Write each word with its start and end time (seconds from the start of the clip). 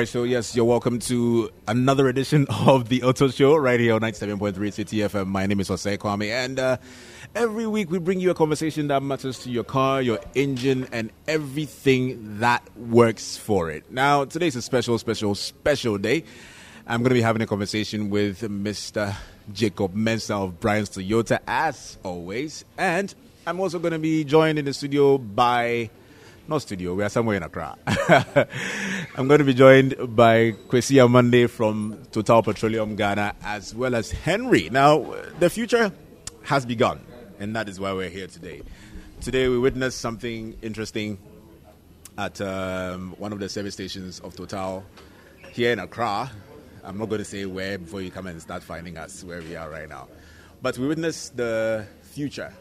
right, 0.00 0.08
so 0.08 0.22
yes, 0.22 0.56
you're 0.56 0.64
welcome 0.64 0.98
to 0.98 1.50
another 1.68 2.08
edition 2.08 2.46
of 2.66 2.88
the 2.88 3.02
Auto 3.02 3.28
Show 3.28 3.54
right 3.56 3.78
here 3.78 3.94
on 3.94 4.00
97.3 4.00 4.72
City 4.72 4.96
FM. 4.96 5.26
My 5.26 5.44
name 5.44 5.60
is 5.60 5.68
Jose 5.68 5.98
Kwame, 5.98 6.30
and 6.30 6.58
uh, 6.58 6.78
every 7.34 7.66
week 7.66 7.90
we 7.90 7.98
bring 7.98 8.18
you 8.18 8.30
a 8.30 8.34
conversation 8.34 8.88
that 8.88 9.02
matters 9.02 9.40
to 9.40 9.50
your 9.50 9.62
car, 9.62 10.00
your 10.00 10.18
engine, 10.34 10.88
and 10.90 11.10
everything 11.28 12.38
that 12.38 12.62
works 12.78 13.36
for 13.36 13.70
it. 13.70 13.92
Now, 13.92 14.24
today's 14.24 14.56
a 14.56 14.62
special, 14.62 14.96
special, 14.96 15.34
special 15.34 15.98
day. 15.98 16.24
I'm 16.86 17.02
going 17.02 17.10
to 17.10 17.14
be 17.14 17.20
having 17.20 17.42
a 17.42 17.46
conversation 17.46 18.08
with 18.08 18.40
Mr. 18.40 19.14
Jacob 19.52 19.94
Mensah 19.94 20.44
of 20.44 20.60
Brian's 20.60 20.88
Toyota, 20.88 21.40
as 21.46 21.98
always, 22.02 22.64
and 22.78 23.14
I'm 23.46 23.60
also 23.60 23.78
going 23.78 23.92
to 23.92 23.98
be 23.98 24.24
joined 24.24 24.58
in 24.58 24.64
the 24.64 24.72
studio 24.72 25.18
by 25.18 25.90
not 26.50 26.62
studio, 26.62 26.94
we 26.94 27.04
are 27.04 27.08
somewhere 27.08 27.36
in 27.36 27.44
Accra. 27.44 27.78
I'm 29.16 29.28
going 29.28 29.38
to 29.38 29.44
be 29.44 29.54
joined 29.54 29.94
by 30.16 30.50
Kwesi 30.66 30.96
Amande 30.96 31.48
from 31.48 32.02
Total 32.10 32.42
Petroleum 32.42 32.96
Ghana, 32.96 33.36
as 33.44 33.72
well 33.72 33.94
as 33.94 34.10
Henry. 34.10 34.68
Now, 34.68 35.14
the 35.38 35.48
future 35.48 35.92
has 36.42 36.66
begun, 36.66 37.06
and 37.38 37.54
that 37.54 37.68
is 37.68 37.78
why 37.78 37.92
we're 37.92 38.08
here 38.08 38.26
today. 38.26 38.62
Today, 39.20 39.46
we 39.46 39.60
witnessed 39.60 40.00
something 40.00 40.58
interesting 40.60 41.18
at 42.18 42.40
um, 42.40 43.14
one 43.16 43.32
of 43.32 43.38
the 43.38 43.48
service 43.48 43.74
stations 43.74 44.18
of 44.18 44.34
Total 44.34 44.84
here 45.52 45.70
in 45.70 45.78
Accra. 45.78 46.32
I'm 46.82 46.98
not 46.98 47.10
going 47.10 47.20
to 47.20 47.24
say 47.24 47.46
where 47.46 47.78
before 47.78 48.02
you 48.02 48.10
come 48.10 48.26
and 48.26 48.42
start 48.42 48.64
finding 48.64 48.98
us 48.98 49.22
where 49.22 49.40
we 49.40 49.54
are 49.54 49.70
right 49.70 49.88
now. 49.88 50.08
But 50.62 50.76
we 50.78 50.88
witnessed 50.88 51.36
the 51.36 51.86
future. 52.02 52.52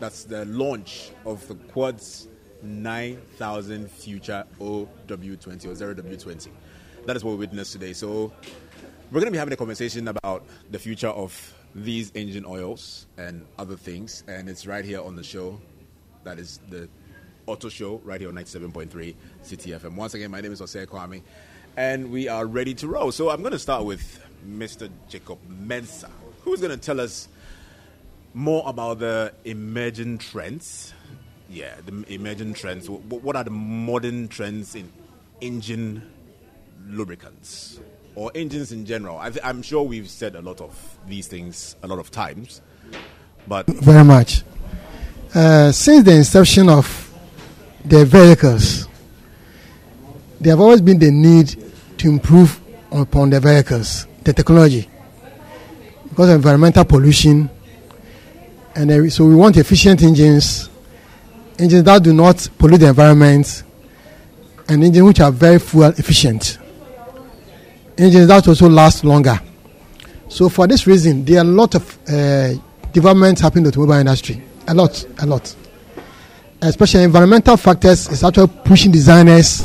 That's 0.00 0.24
the 0.24 0.44
launch 0.44 1.12
of 1.24 1.48
the 1.48 1.54
Quartz 1.54 2.28
9,000 2.62 3.90
future 3.90 4.44
OW20 4.60 5.66
or 5.66 5.94
0W20. 5.94 6.48
That 7.06 7.16
is 7.16 7.24
what 7.24 7.32
we 7.32 7.38
witnessed 7.38 7.72
today. 7.72 7.92
So 7.92 8.32
we're 9.10 9.20
going 9.20 9.26
to 9.26 9.32
be 9.32 9.38
having 9.38 9.52
a 9.52 9.56
conversation 9.56 10.08
about 10.08 10.46
the 10.70 10.78
future 10.78 11.08
of 11.08 11.54
these 11.74 12.12
engine 12.14 12.44
oils 12.46 13.06
and 13.16 13.44
other 13.58 13.76
things. 13.76 14.24
And 14.28 14.48
it's 14.48 14.66
right 14.66 14.84
here 14.84 15.02
on 15.02 15.16
the 15.16 15.24
show. 15.24 15.60
That 16.24 16.38
is 16.38 16.60
the 16.70 16.88
Auto 17.46 17.68
Show 17.68 18.00
right 18.04 18.20
here 18.20 18.28
on 18.28 18.36
97.3 18.36 19.14
City 19.42 19.70
FM. 19.70 19.96
Once 19.96 20.14
again, 20.14 20.30
my 20.30 20.40
name 20.40 20.52
is 20.52 20.60
Jose 20.60 20.86
Kwame. 20.86 21.22
And 21.76 22.10
we 22.10 22.28
are 22.28 22.46
ready 22.46 22.74
to 22.74 22.86
roll. 22.86 23.10
So 23.10 23.30
I'm 23.30 23.40
going 23.40 23.52
to 23.52 23.58
start 23.58 23.84
with 23.84 24.24
Mr. 24.46 24.90
Jacob 25.08 25.38
Mensah, 25.48 26.10
who's 26.42 26.60
going 26.60 26.70
to 26.70 26.76
tell 26.76 27.00
us 27.00 27.28
more 28.34 28.62
about 28.66 29.00
the 29.00 29.32
emerging 29.44 30.18
trends 30.18 30.94
yeah, 31.52 31.74
the 31.84 32.04
emerging 32.12 32.54
trends. 32.54 32.88
What 32.88 33.36
are 33.36 33.44
the 33.44 33.50
modern 33.50 34.28
trends 34.28 34.74
in 34.74 34.90
engine 35.40 36.10
lubricants 36.86 37.78
or 38.14 38.32
engines 38.34 38.72
in 38.72 38.86
general? 38.86 39.18
I 39.18 39.30
am 39.42 39.62
sure 39.62 39.82
we've 39.82 40.08
said 40.08 40.34
a 40.34 40.40
lot 40.40 40.60
of 40.60 40.98
these 41.06 41.28
things 41.28 41.76
a 41.82 41.86
lot 41.86 41.98
of 41.98 42.10
times, 42.10 42.62
but 43.46 43.66
very 43.66 44.04
much. 44.04 44.42
Uh, 45.34 45.72
since 45.72 46.04
the 46.04 46.12
inception 46.12 46.68
of 46.68 47.10
the 47.84 48.04
vehicles, 48.04 48.88
there 50.40 50.52
have 50.52 50.60
always 50.60 50.80
been 50.80 50.98
the 50.98 51.10
need 51.10 51.56
to 51.98 52.08
improve 52.08 52.60
upon 52.90 53.30
the 53.30 53.40
vehicles, 53.40 54.06
the 54.24 54.32
technology, 54.32 54.88
because 56.08 56.28
of 56.30 56.36
environmental 56.36 56.84
pollution, 56.84 57.48
and 58.74 59.12
so 59.12 59.26
we 59.26 59.34
want 59.34 59.56
efficient 59.56 60.02
engines 60.02 60.70
engines 61.62 61.84
that 61.84 62.02
do 62.02 62.12
not 62.12 62.48
pollute 62.58 62.80
the 62.80 62.88
environment, 62.88 63.62
and 64.68 64.82
engines 64.82 65.04
which 65.06 65.20
are 65.20 65.30
very 65.30 65.58
fuel 65.58 65.92
efficient. 65.96 66.58
Engines 67.96 68.26
that 68.26 68.48
also 68.48 68.68
last 68.68 69.04
longer. 69.04 69.38
So 70.28 70.48
for 70.48 70.66
this 70.66 70.86
reason, 70.86 71.24
there 71.24 71.38
are 71.38 71.42
a 71.42 71.44
lot 71.44 71.74
of 71.74 71.98
uh, 72.08 72.54
developments 72.92 73.40
happening 73.40 73.64
in 73.66 73.70
the 73.70 73.78
automobile 73.78 74.00
industry. 74.00 74.42
A 74.66 74.74
lot, 74.74 75.04
a 75.20 75.26
lot. 75.26 75.54
Especially 76.60 77.04
environmental 77.04 77.56
factors 77.56 78.08
is 78.08 78.24
actually 78.24 78.48
pushing 78.64 78.90
designers 78.90 79.62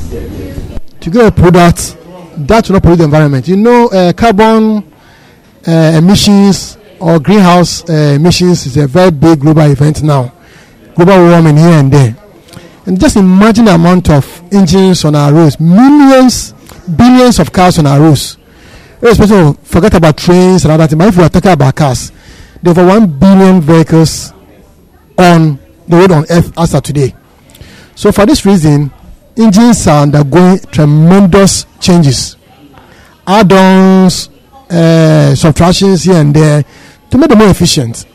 to 1.00 1.09
get 1.09 1.25
a 1.25 1.31
product 1.31 1.97
that 2.38 2.67
will 2.67 2.73
not 2.73 2.83
pollute 2.83 3.00
the 3.00 3.05
environment. 3.05 3.47
You 3.47 3.57
know, 3.57 3.88
uh, 3.88 4.13
carbon 4.13 4.91
uh, 5.67 5.71
emissions 5.71 6.77
or 7.00 7.19
greenhouse 7.19 7.88
uh, 7.89 8.13
emissions 8.16 8.66
is 8.67 8.77
a 8.77 8.88
very 8.88 9.11
big 9.11 9.39
global 9.39 9.63
event 9.63 10.03
now 10.03 10.33
global 10.97 11.29
warming 11.29 11.57
here 11.57 11.77
and 11.77 11.93
there. 11.93 12.17
And 12.87 12.99
just 12.99 13.17
imagine 13.17 13.65
the 13.65 13.75
amount 13.75 14.09
of 14.09 14.25
engines 14.51 15.05
on 15.05 15.13
our 15.13 15.31
roads, 15.31 15.59
millions, 15.59 16.53
billions 16.95 17.37
of 17.39 17.53
cars 17.53 17.77
on 17.77 17.85
our 17.85 17.99
roads. 17.99 18.37
Especially 19.01 19.53
forget 19.63 19.93
about 19.93 20.17
trains 20.17 20.65
and 20.65 20.71
other 20.73 20.87
things. 20.87 20.97
But 20.97 21.09
if 21.09 21.17
we 21.17 21.23
are 21.23 21.29
talking 21.29 21.51
about 21.51 21.75
cars, 21.75 22.11
there 22.63 22.73
are 22.73 22.79
over 22.79 22.87
one 22.87 23.19
billion 23.19 23.61
vehicles 23.61 24.33
on 25.17 25.59
the 25.87 25.97
road 25.97 26.11
on 26.11 26.25
earth 26.31 26.51
as 26.57 26.73
of 26.73 26.81
today. 26.81 27.13
So 27.93 28.11
for 28.11 28.25
this 28.25 28.43
reason, 28.45 28.91
engines 29.37 29.85
are 29.87 30.01
undergoing 30.01 30.59
tremendous 30.71 31.67
changes. 31.79 32.37
Add-ons, 33.27 34.29
uh, 34.69 35.35
subtractions 35.35 36.03
here 36.03 36.15
and 36.15 36.33
there 36.33 36.65
to 37.11 37.17
make 37.17 37.29
them 37.29 37.39
more 37.39 37.49
efficient. 37.49 38.05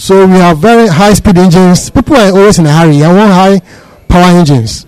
So 0.00 0.26
we 0.26 0.32
have 0.32 0.56
very 0.56 0.88
high 0.88 1.12
speed 1.12 1.36
engines. 1.36 1.90
People 1.90 2.16
are 2.16 2.30
always 2.30 2.58
in 2.58 2.64
a 2.64 2.72
hurry. 2.72 3.04
I 3.04 3.12
want 3.12 3.32
high 3.32 3.60
power 4.08 4.38
engines, 4.38 4.86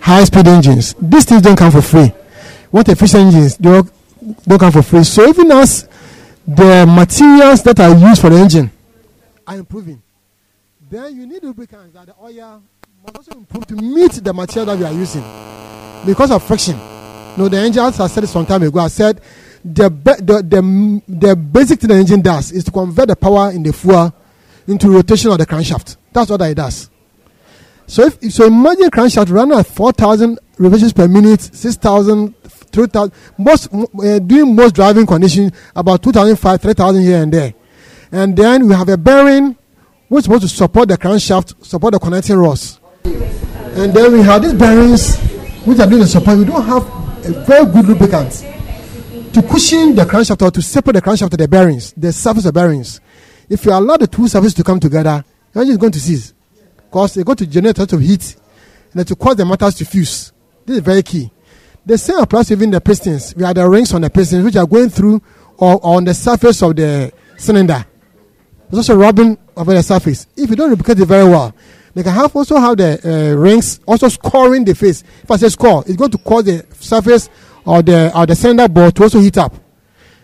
high 0.00 0.24
speed 0.24 0.48
engines. 0.48 0.94
These 0.98 1.26
things 1.26 1.42
don't 1.42 1.54
come 1.54 1.70
for 1.70 1.82
free. 1.82 2.10
What 2.70 2.88
efficient 2.88 3.24
engines 3.24 3.58
don't, 3.58 3.92
don't 4.48 4.58
come 4.58 4.72
for 4.72 4.80
free. 4.80 5.04
So 5.04 5.28
even 5.28 5.52
as 5.52 5.86
the 6.48 6.86
materials 6.88 7.62
that 7.64 7.78
are 7.78 7.94
used 7.94 8.22
for 8.22 8.30
the 8.30 8.36
engine 8.36 8.70
are 9.46 9.58
improving, 9.58 10.00
then 10.88 11.14
you 11.14 11.26
need 11.26 11.42
lubricants 11.42 11.92
that 11.92 12.06
the 12.06 12.14
oil 12.18 12.62
must 13.02 13.16
also 13.16 13.32
improve 13.32 13.66
to 13.66 13.74
meet 13.74 14.12
the 14.12 14.32
material 14.32 14.64
that 14.64 14.78
we 14.78 14.84
are 14.86 14.98
using 14.98 15.24
because 16.06 16.30
of 16.30 16.42
friction. 16.42 16.78
No, 17.36 17.48
the 17.50 17.58
engine, 17.58 17.82
as 17.82 18.00
I 18.00 18.06
said 18.06 18.26
some 18.30 18.46
time 18.46 18.62
ago, 18.62 18.78
I 18.80 18.88
said 18.88 19.20
the, 19.62 19.90
the, 19.90 20.42
the, 20.42 21.02
the 21.06 21.36
basic 21.36 21.80
thing 21.80 21.88
the 21.88 21.96
engine 21.96 22.22
does 22.22 22.50
is 22.50 22.64
to 22.64 22.70
convert 22.70 23.08
the 23.08 23.16
power 23.16 23.50
in 23.50 23.62
the 23.62 23.74
fuel 23.74 24.10
into 24.66 24.90
rotation 24.90 25.30
of 25.30 25.38
the 25.38 25.46
crankshaft. 25.46 25.96
That's 26.12 26.30
what 26.30 26.40
it 26.42 26.54
does. 26.54 26.90
So 27.86 28.04
if 28.06 28.32
so, 28.32 28.46
imagine 28.46 28.90
crankshaft 28.90 29.30
running 29.30 29.58
at 29.58 29.66
4,000 29.66 30.38
revolutions 30.58 30.92
per 30.92 31.06
minute, 31.06 31.40
6,000, 31.42 32.34
3,000, 32.42 33.12
most 33.38 33.68
uh, 33.72 34.18
doing 34.20 34.54
most 34.54 34.74
driving 34.74 35.06
conditions 35.06 35.52
about 35.76 36.02
2,005, 36.02 36.62
3,000 36.62 37.02
here 37.02 37.22
and 37.22 37.32
there, 37.32 37.54
and 38.10 38.36
then 38.36 38.66
we 38.66 38.74
have 38.74 38.88
a 38.88 38.96
bearing 38.96 39.56
which 40.08 40.20
is 40.20 40.24
supposed 40.24 40.42
to 40.42 40.48
support 40.48 40.88
the 40.88 40.96
crankshaft, 40.96 41.62
support 41.64 41.92
the 41.92 41.98
connecting 41.98 42.36
rods, 42.36 42.80
and 43.04 43.92
then 43.92 44.12
we 44.12 44.20
have 44.20 44.42
these 44.42 44.54
bearings 44.54 45.18
which 45.66 45.78
are 45.78 45.86
doing 45.86 46.00
the 46.00 46.06
support. 46.06 46.38
We 46.38 46.44
don't 46.44 46.64
have 46.64 46.82
a 47.26 47.44
very 47.44 47.66
good 47.66 47.86
lubricant 47.86 48.32
to 49.34 49.42
cushion 49.42 49.94
the 49.94 50.04
crankshaft 50.04 50.40
or 50.42 50.50
to 50.50 50.62
separate 50.62 50.94
the 50.94 51.02
crankshaft 51.02 51.30
to 51.30 51.36
the 51.36 51.48
bearings, 51.48 51.92
the 51.96 52.12
surface 52.12 52.46
of 52.46 52.54
bearings. 52.54 53.00
If 53.48 53.64
you 53.64 53.72
allow 53.72 53.96
the 53.96 54.06
two 54.06 54.28
surfaces 54.28 54.54
to 54.54 54.64
come 54.64 54.80
together, 54.80 55.24
the 55.52 55.60
engine 55.60 55.72
is 55.72 55.78
going 55.78 55.92
to 55.92 56.00
seize. 56.00 56.34
Because 56.76 57.14
they're 57.14 57.24
going 57.24 57.36
to 57.36 57.46
generate 57.46 57.78
a 57.78 57.82
lot 57.82 57.92
of 57.92 58.00
heat 58.00 58.36
and 58.92 59.06
to 59.06 59.16
cause 59.16 59.36
the 59.36 59.44
motors 59.44 59.74
to 59.76 59.84
fuse. 59.84 60.32
This 60.64 60.76
is 60.76 60.82
very 60.82 61.02
key. 61.02 61.30
The 61.84 61.98
same 61.98 62.18
applies 62.18 62.50
even 62.50 62.70
the 62.70 62.80
pistons. 62.80 63.34
We 63.36 63.44
have 63.44 63.56
the 63.56 63.68
rings 63.68 63.92
on 63.92 64.02
the 64.02 64.10
pistons 64.10 64.44
which 64.44 64.56
are 64.56 64.66
going 64.66 64.88
through 64.88 65.20
or, 65.58 65.84
on 65.84 66.04
the 66.04 66.14
surface 66.14 66.62
of 66.62 66.76
the 66.76 67.12
cylinder. 67.36 67.84
It's 68.68 68.76
also 68.76 68.96
rubbing 68.96 69.36
over 69.56 69.74
the 69.74 69.82
surface. 69.82 70.26
If 70.36 70.50
you 70.50 70.56
don't 70.56 70.70
lubricate 70.70 70.98
it 71.00 71.06
very 71.06 71.28
well, 71.28 71.54
they 71.92 72.02
can 72.02 72.12
have 72.12 72.34
also 72.34 72.56
have 72.56 72.76
the 72.76 73.00
uh, 73.04 73.36
rings 73.36 73.80
also 73.86 74.08
scoring 74.08 74.64
the 74.64 74.74
face. 74.74 75.04
If 75.22 75.30
I 75.30 75.36
say 75.36 75.48
score, 75.48 75.84
it's 75.86 75.96
going 75.96 76.10
to 76.10 76.18
cause 76.18 76.44
the 76.44 76.66
surface 76.80 77.28
or 77.64 77.82
the 77.82 78.16
or 78.18 78.26
the 78.26 78.34
cylinder 78.34 78.66
bore 78.68 78.90
to 78.90 79.02
also 79.02 79.20
heat 79.20 79.38
up. 79.38 79.54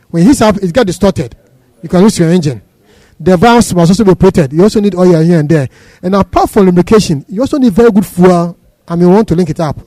When 0.09 0.23
it 0.23 0.27
heats 0.27 0.41
up, 0.41 0.57
it 0.57 0.73
gets 0.73 0.87
distorted. 0.87 1.37
You 1.83 1.89
can 1.89 2.01
lose 2.01 2.19
your 2.19 2.31
engine 2.31 2.63
the 3.21 3.37
valves 3.37 3.75
must 3.75 3.91
also 3.91 4.05
be 4.05 4.13
operated. 4.13 4.51
You 4.51 4.63
also 4.63 4.81
need 4.81 4.95
oil 4.95 5.21
here 5.21 5.39
and 5.39 5.49
there. 5.49 5.69
And 6.03 6.15
apart 6.15 6.49
from 6.49 6.65
lubrication, 6.65 7.23
you 7.29 7.43
also 7.43 7.59
need 7.59 7.75
very 7.75 7.91
good 7.91 8.07
fuel. 8.07 8.59
I 8.89 8.97
mean, 8.97 9.09
we 9.09 9.15
want 9.15 9.29
to 9.29 9.35
link 9.35 9.51
it 9.51 9.61
up. 9.61 9.79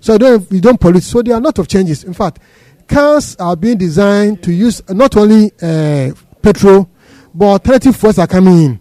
So 0.00 0.12
you 0.12 0.18
don't, 0.18 0.52
you 0.52 0.60
don't 0.60 0.78
pollute. 0.78 1.02
So 1.02 1.22
there 1.22 1.34
are 1.34 1.40
a 1.40 1.42
lot 1.42 1.58
of 1.58 1.66
changes. 1.66 2.04
In 2.04 2.12
fact, 2.12 2.40
cars 2.86 3.36
are 3.36 3.56
being 3.56 3.78
designed 3.78 4.42
to 4.42 4.52
use 4.52 4.82
not 4.90 5.16
only 5.16 5.50
uh, 5.62 6.12
petrol, 6.42 6.90
but 7.34 7.46
alternative 7.46 7.96
fuels 7.96 8.18
are 8.18 8.26
coming 8.26 8.58
in. 8.58 8.80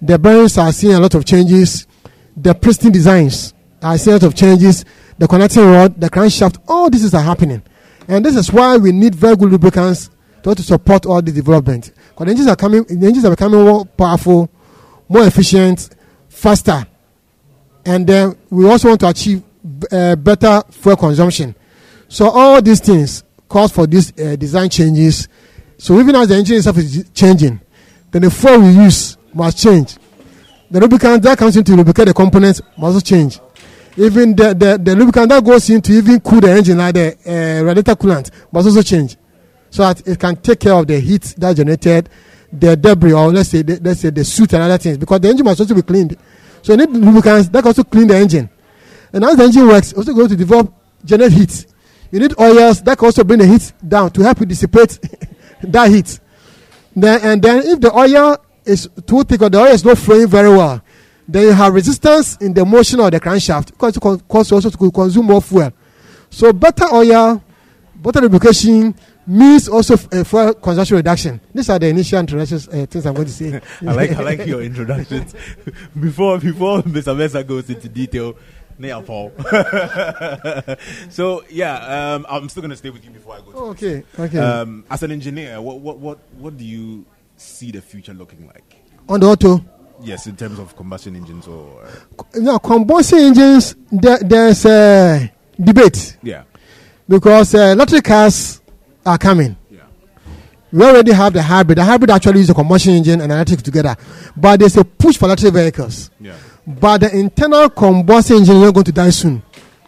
The 0.00 0.18
bearings 0.18 0.56
are 0.56 0.72
seeing 0.72 0.94
a 0.94 1.00
lot 1.00 1.14
of 1.14 1.26
changes. 1.26 1.86
The 2.34 2.54
piston 2.54 2.92
designs 2.92 3.52
are 3.82 3.98
seeing 3.98 4.16
a 4.16 4.20
lot 4.20 4.26
of 4.26 4.34
changes. 4.34 4.86
The 5.18 5.28
connecting 5.28 5.66
rod, 5.66 6.00
the 6.00 6.08
crankshaft, 6.08 6.62
all 6.66 6.88
this 6.88 7.04
is 7.04 7.12
happening. 7.12 7.62
And 8.08 8.24
this 8.24 8.36
is 8.36 8.50
why 8.50 8.78
we 8.78 8.90
need 8.90 9.14
very 9.14 9.36
good 9.36 9.50
lubricants 9.50 10.08
to, 10.42 10.54
to 10.54 10.62
support 10.62 11.06
all 11.06 11.22
the 11.22 11.32
development. 11.32 11.92
Because 12.10 12.28
engines 12.28 12.48
are 12.48 12.56
coming, 12.56 12.84
the 12.84 13.06
engines 13.06 13.24
are 13.24 13.30
becoming 13.30 13.64
more 13.64 13.84
powerful, 13.84 14.50
more 15.08 15.24
efficient, 15.24 15.90
faster, 16.28 16.86
and 17.84 18.06
then 18.06 18.36
we 18.50 18.68
also 18.68 18.88
want 18.88 19.00
to 19.00 19.08
achieve 19.08 19.42
uh, 19.90 20.16
better 20.16 20.62
fuel 20.70 20.96
consumption. 20.96 21.54
So 22.08 22.28
all 22.28 22.62
these 22.62 22.80
things 22.80 23.24
cause 23.48 23.72
for 23.72 23.86
these 23.86 24.12
uh, 24.18 24.36
design 24.36 24.68
changes. 24.68 25.28
So 25.78 25.98
even 25.98 26.14
as 26.16 26.28
the 26.28 26.36
engine 26.36 26.56
itself 26.56 26.78
is 26.78 27.10
changing, 27.14 27.60
then 28.10 28.22
the 28.22 28.30
fuel 28.30 28.60
we 28.60 28.70
use 28.70 29.16
must 29.34 29.58
change. 29.58 29.96
The 30.70 30.80
lubricant 30.80 31.22
that 31.22 31.38
comes 31.38 31.56
into 31.56 31.74
lubricate 31.74 32.06
the 32.06 32.14
components 32.14 32.60
must 32.78 32.94
also 32.94 33.00
change. 33.00 33.40
Even 33.96 34.34
the, 34.34 34.54
the, 34.54 34.78
the 34.82 34.96
lubricant 34.96 35.28
that 35.28 35.44
goes 35.44 35.68
in 35.68 35.82
to 35.82 35.92
even 35.92 36.20
cool 36.20 36.40
the 36.40 36.50
engine, 36.50 36.78
like 36.78 36.94
the 36.94 37.16
uh, 37.26 37.64
radiator 37.64 37.94
coolant, 37.94 38.30
must 38.50 38.66
also 38.66 38.82
change. 38.82 39.16
So 39.72 39.82
that 39.82 40.06
it 40.06 40.20
can 40.20 40.36
take 40.36 40.60
care 40.60 40.74
of 40.74 40.86
the 40.86 41.00
heat 41.00 41.34
that 41.38 41.56
generated, 41.56 42.10
the 42.52 42.76
debris, 42.76 43.14
or 43.14 43.32
let's 43.32 43.48
say 43.48 43.62
the, 43.62 43.80
let's 43.80 44.00
say 44.00 44.10
the 44.10 44.22
soot 44.22 44.52
and 44.52 44.62
other 44.62 44.76
things, 44.76 44.98
because 44.98 45.18
the 45.18 45.30
engine 45.30 45.46
must 45.46 45.60
also 45.60 45.74
be 45.74 45.80
cleaned. 45.80 46.14
So 46.60 46.74
you 46.74 46.76
need 46.76 46.90
lubricants 46.90 47.48
that 47.48 47.64
also 47.64 47.82
clean 47.82 48.06
the 48.06 48.16
engine. 48.16 48.50
And 49.14 49.24
as 49.24 49.36
the 49.36 49.44
engine 49.44 49.66
works, 49.66 49.94
also 49.94 50.12
going 50.12 50.28
to 50.28 50.36
develop 50.36 50.72
generate 51.02 51.32
heat. 51.32 51.66
You 52.10 52.20
need 52.20 52.38
oils 52.38 52.82
that 52.82 52.98
can 52.98 53.06
also 53.06 53.24
bring 53.24 53.38
the 53.38 53.46
heat 53.46 53.72
down 53.86 54.10
to 54.10 54.22
help 54.22 54.40
you 54.40 54.46
dissipate 54.46 54.98
that 55.62 55.90
heat. 55.90 56.20
Then, 56.94 57.20
and 57.22 57.42
then 57.42 57.62
if 57.64 57.80
the 57.80 57.96
oil 57.96 58.36
is 58.66 58.90
too 59.06 59.24
thick 59.24 59.40
or 59.40 59.48
the 59.48 59.58
oil 59.58 59.72
is 59.72 59.82
not 59.82 59.96
flowing 59.96 60.26
very 60.28 60.50
well, 60.50 60.82
then 61.26 61.44
you 61.44 61.52
have 61.52 61.72
resistance 61.72 62.36
in 62.36 62.52
the 62.52 62.64
motion 62.66 63.00
of 63.00 63.10
the 63.10 63.18
crankshaft 63.18 63.68
because 63.68 63.96
it 63.96 64.28
cause 64.28 64.52
also 64.52 64.68
to 64.68 64.90
consume 64.90 65.26
more 65.26 65.40
fuel. 65.40 65.72
So 66.28 66.52
better 66.52 66.84
oil, 66.92 67.42
better 67.96 68.20
lubrication 68.20 68.94
means 69.26 69.68
also 69.68 69.94
uh, 69.94 70.24
fuel 70.24 70.54
consumption 70.54 70.96
reduction. 70.96 71.40
These 71.54 71.70
are 71.70 71.78
the 71.78 71.88
initial 71.88 72.20
introductions 72.20 72.68
uh, 72.68 72.86
things 72.88 73.06
I'm 73.06 73.14
going 73.14 73.26
to 73.26 73.32
say. 73.32 73.60
I 73.86 73.92
like 73.92 74.12
I 74.12 74.22
like 74.22 74.46
your 74.46 74.62
introductions. 74.62 75.34
before 76.00 76.38
before 76.38 76.82
Mr. 76.82 77.14
Mensah 77.16 77.46
goes 77.46 77.70
into 77.70 77.88
detail, 77.88 78.36
Paul. 79.06 79.32
so 81.10 81.44
yeah, 81.50 82.14
um, 82.14 82.26
I'm 82.28 82.48
still 82.48 82.62
gonna 82.62 82.76
stay 82.76 82.90
with 82.90 83.04
you 83.04 83.10
before 83.10 83.36
I 83.36 83.38
go. 83.38 83.52
Oh, 83.54 83.70
okay, 83.70 84.02
okay. 84.18 84.38
Um, 84.38 84.84
as 84.90 85.02
an 85.02 85.12
engineer, 85.12 85.60
what, 85.60 85.80
what 85.80 85.98
what 85.98 86.18
what 86.38 86.56
do 86.56 86.64
you 86.64 87.04
see 87.36 87.70
the 87.70 87.80
future 87.80 88.14
looking 88.14 88.46
like 88.46 88.76
on 89.08 89.20
the 89.20 89.26
auto? 89.26 89.64
Yes, 90.00 90.26
in 90.26 90.34
terms 90.34 90.58
of 90.58 90.74
combustion 90.74 91.14
engines 91.14 91.46
or 91.46 91.84
uh, 91.84 92.22
no 92.34 92.58
combustion 92.58 93.18
engines. 93.18 93.76
There, 93.92 94.18
there's 94.18 94.66
a 94.66 95.32
debate. 95.60 96.16
Yeah, 96.22 96.42
because 97.08 97.54
uh, 97.54 97.58
electric 97.58 98.02
cars 98.02 98.61
are 99.04 99.18
coming. 99.18 99.56
Yeah. 99.70 99.80
We 100.72 100.84
already 100.84 101.12
have 101.12 101.32
the 101.32 101.42
hybrid. 101.42 101.78
The 101.78 101.84
hybrid 101.84 102.10
actually 102.10 102.38
uses 102.38 102.50
a 102.50 102.54
combustion 102.54 102.94
engine 102.94 103.20
and 103.20 103.30
electric 103.30 103.62
together, 103.62 103.96
but 104.36 104.60
there's 104.60 104.76
a 104.76 104.84
push 104.84 105.16
for 105.16 105.26
electric 105.26 105.52
vehicles. 105.54 106.10
Yeah 106.20 106.34
but 106.66 106.98
the 106.98 107.16
internal 107.16 107.68
combustion 107.70 108.36
engine 108.36 108.56
is 108.56 108.62
not 108.62 108.74
going 108.74 108.84
to 108.84 108.92
die 108.92 109.10
soon. 109.10 109.42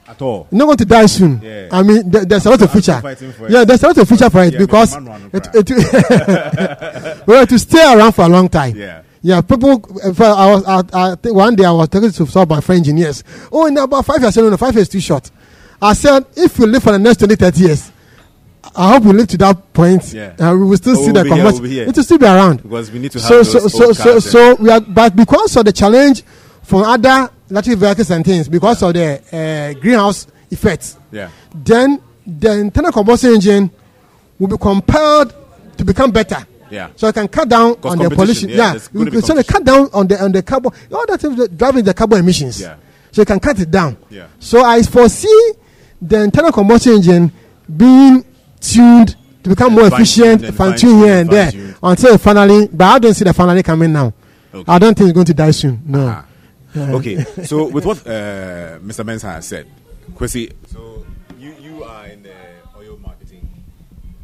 At 0.06 0.20
all. 0.20 0.48
You're 0.50 0.58
not 0.58 0.64
going 0.66 0.76
to 0.78 0.84
die 0.84 1.06
soon. 1.06 1.40
Yeah. 1.42 1.68
I 1.72 1.82
mean, 1.82 2.10
there, 2.10 2.24
there's 2.24 2.46
a 2.46 2.50
lot 2.50 2.60
of 2.60 2.70
future. 2.70 3.00
Yeah, 3.48 3.64
there's 3.64 3.82
a 3.82 3.86
lot 3.86 3.98
of 3.98 4.08
future 4.08 4.28
for 4.30 4.42
it 4.44 4.52
yeah, 4.52 4.58
because 4.58 4.96
it, 5.32 5.48
it, 5.54 7.26
well, 7.26 7.46
to 7.46 7.58
stay 7.58 7.94
around 7.94 8.12
for 8.12 8.22
a 8.22 8.28
long 8.28 8.48
time. 8.48 8.76
Yeah. 8.76 9.02
Yeah, 9.22 9.40
people. 9.40 9.82
I 10.04 10.52
was. 10.52 10.64
I, 10.66 10.82
I 10.92 11.14
think 11.14 11.34
one 11.34 11.56
day 11.56 11.64
I 11.64 11.70
was 11.70 11.88
talking 11.88 12.10
to 12.10 12.26
some 12.26 12.42
of 12.42 12.48
my 12.50 12.60
friend 12.60 12.80
engineers. 12.80 13.24
Oh, 13.50 13.64
in 13.64 13.78
about 13.78 14.04
five 14.04 14.20
years, 14.20 14.36
no, 14.36 14.50
no, 14.50 14.56
five 14.58 14.74
years 14.74 14.86
too 14.86 15.00
short. 15.00 15.30
I 15.80 15.94
said, 15.94 16.26
if 16.36 16.58
you 16.58 16.66
live 16.66 16.82
for 16.82 16.92
the 16.92 16.98
next 16.98 17.20
20, 17.20 17.34
30 17.34 17.60
years, 17.60 17.90
I 18.76 18.92
hope 18.92 19.04
we 19.04 19.12
live 19.12 19.28
to 19.28 19.38
that 19.38 19.72
point. 19.72 20.12
Yeah. 20.12 20.34
Uh, 20.38 20.54
we 20.56 20.64
will 20.64 20.76
still 20.76 20.98
oh, 20.98 21.04
see 21.04 21.12
we'll 21.12 21.24
the 21.24 21.28
combustion. 21.28 21.66
It 21.66 21.96
will 21.96 22.04
still 22.04 22.18
be 22.18 22.26
around 22.26 22.62
because 22.62 22.90
we 22.90 22.98
need 22.98 23.12
to 23.12 23.18
have 23.20 23.28
so 23.28 23.42
so 23.42 23.68
so 23.68 23.92
so 23.92 24.18
so 24.18 24.54
we 24.56 24.70
are. 24.70 24.80
But 24.80 25.14
because 25.16 25.56
of 25.56 25.64
the 25.64 25.72
challenge 25.72 26.22
from 26.62 26.82
other 26.82 27.30
electric 27.50 27.78
vehicles 27.78 28.10
and 28.10 28.24
things 28.24 28.48
because 28.48 28.82
of 28.82 28.94
the 28.94 29.20
uh, 29.32 29.80
greenhouse 29.80 30.26
effects. 30.50 30.98
Yeah. 31.12 31.30
Then 31.54 32.00
the 32.26 32.52
internal 32.52 32.92
combustion 32.92 33.34
engine 33.34 33.70
will 34.38 34.48
be 34.48 34.58
compelled 34.58 35.34
to 35.76 35.84
become 35.84 36.10
better. 36.10 36.46
Yeah. 36.70 36.90
So 36.96 37.08
it 37.08 37.14
can 37.14 37.28
cut 37.28 37.48
down 37.48 37.76
on 37.84 37.98
the 37.98 38.10
pollution. 38.10 38.48
Yeah. 38.48 38.74
yeah. 38.74 39.20
So 39.20 39.34
they 39.34 39.44
cut 39.44 39.64
down 39.64 39.88
on 39.92 40.08
the 40.08 40.22
on 40.22 40.32
the 40.32 40.42
carbon. 40.42 40.72
All 40.92 41.06
that 41.06 41.22
is 41.22 41.48
driving 41.50 41.84
the 41.84 41.94
carbon 41.94 42.18
emissions. 42.20 42.60
Yeah. 42.60 42.76
So 43.12 43.22
you 43.22 43.26
can 43.26 43.38
cut 43.38 43.60
it 43.60 43.70
down. 43.70 43.96
Yeah. 44.10 44.26
So 44.40 44.64
I 44.64 44.82
foresee 44.82 45.52
the 46.00 46.22
internal 46.22 46.50
combustion 46.52 46.94
engine 46.94 47.32
being 47.76 48.24
tuned 48.72 49.16
to 49.42 49.50
become 49.50 49.74
more 49.74 49.86
efficient, 49.86 50.54
fine 50.54 50.76
tuned 50.76 51.04
here 51.04 51.16
and 51.20 51.30
there 51.30 51.74
until 51.82 52.18
finally. 52.18 52.68
But 52.72 52.84
I 52.84 52.98
don't 52.98 53.14
see 53.14 53.24
the 53.24 53.32
finally 53.34 53.62
coming 53.62 53.92
now. 53.92 54.12
Okay. 54.52 54.72
I 54.72 54.78
don't 54.78 54.96
think 54.96 55.08
it's 55.08 55.14
going 55.14 55.26
to 55.26 55.34
die 55.34 55.50
soon. 55.50 55.82
No. 55.84 56.06
Uh-huh. 56.08 56.96
okay, 56.96 57.22
so 57.44 57.68
with 57.68 57.86
what 57.86 57.98
uh, 58.06 58.78
Mr. 58.82 59.04
Mensah 59.04 59.34
has 59.34 59.46
said, 59.46 59.70
Kwesi, 60.14 60.52
so 60.66 61.06
you, 61.38 61.54
you 61.60 61.84
are 61.84 62.06
in 62.06 62.22
the 62.24 62.34
oil 62.76 62.98
marketing 63.00 63.48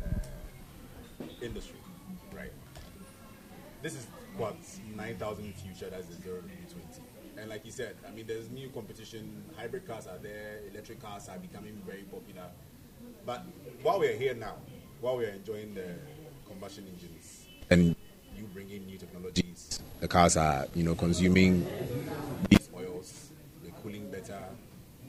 uh, 0.05 1.25
industry, 1.41 1.79
right? 2.35 2.51
This 3.83 3.95
is 3.95 4.07
what 4.37 4.57
9,000 4.97 5.55
future, 5.55 5.91
that's 5.91 6.07
the 6.07 6.21
0 6.23 6.39
to 6.39 6.75
20. 6.75 6.87
And 7.39 7.49
like 7.49 7.65
you 7.65 7.71
said, 7.71 7.95
I 8.07 8.11
mean, 8.11 8.27
there's 8.27 8.51
new 8.51 8.69
competition, 8.71 9.45
hybrid 9.57 9.87
cars 9.87 10.07
are 10.09 10.19
there, 10.19 10.59
electric 10.73 11.01
cars 11.01 11.29
are 11.29 11.39
becoming 11.39 11.81
very 11.87 12.03
popular. 12.03 12.49
But 13.25 13.45
while 13.83 13.99
we're 13.99 14.17
here 14.17 14.35
now, 14.35 14.55
while 15.01 15.17
we're 15.17 15.31
enjoying 15.31 15.75
the 15.75 15.87
combustion 16.47 16.87
engines, 16.93 17.47
and 17.71 17.97
you 18.37 18.45
bring 18.53 18.71
in 18.71 18.87
new 18.87 18.99
technologies, 18.99 19.81
the 20.01 20.09
cars 20.09 20.37
are, 20.37 20.67
you 20.75 20.83
know, 20.83 20.95
consuming 20.95 21.67
these 22.49 22.69
oils, 22.77 23.31
they're 23.63 23.73
cooling 23.83 24.11
better, 24.11 24.39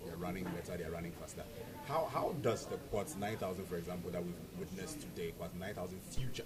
they're 0.06 0.16
running 0.18 0.44
better, 0.46 0.78
they're 0.78 0.92
running 0.92 1.12
faster. 1.12 1.44
How, 1.88 2.08
how 2.14 2.34
does 2.42 2.66
the 2.66 2.78
Quartz 2.78 3.16
9000, 3.18 3.66
for 3.66 3.76
example, 3.76 4.12
that 4.12 4.24
we've 4.24 4.34
witnessed 4.58 5.02
today, 5.02 5.34
Quartz 5.38 5.56
9000 5.60 6.00
Future 6.12 6.44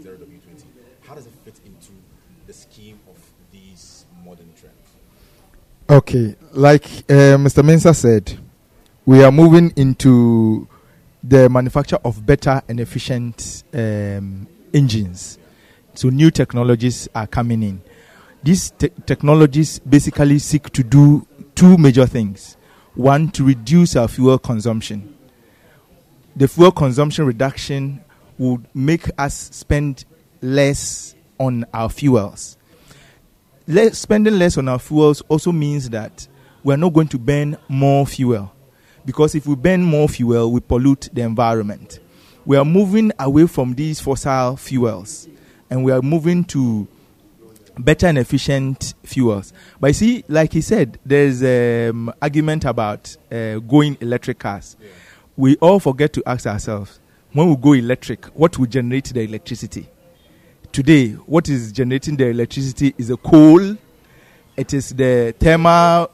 0W20, 0.00 0.62
how 1.02 1.14
does 1.14 1.26
it 1.26 1.32
fit 1.44 1.60
into 1.66 1.92
the 2.46 2.52
scheme 2.52 2.98
of 3.08 3.16
these 3.52 4.06
modern 4.24 4.52
trends? 4.58 4.74
Okay, 5.90 6.36
like 6.52 6.84
uh, 7.08 7.36
Mr. 7.36 7.62
Mensah 7.62 7.94
said, 7.94 8.38
we 9.06 9.22
are 9.22 9.32
moving 9.32 9.72
into 9.76 10.68
the 11.28 11.48
manufacture 11.50 11.98
of 12.04 12.24
better 12.24 12.62
and 12.68 12.80
efficient 12.80 13.62
um, 13.74 14.46
engines. 14.72 15.38
So 15.94 16.08
new 16.08 16.30
technologies 16.30 17.06
are 17.14 17.26
coming 17.26 17.62
in. 17.62 17.82
These 18.42 18.70
te- 18.70 18.90
technologies 19.04 19.78
basically 19.80 20.38
seek 20.38 20.70
to 20.70 20.82
do 20.82 21.26
two 21.54 21.76
major 21.76 22.06
things. 22.06 22.56
One, 22.94 23.30
to 23.32 23.44
reduce 23.44 23.94
our 23.94 24.08
fuel 24.08 24.38
consumption. 24.38 25.16
The 26.34 26.48
fuel 26.48 26.72
consumption 26.72 27.26
reduction 27.26 28.02
would 28.38 28.66
make 28.74 29.10
us 29.18 29.34
spend 29.34 30.06
less 30.40 31.14
on 31.38 31.66
our 31.74 31.90
fuels. 31.90 32.56
Less, 33.66 33.98
spending 33.98 34.38
less 34.38 34.56
on 34.56 34.68
our 34.68 34.78
fuels 34.78 35.20
also 35.28 35.52
means 35.52 35.90
that 35.90 36.26
we're 36.64 36.76
not 36.76 36.94
going 36.94 37.08
to 37.08 37.18
burn 37.18 37.58
more 37.68 38.06
fuel. 38.06 38.52
Because 39.08 39.34
if 39.34 39.46
we 39.46 39.54
burn 39.54 39.82
more 39.82 40.06
fuel, 40.06 40.52
we 40.52 40.60
pollute 40.60 41.08
the 41.14 41.22
environment. 41.22 41.98
We 42.44 42.58
are 42.58 42.64
moving 42.66 43.10
away 43.18 43.46
from 43.46 43.72
these 43.74 44.00
fossil 44.00 44.58
fuels 44.58 45.26
and 45.70 45.82
we 45.82 45.92
are 45.92 46.02
moving 46.02 46.44
to 46.44 46.86
better 47.78 48.06
and 48.06 48.18
efficient 48.18 48.92
fuels. 49.04 49.54
But 49.80 49.86
you 49.86 49.94
see, 49.94 50.24
like 50.28 50.52
he 50.52 50.60
said, 50.60 50.98
there's 51.06 51.40
an 51.40 51.88
um, 51.88 52.14
argument 52.20 52.66
about 52.66 53.16
uh, 53.32 53.60
going 53.60 53.96
electric 54.02 54.40
cars. 54.40 54.76
Yeah. 54.78 54.88
We 55.38 55.56
all 55.56 55.80
forget 55.80 56.12
to 56.12 56.22
ask 56.26 56.46
ourselves 56.46 57.00
when 57.32 57.48
we 57.48 57.56
go 57.56 57.72
electric, 57.72 58.26
what 58.26 58.58
will 58.58 58.66
generate 58.66 59.06
the 59.06 59.22
electricity? 59.22 59.88
Today, 60.70 61.12
what 61.12 61.48
is 61.48 61.72
generating 61.72 62.18
the 62.18 62.26
electricity 62.26 62.94
is 62.98 63.08
a 63.08 63.16
coal, 63.16 63.74
it 64.54 64.74
is 64.74 64.90
the 64.90 65.34
thermal 65.40 66.10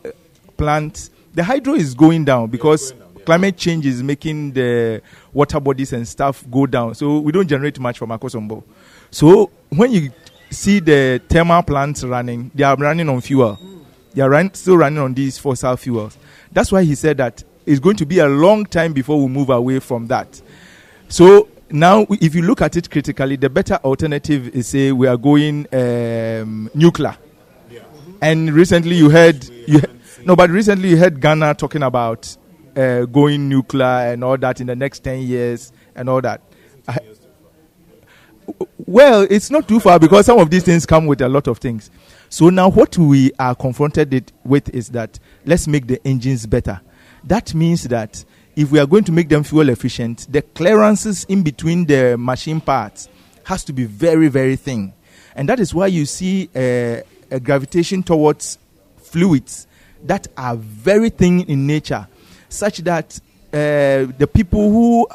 plant. 0.57 1.11
The 1.35 1.45
hydro 1.45 1.75
is 1.75 1.95
going 1.95 2.25
down 2.25 2.49
because 2.49 2.93
going 2.93 3.01
down, 3.01 3.17
yeah. 3.17 3.25
climate 3.25 3.57
change 3.57 3.87
is 3.87 4.03
making 4.03 4.53
the 4.53 5.03
water 5.33 5.61
bodies 5.61 5.93
and 5.93 6.07
stuff 6.07 6.45
go 6.51 6.67
down. 6.67 6.95
So 6.95 7.19
we 7.19 7.33
don't 7.33 7.49
generate 7.49 7.79
much 7.79 7.99
from 7.99 8.11
Akosombo. 8.11 8.63
So 9.11 9.51
when 9.71 9.93
you 9.93 10.11
see 10.51 10.81
the 10.81 11.21
thermal 11.29 11.63
plants 11.63 12.05
running, 12.05 12.51
they 12.55 12.65
are 12.65 12.77
running 12.77 13.09
on 13.09 13.21
fuel. 13.21 13.59
They 14.15 14.23
are 14.23 14.31
run, 14.31 14.55
still 14.55 14.77
running 14.77 15.01
on 15.01 15.13
these 15.15 15.39
fossil 15.39 15.77
fuels. 15.77 16.17
That's 16.53 16.71
why 16.71 16.85
he 16.85 16.95
said 16.95 17.17
that 17.17 17.43
it's 17.67 17.81
going 17.81 17.97
to 17.97 18.07
be 18.07 18.21
a 18.21 18.29
long 18.29 18.65
time 18.65 18.93
before 18.93 19.21
we 19.21 19.29
move 19.29 19.51
away 19.51 19.81
from 19.81 20.07
that. 20.07 20.41
So 21.09 21.49
now, 21.71 22.07
if 22.11 22.35
you 22.35 22.43
look 22.43 22.63
at 22.63 22.77
it 22.77 22.91
critically, 22.91 23.37
the 23.37 23.51
better 23.51 23.75
alternative 23.83 24.49
is 24.55 24.69
say 24.69 24.93
we 24.93 25.09
are 25.09 25.17
going 25.17 25.67
um, 25.73 26.71
nuclear. 26.75 27.17
Yeah. 27.71 27.81
And 28.23 28.53
recently 28.53 28.97
you 28.97 29.11
heard, 29.11 29.45
you, 29.45 29.81
no, 30.27 30.37
but 30.37 30.51
recently 30.51 30.91
you 30.91 30.97
heard 30.97 31.21
Ghana 31.21 31.55
talking 31.55 31.83
about 31.83 32.37
uh, 32.77 33.05
going 33.05 33.49
nuclear 33.49 33.85
and 33.85 34.25
all 34.25 34.37
that 34.39 34.61
in 34.61 34.67
the 34.67 34.77
next 34.77 35.01
10 35.01 35.23
years 35.23 35.73
and 35.95 36.09
all 36.09 36.21
that. 36.21 36.41
I, 36.89 36.99
well, 38.87 39.27
it's 39.31 39.51
not 39.51 39.69
too 39.69 39.81
far 39.81 39.99
because 39.99 40.27
some 40.27 40.39
of 40.39 40.51
these 40.51 40.65
things 40.65 40.85
come 40.87 41.07
with 41.07 41.21
a 41.21 41.29
lot 41.29 41.47
of 41.47 41.59
things. 41.59 41.91
So 42.29 42.51
now 42.51 42.69
what 42.69 42.97
we 42.99 43.33
are 43.39 43.55
confronted 43.55 44.33
with 44.45 44.69
is 44.71 44.89
that 44.91 45.19
let's 45.45 45.67
make 45.67 45.87
the 45.87 46.05
engines 46.07 46.47
better. 46.47 46.81
That 47.25 47.55
means 47.55 47.85
that 47.85 48.25
if 48.57 48.71
we 48.71 48.79
are 48.79 48.87
going 48.87 49.05
to 49.05 49.13
make 49.13 49.29
them 49.29 49.43
fuel 49.43 49.69
efficient, 49.69 50.27
the 50.31 50.43
clearances 50.43 51.25
in 51.25 51.43
between 51.43 51.87
the 51.87 52.17
machine 52.19 52.61
parts 52.61 53.09
has 53.45 53.65
to 53.65 53.73
be 53.73 53.85
very, 53.85 54.29
very 54.29 54.57
thin. 54.57 54.93
And 55.35 55.49
that 55.49 55.61
is 55.61 55.75
why 55.75 55.89
you 55.89 56.07
see 56.07 56.49
a, 56.55 57.03
a 57.31 57.41
gravitation 57.41 58.03
towards 58.03 58.59
fluids 58.97 59.67
that 60.05 60.29
are 60.37 60.57
very 60.57 61.11
thin 61.11 61.41
in 61.43 61.67
nature, 61.67 62.07
such 62.49 62.79
that 62.79 63.19
uh, 63.53 64.07
the 64.19 64.29
people 64.33 64.71
who 64.71 65.09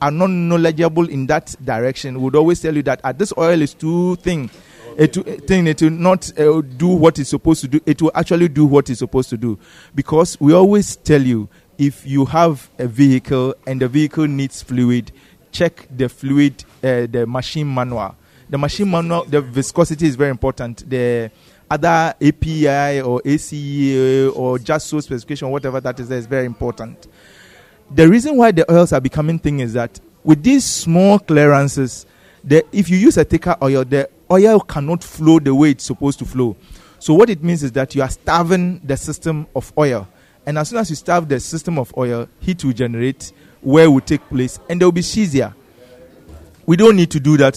are 0.00 0.10
not 0.10 0.30
knowledgeable 0.30 1.08
in 1.08 1.26
that 1.26 1.54
direction 1.64 2.20
would 2.20 2.34
always 2.34 2.60
tell 2.60 2.74
you 2.74 2.82
that 2.82 3.00
uh, 3.04 3.12
this 3.12 3.32
oil 3.36 3.60
is 3.62 3.74
too 3.74 4.16
thin. 4.16 4.50
It, 4.98 5.14
thing 5.46 5.66
it 5.66 5.82
will 5.82 5.90
not 5.90 6.32
uh, 6.40 6.62
do 6.62 6.88
what 6.88 7.18
it's 7.18 7.28
supposed 7.28 7.60
to 7.60 7.68
do. 7.68 7.80
It 7.84 8.00
will 8.00 8.12
actually 8.14 8.48
do 8.48 8.64
what 8.64 8.88
it's 8.88 9.00
supposed 9.00 9.28
to 9.28 9.36
do, 9.36 9.58
because 9.94 10.40
we 10.40 10.54
always 10.54 10.96
tell 10.96 11.20
you 11.20 11.48
if 11.76 12.06
you 12.06 12.24
have 12.24 12.70
a 12.78 12.86
vehicle 12.86 13.54
and 13.66 13.82
the 13.82 13.88
vehicle 13.88 14.26
needs 14.26 14.62
fluid, 14.62 15.12
check 15.52 15.86
the 15.94 16.08
fluid, 16.08 16.64
uh, 16.82 17.06
the 17.06 17.26
machine 17.26 17.72
manual. 17.72 18.16
The 18.48 18.56
machine 18.56 18.90
manual, 18.90 19.24
the 19.24 19.42
viscosity 19.42 20.06
is 20.06 20.16
very 20.16 20.30
important. 20.30 20.88
The 20.88 21.30
other 21.70 22.14
API 22.20 23.00
or 23.00 23.20
ACEA 23.22 24.34
or 24.36 24.58
JASO 24.58 25.02
specification, 25.02 25.50
whatever 25.50 25.80
that 25.80 25.98
is, 26.00 26.10
is 26.10 26.26
very 26.26 26.46
important. 26.46 27.06
The 27.90 28.08
reason 28.08 28.36
why 28.36 28.52
the 28.52 28.70
oils 28.72 28.92
are 28.92 29.00
becoming 29.00 29.38
thin 29.38 29.60
is 29.60 29.72
that 29.74 30.00
with 30.24 30.42
these 30.42 30.64
small 30.64 31.18
clearances, 31.18 32.06
the, 32.42 32.64
if 32.72 32.90
you 32.90 32.96
use 32.96 33.16
a 33.16 33.24
thicker 33.24 33.56
oil, 33.62 33.84
the 33.84 34.08
oil 34.30 34.60
cannot 34.60 35.04
flow 35.04 35.38
the 35.38 35.54
way 35.54 35.70
it's 35.70 35.84
supposed 35.84 36.18
to 36.18 36.24
flow. 36.24 36.56
So 36.98 37.14
what 37.14 37.30
it 37.30 37.42
means 37.42 37.62
is 37.62 37.72
that 37.72 37.94
you 37.94 38.02
are 38.02 38.10
starving 38.10 38.80
the 38.84 38.96
system 38.96 39.46
of 39.54 39.72
oil. 39.78 40.08
And 40.44 40.58
as 40.58 40.68
soon 40.68 40.78
as 40.78 40.90
you 40.90 40.96
starve 40.96 41.28
the 41.28 41.40
system 41.40 41.78
of 41.78 41.96
oil, 41.96 42.28
heat 42.40 42.64
will 42.64 42.72
generate, 42.72 43.32
wear 43.62 43.90
will 43.90 44.00
take 44.00 44.26
place, 44.28 44.58
and 44.68 44.80
there 44.80 44.86
will 44.86 44.92
be 44.92 45.02
seizure. 45.02 45.54
We 46.66 46.76
don't 46.76 46.96
need 46.96 47.10
to 47.12 47.20
do 47.20 47.36
that. 47.36 47.56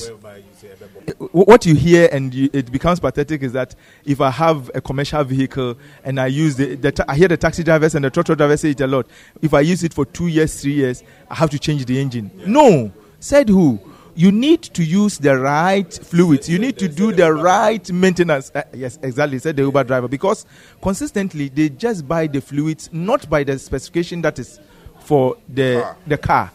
What 1.31 1.65
you 1.65 1.75
hear 1.75 2.09
and 2.11 2.33
you, 2.33 2.49
it 2.53 2.71
becomes 2.71 2.99
pathetic 2.99 3.43
is 3.43 3.53
that 3.53 3.75
if 4.05 4.21
I 4.21 4.29
have 4.29 4.71
a 4.73 4.81
commercial 4.81 5.23
vehicle 5.23 5.77
and 6.03 6.19
I 6.19 6.27
use 6.27 6.55
the, 6.55 6.75
the 6.75 6.91
ta- 6.91 7.05
I 7.07 7.15
hear 7.15 7.27
the 7.27 7.37
taxi 7.37 7.63
drivers 7.63 7.95
and 7.95 8.05
the 8.05 8.09
truck 8.09 8.25
drivers 8.25 8.61
say 8.61 8.71
it 8.71 8.81
a 8.81 8.87
lot. 8.87 9.07
If 9.41 9.53
I 9.53 9.61
use 9.61 9.83
it 9.83 9.93
for 9.93 10.05
two 10.05 10.27
years, 10.27 10.61
three 10.61 10.73
years, 10.73 11.03
I 11.29 11.35
have 11.35 11.49
to 11.51 11.59
change 11.59 11.85
the 11.85 11.99
engine. 11.99 12.31
Yeah. 12.35 12.45
No, 12.47 12.91
said 13.19 13.49
who? 13.49 13.79
you 14.15 14.33
need 14.33 14.61
to 14.61 14.83
use 14.83 15.17
the 15.17 15.37
right 15.37 15.93
fluids. 15.93 16.49
You 16.49 16.59
need 16.59 16.77
to 16.79 16.89
do 16.89 17.13
the 17.13 17.31
right 17.31 17.89
maintenance. 17.89 18.51
Uh, 18.53 18.63
yes, 18.73 18.99
exactly, 19.01 19.39
said 19.39 19.55
the 19.55 19.61
Uber 19.61 19.85
driver. 19.85 20.09
Because 20.09 20.45
consistently, 20.81 21.47
they 21.47 21.69
just 21.69 22.05
buy 22.05 22.27
the 22.27 22.41
fluids, 22.41 22.89
not 22.91 23.29
by 23.29 23.45
the 23.45 23.57
specification 23.57 24.21
that 24.23 24.37
is 24.37 24.59
for 24.99 25.37
the, 25.47 25.95
the 26.05 26.17
car 26.17 26.51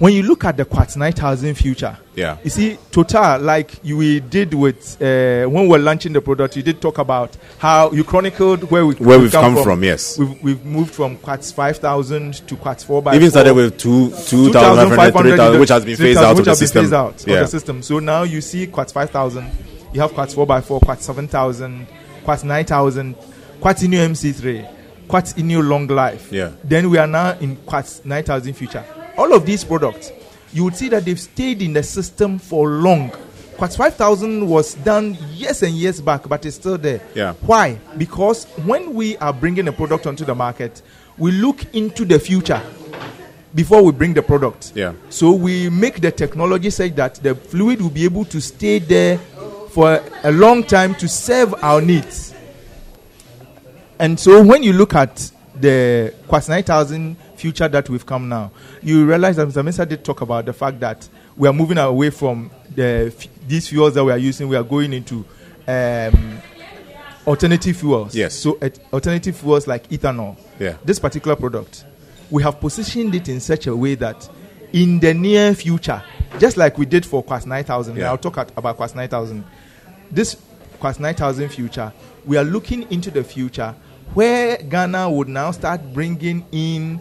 when 0.00 0.14
you 0.14 0.22
look 0.22 0.46
at 0.46 0.56
the 0.56 0.64
Quartz 0.64 0.96
9000 0.96 1.54
future, 1.54 1.96
yeah, 2.14 2.38
you 2.42 2.48
see 2.48 2.78
Total, 2.90 3.38
like 3.38 3.78
you 3.84 3.98
we 3.98 4.20
did 4.20 4.54
with 4.54 5.00
uh, 5.00 5.46
when 5.46 5.64
we 5.64 5.68
were 5.68 5.78
launching 5.78 6.14
the 6.14 6.22
product, 6.22 6.56
you 6.56 6.62
did 6.62 6.80
talk 6.80 6.96
about 6.96 7.36
how 7.58 7.92
you 7.92 8.02
chronicled 8.02 8.70
where 8.70 8.86
we 8.86 8.94
where 8.94 9.18
we've 9.18 9.30
come, 9.30 9.44
come 9.44 9.54
from, 9.56 9.64
from. 9.64 9.84
Yes, 9.84 10.18
we've, 10.18 10.42
we've 10.42 10.64
moved 10.64 10.94
from 10.94 11.18
Quartz 11.18 11.52
5000 11.52 12.48
to 12.48 12.56
Quartz 12.56 12.82
4 12.82 13.02
by 13.02 13.14
even 13.14 13.30
started 13.30 13.52
with 13.52 13.76
two 13.78 14.10
2500, 14.10 15.60
which 15.60 15.68
has 15.68 15.84
been 15.84 15.96
phased 15.96 16.18
out 16.18 16.34
which 16.34 16.40
of 16.40 16.46
the 16.46 16.56
system. 16.56 16.84
Phased 16.84 16.94
out 16.94 17.24
yeah. 17.26 17.34
of 17.34 17.40
the 17.40 17.48
system. 17.48 17.82
So 17.82 17.98
now 17.98 18.22
you 18.22 18.40
see 18.40 18.66
Quartz 18.68 18.92
5000, 18.92 19.50
you 19.92 20.00
have 20.00 20.14
Quartz 20.14 20.32
4 20.32 20.46
by 20.46 20.62
4 20.62 20.80
Quartz 20.80 21.04
7000, 21.04 21.86
Quartz 22.24 22.42
9000, 22.42 23.14
Quartz 23.60 23.82
Ineo 23.82 24.08
MC3, 24.08 25.08
Quartz 25.08 25.34
Ineo 25.34 25.62
Long 25.62 25.86
Life. 25.88 26.32
Yeah. 26.32 26.52
Then 26.64 26.88
we 26.88 26.96
are 26.96 27.06
now 27.06 27.38
in 27.38 27.56
Quartz 27.56 28.02
9000 28.02 28.54
future 28.54 28.84
all 29.20 29.34
of 29.34 29.44
these 29.44 29.62
products, 29.64 30.12
you 30.50 30.64
would 30.64 30.74
see 30.74 30.88
that 30.88 31.04
they've 31.04 31.20
stayed 31.20 31.60
in 31.60 31.74
the 31.74 31.82
system 31.82 32.38
for 32.38 32.68
long. 32.68 33.10
Quartz 33.58 33.76
5000 33.76 34.48
was 34.48 34.72
done 34.76 35.18
years 35.34 35.62
and 35.62 35.74
years 35.74 36.00
back, 36.00 36.26
but 36.26 36.46
it's 36.46 36.56
still 36.56 36.78
there. 36.78 37.02
Yeah. 37.14 37.34
Why? 37.42 37.78
Because 37.98 38.46
when 38.64 38.94
we 38.94 39.18
are 39.18 39.34
bringing 39.34 39.68
a 39.68 39.72
product 39.72 40.06
onto 40.06 40.24
the 40.24 40.34
market, 40.34 40.80
we 41.18 41.32
look 41.32 41.74
into 41.74 42.06
the 42.06 42.18
future 42.18 42.62
before 43.54 43.82
we 43.82 43.92
bring 43.92 44.14
the 44.14 44.22
product. 44.22 44.72
Yeah. 44.74 44.94
So 45.10 45.32
we 45.32 45.68
make 45.68 46.00
the 46.00 46.10
technology 46.10 46.70
such 46.70 46.94
that 46.94 47.16
the 47.16 47.34
fluid 47.34 47.82
will 47.82 47.90
be 47.90 48.04
able 48.04 48.24
to 48.24 48.40
stay 48.40 48.78
there 48.78 49.18
for 49.72 50.02
a 50.22 50.32
long 50.32 50.64
time 50.64 50.94
to 50.94 51.06
serve 51.06 51.54
our 51.62 51.82
needs. 51.82 52.34
And 53.98 54.18
so 54.18 54.42
when 54.42 54.62
you 54.62 54.72
look 54.72 54.94
at 54.94 55.30
the 55.60 56.14
Quartz 56.26 56.48
9000 56.48 57.16
future 57.40 57.68
that 57.68 57.88
we've 57.88 58.04
come 58.04 58.28
now, 58.28 58.52
you 58.82 59.06
realize 59.06 59.36
that 59.36 59.48
Mr. 59.48 59.64
Mensah 59.64 59.88
did 59.88 60.04
talk 60.04 60.20
about 60.20 60.46
the 60.46 60.52
fact 60.52 60.78
that 60.80 61.08
we 61.36 61.48
are 61.48 61.52
moving 61.52 61.78
away 61.78 62.10
from 62.10 62.50
the 62.74 63.12
these 63.48 63.68
fuels 63.68 63.94
that 63.94 64.04
we 64.04 64.12
are 64.12 64.18
using. 64.18 64.48
We 64.48 64.56
are 64.56 64.62
going 64.62 64.92
into 64.92 65.24
um, 65.66 66.38
alternative 67.26 67.76
fuels. 67.76 68.14
Yes. 68.14 68.34
So 68.34 68.58
uh, 68.60 68.68
alternative 68.92 69.36
fuels 69.36 69.66
like 69.66 69.88
ethanol. 69.88 70.36
Yeah. 70.58 70.76
This 70.84 70.98
particular 70.98 71.36
product, 71.36 71.84
we 72.30 72.42
have 72.42 72.60
positioned 72.60 73.14
it 73.14 73.28
in 73.28 73.40
such 73.40 73.66
a 73.66 73.74
way 73.74 73.94
that 73.96 74.28
in 74.72 75.00
the 75.00 75.14
near 75.14 75.54
future, 75.54 76.02
just 76.38 76.56
like 76.56 76.78
we 76.78 76.86
did 76.86 77.04
for 77.04 77.22
Quartz 77.22 77.46
9000, 77.46 77.96
yeah. 77.96 78.10
I'll 78.10 78.18
talk 78.18 78.38
at, 78.38 78.52
about 78.56 78.76
Quartz 78.76 78.94
9000. 78.94 79.44
This 80.10 80.36
Quartz 80.78 81.00
9000 81.00 81.48
future, 81.48 81.92
we 82.24 82.36
are 82.36 82.44
looking 82.44 82.90
into 82.90 83.10
the 83.10 83.24
future 83.24 83.74
where 84.14 84.56
Ghana 84.56 85.10
would 85.10 85.28
now 85.28 85.50
start 85.52 85.92
bringing 85.92 86.44
in 86.52 87.00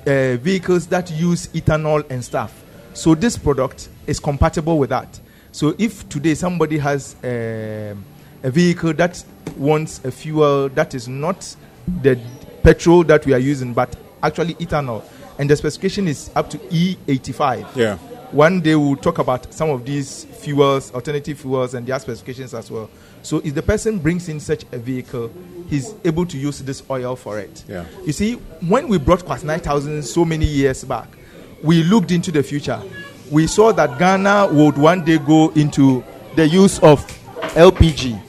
uh, 0.00 0.36
vehicles 0.36 0.86
that 0.88 1.10
use 1.10 1.48
ethanol 1.48 2.08
and 2.10 2.24
stuff. 2.24 2.62
So 2.94 3.14
this 3.14 3.36
product 3.36 3.88
is 4.06 4.20
compatible 4.20 4.78
with 4.78 4.90
that. 4.90 5.20
So 5.52 5.74
if 5.78 6.08
today 6.08 6.34
somebody 6.34 6.78
has 6.78 7.14
uh, 7.22 7.94
a 8.42 8.50
vehicle 8.50 8.92
that 8.94 9.22
wants 9.56 10.04
a 10.04 10.10
fuel 10.10 10.68
that 10.70 10.94
is 10.94 11.08
not 11.08 11.54
the 12.02 12.18
petrol 12.62 13.04
that 13.04 13.26
we 13.26 13.34
are 13.34 13.38
using, 13.38 13.72
but 13.72 13.94
actually 14.22 14.54
ethanol, 14.54 15.02
and 15.38 15.48
the 15.48 15.56
specification 15.56 16.08
is 16.08 16.30
up 16.34 16.48
to 16.50 16.58
E85. 16.58 17.76
Yeah. 17.76 17.96
One 18.30 18.60
day 18.60 18.74
we'll 18.74 18.96
talk 18.96 19.18
about 19.18 19.52
some 19.52 19.68
of 19.70 19.84
these 19.84 20.24
fuels, 20.24 20.92
alternative 20.94 21.38
fuels, 21.38 21.74
and 21.74 21.86
their 21.86 21.98
specifications 21.98 22.54
as 22.54 22.70
well. 22.70 22.88
So 23.22 23.38
if 23.38 23.54
the 23.54 23.62
person 23.62 23.98
brings 23.98 24.28
in 24.28 24.40
such 24.40 24.64
a 24.72 24.78
vehicle, 24.78 25.30
he's 25.68 25.94
able 26.04 26.26
to 26.26 26.36
use 26.36 26.58
this 26.60 26.82
oil 26.90 27.16
for 27.16 27.38
it. 27.38 27.64
Yeah. 27.68 27.84
You 28.04 28.12
see, 28.12 28.34
when 28.66 28.88
we 28.88 28.98
brought 28.98 29.24
Quartz 29.24 29.44
9000 29.44 30.02
so 30.02 30.24
many 30.24 30.44
years 30.44 30.84
back, 30.84 31.08
we 31.62 31.84
looked 31.84 32.10
into 32.10 32.32
the 32.32 32.42
future. 32.42 32.80
We 33.30 33.46
saw 33.46 33.72
that 33.72 33.98
Ghana 33.98 34.48
would 34.52 34.76
one 34.76 35.04
day 35.04 35.18
go 35.18 35.50
into 35.50 36.04
the 36.34 36.46
use 36.46 36.78
of 36.80 37.00
LPG. 37.54 38.20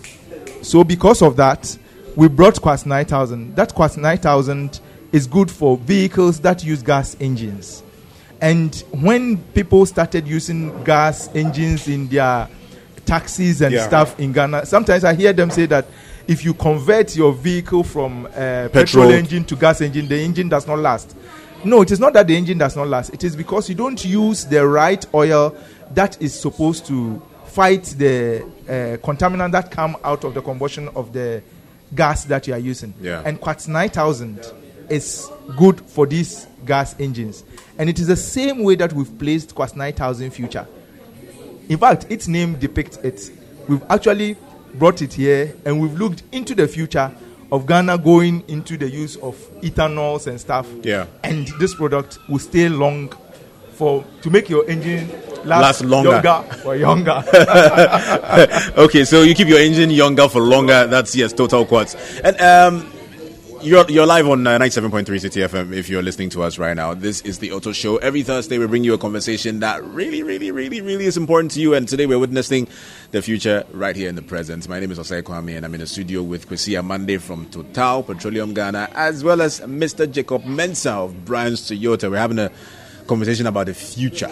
So 0.63 0.83
because 0.83 1.21
of 1.21 1.35
that, 1.37 1.77
we 2.15 2.27
brought 2.27 2.61
Quartz 2.61 2.85
9000. 2.85 3.55
That 3.55 3.73
Quartz 3.73 3.97
9000 3.97 4.79
is 5.11 5.27
good 5.27 5.49
for 5.49 5.77
vehicles 5.77 6.39
that 6.41 6.63
use 6.63 6.83
gas 6.83 7.17
engines. 7.19 7.83
And 8.41 8.75
when 8.91 9.37
people 9.53 9.85
started 9.85 10.27
using 10.27 10.83
gas 10.83 11.29
engines 11.33 11.87
in 11.87 12.07
their 12.09 12.47
taxis 13.05 13.61
and 13.61 13.73
yeah. 13.73 13.87
stuff 13.87 14.19
in 14.19 14.31
Ghana. 14.31 14.65
Sometimes 14.65 15.03
I 15.03 15.13
hear 15.13 15.33
them 15.33 15.49
say 15.49 15.65
that 15.67 15.85
if 16.27 16.45
you 16.45 16.53
convert 16.53 17.15
your 17.15 17.33
vehicle 17.33 17.83
from 17.83 18.25
uh, 18.25 18.29
petrol. 18.29 18.69
petrol 18.71 19.11
engine 19.11 19.43
to 19.45 19.55
gas 19.55 19.81
engine, 19.81 20.07
the 20.07 20.19
engine 20.19 20.49
does 20.49 20.67
not 20.67 20.79
last. 20.79 21.15
No, 21.65 21.81
it 21.81 21.91
is 21.91 21.99
not 21.99 22.13
that 22.13 22.27
the 22.27 22.35
engine 22.35 22.57
does 22.57 22.75
not 22.75 22.87
last. 22.87 23.13
It 23.13 23.23
is 23.23 23.35
because 23.35 23.69
you 23.69 23.75
don't 23.75 24.03
use 24.03 24.45
the 24.45 24.65
right 24.67 25.05
oil 25.13 25.55
that 25.91 26.21
is 26.21 26.37
supposed 26.37 26.85
to 26.87 27.21
fight 27.45 27.83
the 27.97 28.43
uh, 28.43 28.97
contaminant 29.05 29.51
that 29.51 29.71
come 29.71 29.95
out 30.03 30.23
of 30.23 30.33
the 30.33 30.41
combustion 30.41 30.89
of 30.89 31.13
the 31.13 31.41
gas 31.95 32.25
that 32.25 32.47
you 32.47 32.53
are 32.53 32.59
using. 32.59 32.93
Yeah. 32.99 33.21
And 33.25 33.39
Quartz 33.39 33.67
9000 33.67 34.45
is 34.89 35.29
good 35.55 35.79
for 35.81 36.05
these 36.05 36.47
gas 36.65 36.95
engines. 36.99 37.43
And 37.77 37.89
it 37.89 37.99
is 37.99 38.07
the 38.07 38.15
same 38.15 38.63
way 38.63 38.75
that 38.75 38.91
we've 38.93 39.17
placed 39.19 39.55
Quartz 39.55 39.75
9000 39.75 40.31
Future. 40.31 40.67
In 41.69 41.77
fact, 41.77 42.07
its 42.09 42.27
name 42.27 42.55
depicts 42.55 42.97
it. 42.97 43.31
We've 43.67 43.83
actually 43.89 44.35
brought 44.75 45.01
it 45.01 45.13
here 45.13 45.55
and 45.65 45.79
we've 45.79 45.93
looked 45.93 46.23
into 46.31 46.55
the 46.55 46.67
future 46.67 47.11
of 47.51 47.67
Ghana 47.67 47.99
going 47.99 48.43
into 48.47 48.77
the 48.77 48.89
use 48.89 49.15
of 49.17 49.35
ethanols 49.61 50.27
and 50.27 50.39
stuff. 50.39 50.67
Yeah. 50.81 51.05
And 51.23 51.47
this 51.59 51.75
product 51.75 52.17
will 52.27 52.39
stay 52.39 52.67
long 52.67 53.13
for 53.73 54.03
to 54.21 54.29
make 54.29 54.49
your 54.49 54.69
engine 54.69 55.09
last, 55.45 55.81
last 55.81 55.85
longer 55.85 56.11
younger 56.11 56.45
or 56.65 56.75
younger. 56.75 57.23
okay, 58.77 59.03
so 59.05 59.21
you 59.23 59.35
keep 59.35 59.47
your 59.47 59.59
engine 59.59 59.89
younger 59.89 60.27
for 60.27 60.41
longer. 60.41 60.87
That's 60.87 61.15
yes, 61.15 61.33
total 61.33 61.65
quartz. 61.65 61.95
And 62.23 62.39
um, 62.41 62.92
You're, 63.63 63.89
you're 63.89 64.05
live 64.05 64.27
on 64.27 64.45
uh, 64.45 64.59
97.3 64.59 65.21
City 65.21 65.39
FM 65.39 65.71
if 65.71 65.87
you're 65.87 66.01
listening 66.01 66.29
to 66.31 66.43
us 66.43 66.57
right 66.57 66.75
now. 66.75 66.93
This 66.93 67.21
is 67.21 67.39
the 67.39 67.53
Auto 67.53 67.71
Show. 67.71 67.95
Every 67.95 68.21
Thursday, 68.21 68.57
we 68.57 68.67
bring 68.67 68.83
you 68.83 68.93
a 68.93 68.97
conversation 68.97 69.61
that 69.61 69.81
really, 69.85 70.21
really, 70.21 70.51
really, 70.51 70.81
really 70.81 71.05
is 71.05 71.15
important 71.15 71.51
to 71.51 71.61
you. 71.61 71.73
And 71.73 71.87
today, 71.87 72.05
we're 72.05 72.19
witnessing 72.19 72.67
the 73.11 73.21
future 73.21 73.63
right 73.71 73.95
here 73.95 74.09
in 74.09 74.15
the 74.15 74.21
present. 74.21 74.67
My 74.67 74.81
name 74.81 74.91
is 74.91 74.99
Osei 74.99 75.23
Kwame, 75.23 75.55
and 75.55 75.65
I'm 75.65 75.73
in 75.75 75.79
the 75.79 75.87
studio 75.87 76.21
with 76.23 76.49
Kwesi 76.49 76.77
Amande 76.77 77.21
from 77.21 77.45
Total 77.51 78.03
Petroleum 78.03 78.53
Ghana, 78.53 78.89
as 78.95 79.23
well 79.23 79.41
as 79.41 79.61
Mr. 79.61 80.11
Jacob 80.11 80.43
Mensah 80.43 81.05
of 81.05 81.23
Brian's 81.23 81.61
Toyota. 81.61 82.11
We're 82.11 82.17
having 82.17 82.39
a 82.39 82.51
conversation 83.07 83.47
about 83.47 83.67
the 83.67 83.73
future. 83.73 84.31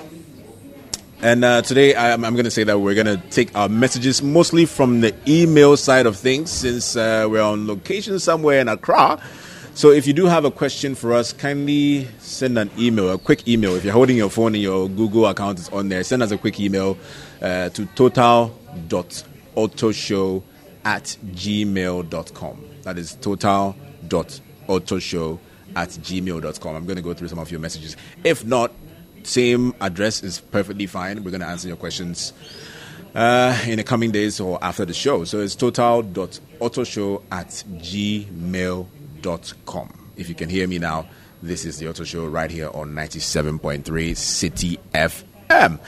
And 1.23 1.45
uh, 1.45 1.61
today, 1.61 1.95
I'm, 1.95 2.25
I'm 2.25 2.33
going 2.33 2.45
to 2.45 2.51
say 2.51 2.63
that 2.63 2.79
we're 2.79 2.95
going 2.95 3.05
to 3.05 3.17
take 3.29 3.55
our 3.55 3.69
messages 3.69 4.23
mostly 4.23 4.65
from 4.65 5.01
the 5.01 5.13
email 5.27 5.77
side 5.77 6.07
of 6.07 6.17
things 6.17 6.49
since 6.49 6.95
uh, 6.95 7.27
we're 7.29 7.43
on 7.43 7.67
location 7.67 8.17
somewhere 8.17 8.59
in 8.59 8.67
Accra. 8.67 9.21
So 9.75 9.91
if 9.91 10.07
you 10.07 10.13
do 10.13 10.25
have 10.25 10.45
a 10.45 10.51
question 10.51 10.95
for 10.95 11.13
us, 11.13 11.31
kindly 11.31 12.07
send 12.17 12.57
an 12.57 12.71
email, 12.77 13.11
a 13.11 13.19
quick 13.19 13.47
email. 13.47 13.75
If 13.75 13.83
you're 13.83 13.93
holding 13.93 14.17
your 14.17 14.31
phone 14.31 14.55
and 14.55 14.63
your 14.63 14.89
Google 14.89 15.27
account 15.27 15.59
is 15.59 15.69
on 15.69 15.89
there, 15.89 16.03
send 16.03 16.23
us 16.23 16.31
a 16.31 16.39
quick 16.39 16.59
email 16.59 16.97
uh, 17.39 17.69
to 17.69 17.85
total.autoshow 17.85 20.43
at 20.83 21.03
gmail.com. 21.03 22.65
That 22.81 22.97
is 22.97 23.13
total.autoshow 23.13 25.39
at 25.75 25.89
gmail.com. 25.89 26.75
I'm 26.75 26.85
going 26.85 26.97
to 26.97 27.03
go 27.03 27.13
through 27.13 27.27
some 27.27 27.39
of 27.39 27.51
your 27.51 27.59
messages. 27.59 27.95
If 28.23 28.43
not, 28.43 28.71
same 29.27 29.73
address 29.81 30.23
is 30.23 30.39
perfectly 30.39 30.85
fine. 30.85 31.23
We're 31.23 31.31
going 31.31 31.41
to 31.41 31.47
answer 31.47 31.67
your 31.67 31.77
questions 31.77 32.33
uh, 33.15 33.57
in 33.67 33.77
the 33.77 33.83
coming 33.83 34.11
days 34.11 34.39
or 34.39 34.57
after 34.63 34.85
the 34.85 34.93
show. 34.93 35.23
So 35.25 35.39
it's 35.39 35.55
total.autoshow 35.55 37.23
at 37.31 37.47
gmail.com. 37.47 38.87
If 40.17 40.29
you 40.29 40.35
can 40.35 40.49
hear 40.49 40.67
me 40.67 40.79
now, 40.79 41.07
this 41.41 41.65
is 41.65 41.79
the 41.79 41.89
Auto 41.89 42.03
Show 42.03 42.27
right 42.27 42.51
here 42.51 42.69
on 42.71 42.93
97.3 42.93 44.15
City 44.15 44.79
FM. 44.93 45.79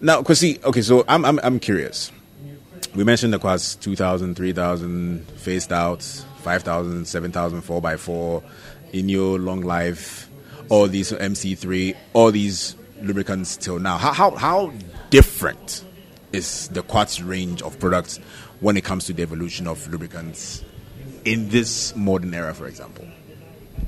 Now, 0.00 0.22
Kwesi, 0.22 0.62
okay, 0.62 0.82
so 0.82 1.04
I'm, 1.08 1.24
I'm, 1.24 1.40
I'm 1.42 1.58
curious. 1.58 2.12
We 2.94 3.04
mentioned 3.04 3.32
the 3.32 3.38
class 3.38 3.74
2,000, 3.74 4.36
3,000, 4.36 5.26
phased 5.36 5.72
out, 5.72 6.02
5,000, 6.02 7.06
7,000, 7.06 7.62
4x4, 7.62 8.42
Ineo, 8.92 9.44
long 9.44 9.60
life, 9.62 10.28
all 10.68 10.86
these 10.86 11.12
MC3, 11.12 11.96
all 12.12 12.30
these 12.30 12.76
lubricants 13.02 13.56
till 13.56 13.78
now. 13.78 13.98
How, 13.98 14.12
how, 14.12 14.30
how 14.32 14.72
different 15.10 15.84
is 16.32 16.68
the 16.68 16.82
quartz 16.82 17.20
range 17.20 17.62
of 17.62 17.78
products 17.78 18.18
when 18.60 18.76
it 18.76 18.84
comes 18.84 19.04
to 19.06 19.12
the 19.12 19.22
evolution 19.22 19.66
of 19.66 19.86
lubricants 19.90 20.62
in 21.24 21.48
this 21.48 21.94
modern 21.96 22.32
era, 22.34 22.54
for 22.54 22.66
example? 22.66 23.06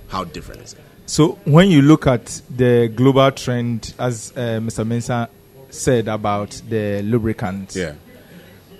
How 0.08 0.24
different 0.24 0.62
is 0.62 0.72
it? 0.74 0.80
So, 1.06 1.38
when 1.44 1.70
you 1.70 1.82
look 1.82 2.06
at 2.06 2.40
the 2.48 2.88
global 2.94 3.30
trend, 3.32 3.94
as 3.98 4.32
uh, 4.36 4.60
Mr. 4.60 4.86
Mensah 4.86 5.28
said 5.70 6.08
about 6.08 6.50
the 6.68 7.02
lubricants, 7.02 7.76
Yeah. 7.76 7.94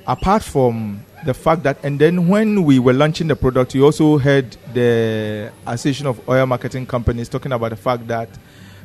apart 0.07 0.43
from 0.43 1.05
the 1.25 1.35
fact 1.35 1.63
that, 1.65 1.79
and 1.85 1.99
then 1.99 2.29
when 2.29 2.65
we 2.65 2.79
were 2.79 2.93
launching 2.93 3.29
the 3.29 3.37
product, 3.37 3.75
you 3.75 3.85
also 3.85 4.19
heard 4.19 4.57
the 4.73 5.51
Association 5.67 6.07
of 6.07 6.27
Oil 6.29 6.47
Marketing 6.47 6.87
Companies 6.87 7.29
talking 7.29 7.53
about 7.53 7.71
the 7.71 7.77
fact 7.77 8.07
that 8.09 8.29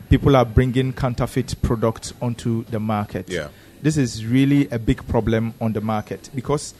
people 0.09 0.35
are 0.35 0.45
bringing 0.45 0.93
counterfeit 0.93 1.55
products 1.61 2.13
onto 2.21 2.63
the 2.65 2.79
market. 2.79 3.29
Yeah. 3.29 3.49
This 3.81 3.97
is 3.97 4.25
really 4.25 4.67
a 4.69 4.79
big 4.79 5.05
problem 5.07 5.53
on 5.61 5.73
the 5.73 5.81
market 5.81 6.29
because 6.33 6.73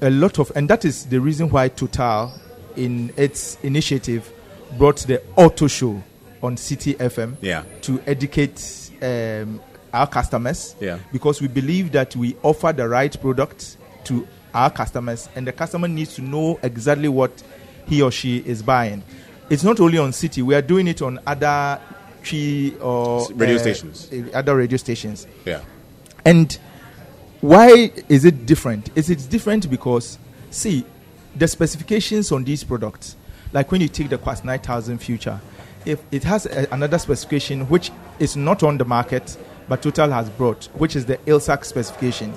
a 0.00 0.10
lot 0.10 0.38
of, 0.38 0.50
and 0.54 0.68
that 0.70 0.84
is 0.84 1.06
the 1.06 1.20
reason 1.20 1.50
why 1.50 1.68
Total, 1.68 2.32
in 2.76 3.12
its 3.16 3.58
initiative, 3.62 4.32
brought 4.78 4.98
the 4.98 5.22
Auto 5.36 5.66
Show 5.66 6.02
on 6.42 6.56
City 6.56 6.94
FM 6.94 7.36
Yeah. 7.40 7.64
to 7.82 8.00
educate 8.06 8.90
um, 9.02 9.60
our 9.92 10.06
customers 10.06 10.74
Yeah. 10.80 10.98
because 11.12 11.40
we 11.42 11.48
believe 11.48 11.92
that 11.92 12.16
we 12.16 12.36
offer 12.42 12.72
the 12.72 12.88
right 12.88 13.14
product 13.20 13.76
to 14.04 14.26
our 14.54 14.70
customers 14.70 15.28
and 15.36 15.46
the 15.46 15.52
customer 15.52 15.88
needs 15.88 16.14
to 16.14 16.22
know 16.22 16.58
exactly 16.62 17.08
what 17.08 17.42
he 17.86 18.00
or 18.02 18.10
she 18.10 18.38
is 18.38 18.62
buying. 18.62 19.02
It's 19.50 19.64
not 19.64 19.80
only 19.80 19.98
on 19.98 20.12
City, 20.12 20.40
we 20.42 20.54
are 20.54 20.62
doing 20.62 20.88
it 20.88 21.02
on 21.02 21.18
other 21.26 21.78
tree 22.22 22.76
or 22.80 23.26
Radio 23.34 23.56
uh, 23.56 23.58
stations. 23.58 24.10
uh, 24.12 24.30
other 24.34 24.56
radio 24.56 24.76
stations. 24.76 25.26
Yeah. 25.44 25.62
And 26.24 26.56
why 27.40 27.92
is 28.08 28.24
it 28.24 28.46
different? 28.46 28.90
Is 28.96 29.10
it 29.10 29.26
different 29.28 29.68
because 29.68 30.18
see 30.50 30.84
the 31.34 31.48
specifications 31.48 32.30
on 32.30 32.44
these 32.44 32.62
products, 32.62 33.16
like 33.52 33.70
when 33.70 33.80
you 33.80 33.88
take 33.88 34.08
the 34.08 34.18
Quartz 34.18 34.44
9000 34.44 34.98
Future, 34.98 35.40
if 35.84 36.00
it 36.12 36.22
has 36.24 36.46
a, 36.46 36.68
another 36.70 36.98
specification 36.98 37.68
which 37.68 37.90
is 38.18 38.36
not 38.36 38.62
on 38.62 38.78
the 38.78 38.84
market 38.84 39.36
but 39.68 39.82
Total 39.82 40.10
has 40.10 40.28
brought, 40.30 40.66
which 40.74 40.96
is 40.96 41.06
the 41.06 41.16
ILSAC 41.18 41.64
specification, 41.64 42.34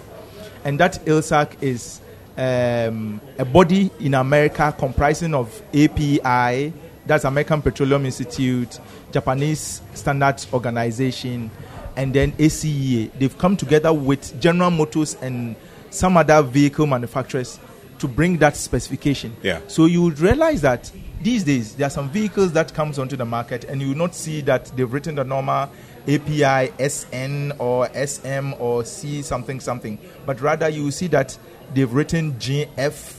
and 0.64 0.80
that 0.80 0.94
ILSAC 1.06 1.62
is 1.62 2.00
um, 2.38 3.20
a 3.38 3.46
body 3.46 3.92
in 4.00 4.14
America 4.14 4.74
comprising 4.78 5.34
of 5.34 5.62
API, 5.74 6.74
that's 7.06 7.24
American 7.24 7.62
Petroleum 7.62 8.06
Institute, 8.06 8.80
Japanese 9.12 9.82
Standards 9.94 10.48
Organization, 10.54 11.52
and 11.96 12.14
then 12.14 12.32
ACEA. 12.34 13.12
They've 13.18 13.38
come 13.38 13.56
together 13.56 13.94
with 13.94 14.40
General 14.40 14.72
Motors 14.72 15.16
and 15.22 15.56
some 15.90 16.18
other 16.18 16.42
vehicle 16.42 16.88
manufacturers 16.88 17.60
to 18.00 18.08
bring 18.08 18.38
that 18.38 18.56
specification. 18.56 19.36
Yeah. 19.42 19.62
So 19.68 19.86
you 19.86 20.02
would 20.02 20.20
realize 20.20 20.62
that 20.62 20.92
these 21.22 21.44
days 21.44 21.76
there 21.76 21.88
are 21.88 21.92
some 21.92 22.10
vehicles 22.10 22.52
that 22.54 22.74
comes 22.74 23.00
onto 23.00 23.16
the 23.16 23.26
market 23.26 23.64
and 23.64 23.82
you 23.82 23.90
will 23.90 23.98
not 23.98 24.16
see 24.16 24.42
that 24.42 24.66
they've 24.76 24.92
written 24.92 25.16
the 25.16 25.24
normal 25.24 25.70
API 26.08 26.72
SN 26.88 27.54
or 27.58 27.88
SM 27.94 28.54
or 28.60 28.84
C 28.86 29.22
something 29.22 29.60
something, 29.60 29.98
but 30.26 30.42
rather 30.42 30.70
you 30.70 30.84
will 30.84 30.92
see 30.92 31.08
that 31.08 31.38
they've 31.74 31.92
written 31.92 32.34
GF 32.34 33.16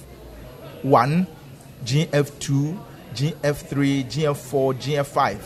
one, 0.82 1.26
GF2, 1.84 2.78
GF3, 3.16 4.04
GF4, 4.04 4.74
GF5. 4.74 5.38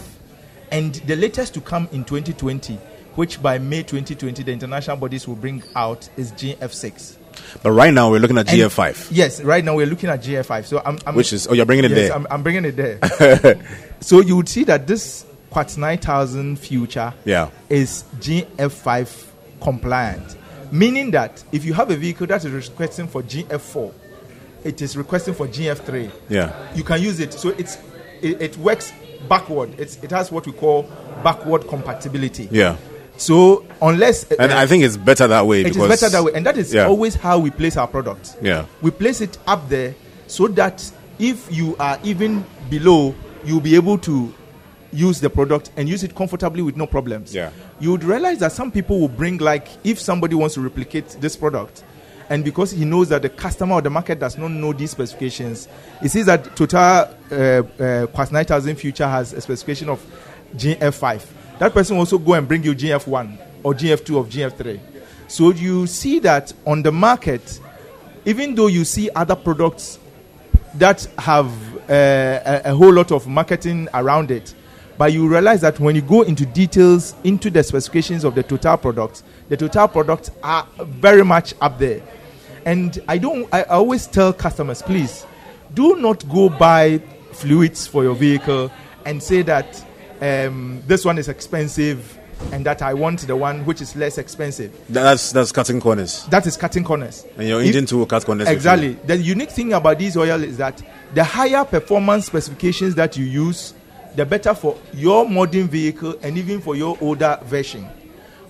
And 0.72 0.94
the 0.94 1.16
latest 1.16 1.54
to 1.54 1.61
come 1.61 1.88
in 1.92 2.04
2020, 2.04 2.74
which 3.14 3.42
by 3.42 3.59
May 3.59 3.83
2020 3.83 4.42
the 4.42 4.52
international 4.52 4.96
bodies 4.96 5.26
will 5.26 5.37
bring 5.37 5.62
out, 5.74 6.09
is 6.16 6.33
GF6. 6.33 7.16
But 7.62 7.70
right 7.72 7.94
now, 7.94 8.11
we're 8.11 8.18
looking 8.20 8.38
at 8.38 8.48
And- 8.50 8.59
GF5, 8.61 9.09
Yes, 9.12 9.40
right 9.42 9.64
now 9.64 9.74
we're 9.76 9.87
looking 9.87 10.11
at 10.11 10.20
GF5. 10.22 10.64
So 10.66 10.83
I'm, 10.85 10.98
I'm 11.06 11.14
which 11.14 11.33
is, 11.33 11.46
oh, 11.48 11.52
you're 11.54 11.64
bringing 11.66 11.85
it 11.87 11.90
yes, 11.92 12.09
there. 12.09 12.14
I'm, 12.16 12.26
I'm 12.30 12.42
bringing 12.42 12.64
it 12.64 12.76
there. 12.76 13.59
so 14.00 14.20
you 14.20 14.37
would 14.37 14.48
see 14.48 14.64
that 14.64 14.87
this 14.87 15.24
Quartz 15.50 15.76
9000 15.76 16.56
future 16.59 17.12
Yeah. 17.24 17.50
is 17.68 18.04
GF5 18.20 19.26
compliant, 19.61 20.37
meaning 20.70 21.11
that 21.12 21.42
if 21.52 21.64
you 21.64 21.72
have 21.74 21.90
a 21.90 21.96
vehicle 21.96 22.26
that 22.28 22.44
is 22.44 22.50
requesting 22.68 23.09
for 23.09 23.22
GF4, 23.22 23.92
it 24.64 24.82
is 24.82 24.96
requesting 24.96 25.34
for 25.34 25.46
GF3. 25.48 26.10
Yeah. 26.28 26.74
You 26.74 26.84
can 26.84 27.00
use 27.02 27.20
it. 27.20 27.32
So 27.32 27.50
it's 27.50 27.78
it, 28.22 28.40
it 28.40 28.56
works 28.58 28.92
backward. 29.28 29.78
It's, 29.78 29.96
it 30.02 30.10
has 30.10 30.30
what 30.30 30.46
we 30.46 30.52
call 30.52 30.82
backward 31.22 31.66
compatibility. 31.68 32.48
Yeah. 32.50 32.76
So 33.16 33.66
unless 33.82 34.24
And 34.32 34.52
uh, 34.52 34.58
I 34.58 34.66
think 34.66 34.82
it's 34.84 34.96
better 34.96 35.26
that 35.26 35.46
way 35.46 35.60
it 35.62 35.76
is 35.76 35.76
better 35.76 36.08
that 36.08 36.24
way, 36.24 36.32
and 36.34 36.44
that 36.46 36.56
is 36.56 36.72
Yeah. 36.72 36.86
always 36.86 37.14
how 37.14 37.38
we 37.38 37.50
place 37.50 37.76
our 37.76 37.86
product. 37.86 38.36
Yeah. 38.40 38.64
We 38.80 38.90
place 38.90 39.20
it 39.20 39.36
up 39.46 39.68
there 39.68 39.94
so 40.26 40.48
that 40.48 40.90
if 41.18 41.46
you 41.54 41.76
are 41.78 41.98
even 42.02 42.44
below, 42.70 43.14
you'll 43.44 43.60
be 43.60 43.74
able 43.76 43.98
to 43.98 44.32
use 44.92 45.20
the 45.20 45.30
product 45.30 45.70
and 45.76 45.88
use 45.88 46.02
it 46.02 46.14
comfortably 46.14 46.62
with 46.62 46.76
no 46.76 46.86
problems. 46.86 47.34
Yeah. 47.34 47.50
You 47.78 47.90
would 47.92 48.04
realize 48.04 48.38
that 48.38 48.52
some 48.52 48.72
people 48.72 48.98
will 49.00 49.08
bring 49.08 49.38
like 49.38 49.68
if 49.84 50.00
somebody 50.00 50.34
wants 50.34 50.54
to 50.54 50.60
replicate 50.62 51.08
this 51.20 51.36
product, 51.36 51.84
and 52.30 52.44
because 52.44 52.70
he 52.70 52.84
knows 52.84 53.08
that 53.08 53.22
the 53.22 53.28
customer 53.28 53.74
or 53.74 53.82
the 53.82 53.90
market 53.90 54.20
does 54.20 54.38
not 54.38 54.52
know 54.52 54.72
these 54.72 54.92
specifications, 54.92 55.68
he 56.00 56.06
sees 56.06 56.26
that 56.26 56.54
Total 56.54 56.78
uh, 56.78 57.34
uh, 57.34 58.06
Quartz 58.06 58.30
9000 58.30 58.76
Future 58.76 59.06
has 59.08 59.32
a 59.32 59.40
specification 59.40 59.88
of 59.88 60.00
GF5. 60.54 61.26
That 61.58 61.74
person 61.74 61.96
also 61.96 62.18
go 62.18 62.34
and 62.34 62.46
bring 62.46 62.62
you 62.62 62.72
GF1 62.72 63.36
or 63.64 63.74
GF2 63.74 64.16
or 64.16 64.24
GF3. 64.24 64.80
So 65.26 65.50
you 65.50 65.88
see 65.88 66.20
that 66.20 66.52
on 66.64 66.82
the 66.82 66.92
market, 66.92 67.60
even 68.24 68.54
though 68.54 68.68
you 68.68 68.84
see 68.84 69.10
other 69.10 69.34
products 69.34 69.98
that 70.74 71.04
have 71.18 71.50
uh, 71.90 72.60
a, 72.64 72.70
a 72.70 72.74
whole 72.76 72.92
lot 72.92 73.10
of 73.10 73.26
marketing 73.26 73.88
around 73.92 74.30
it, 74.30 74.54
but 74.96 75.12
you 75.12 75.26
realize 75.26 75.62
that 75.62 75.80
when 75.80 75.96
you 75.96 76.02
go 76.02 76.22
into 76.22 76.46
details 76.46 77.16
into 77.24 77.50
the 77.50 77.64
specifications 77.64 78.22
of 78.22 78.36
the 78.36 78.44
total 78.44 78.76
products, 78.76 79.24
the 79.48 79.56
total 79.56 79.88
products 79.88 80.30
are 80.44 80.64
very 80.78 81.24
much 81.24 81.54
up 81.60 81.76
there. 81.78 82.00
And 82.64 83.02
I 83.08 83.18
don't. 83.18 83.52
I 83.52 83.62
always 83.64 84.06
tell 84.06 84.32
customers, 84.32 84.82
please, 84.82 85.26
do 85.74 85.96
not 85.96 86.28
go 86.28 86.48
buy 86.48 86.98
fluids 87.32 87.86
for 87.86 88.02
your 88.02 88.14
vehicle 88.14 88.70
and 89.04 89.22
say 89.22 89.42
that 89.42 89.84
um, 90.20 90.82
this 90.86 91.04
one 91.04 91.18
is 91.18 91.28
expensive. 91.28 92.18
and 92.52 92.64
that 92.64 92.82
I 92.82 92.94
want 92.94 93.20
the 93.26 93.36
one 93.36 93.64
which 93.66 93.80
is 93.80 93.94
less 93.94 94.18
expensive. 94.18 94.72
That's 94.88 95.30
that's 95.32 95.52
cutting 95.52 95.80
corners. 95.80 96.24
That 96.26 96.46
is 96.46 96.56
cutting 96.56 96.84
corners. 96.84 97.26
And 97.36 97.46
your 97.46 97.60
engine 97.60 97.86
too 97.86 97.98
will 97.98 98.06
cut 98.06 98.24
corners. 98.24 98.48
Exactly. 98.48 98.94
The 98.94 99.16
unique 99.16 99.50
thing 99.50 99.72
about 99.72 99.98
this 99.98 100.16
oil 100.16 100.42
is 100.42 100.56
that 100.56 100.82
the 101.14 101.22
higher 101.22 101.64
performance 101.64 102.26
specifications 102.26 102.94
that 102.94 103.16
you 103.16 103.24
use, 103.24 103.74
the 104.16 104.24
better 104.24 104.54
for 104.54 104.78
your 104.94 105.28
modern 105.28 105.68
vehicle 105.68 106.18
and 106.22 106.38
even 106.38 106.60
for 106.60 106.76
your 106.76 106.96
older 107.00 107.38
version. 107.44 107.86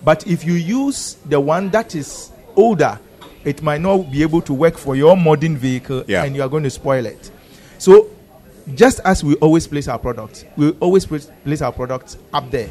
But 0.03 0.25
if 0.25 0.43
you 0.45 0.53
use 0.53 1.17
the 1.25 1.39
one 1.39 1.69
that 1.71 1.93
is 1.93 2.31
older, 2.55 2.99
it 3.45 3.61
might 3.61 3.81
not 3.81 4.11
be 4.11 4.21
able 4.21 4.41
to 4.41 4.53
work 4.53 4.77
for 4.77 4.95
your 4.95 5.15
modern 5.17 5.57
vehicle 5.57 6.03
Yeah. 6.07 6.23
and 6.23 6.35
you 6.35 6.41
are 6.43 6.49
going 6.49 6.63
to 6.63 6.69
spoil 6.69 7.05
it. 7.05 7.31
So, 7.77 8.07
just 8.75 8.99
as 9.03 9.23
we 9.23 9.35
always 9.35 9.65
place 9.67 9.87
our 9.87 9.97
products, 9.99 10.45
we 10.55 10.69
always 10.79 11.05
place 11.05 11.61
our 11.61 11.71
products 11.71 12.17
up 12.33 12.51
there 12.51 12.69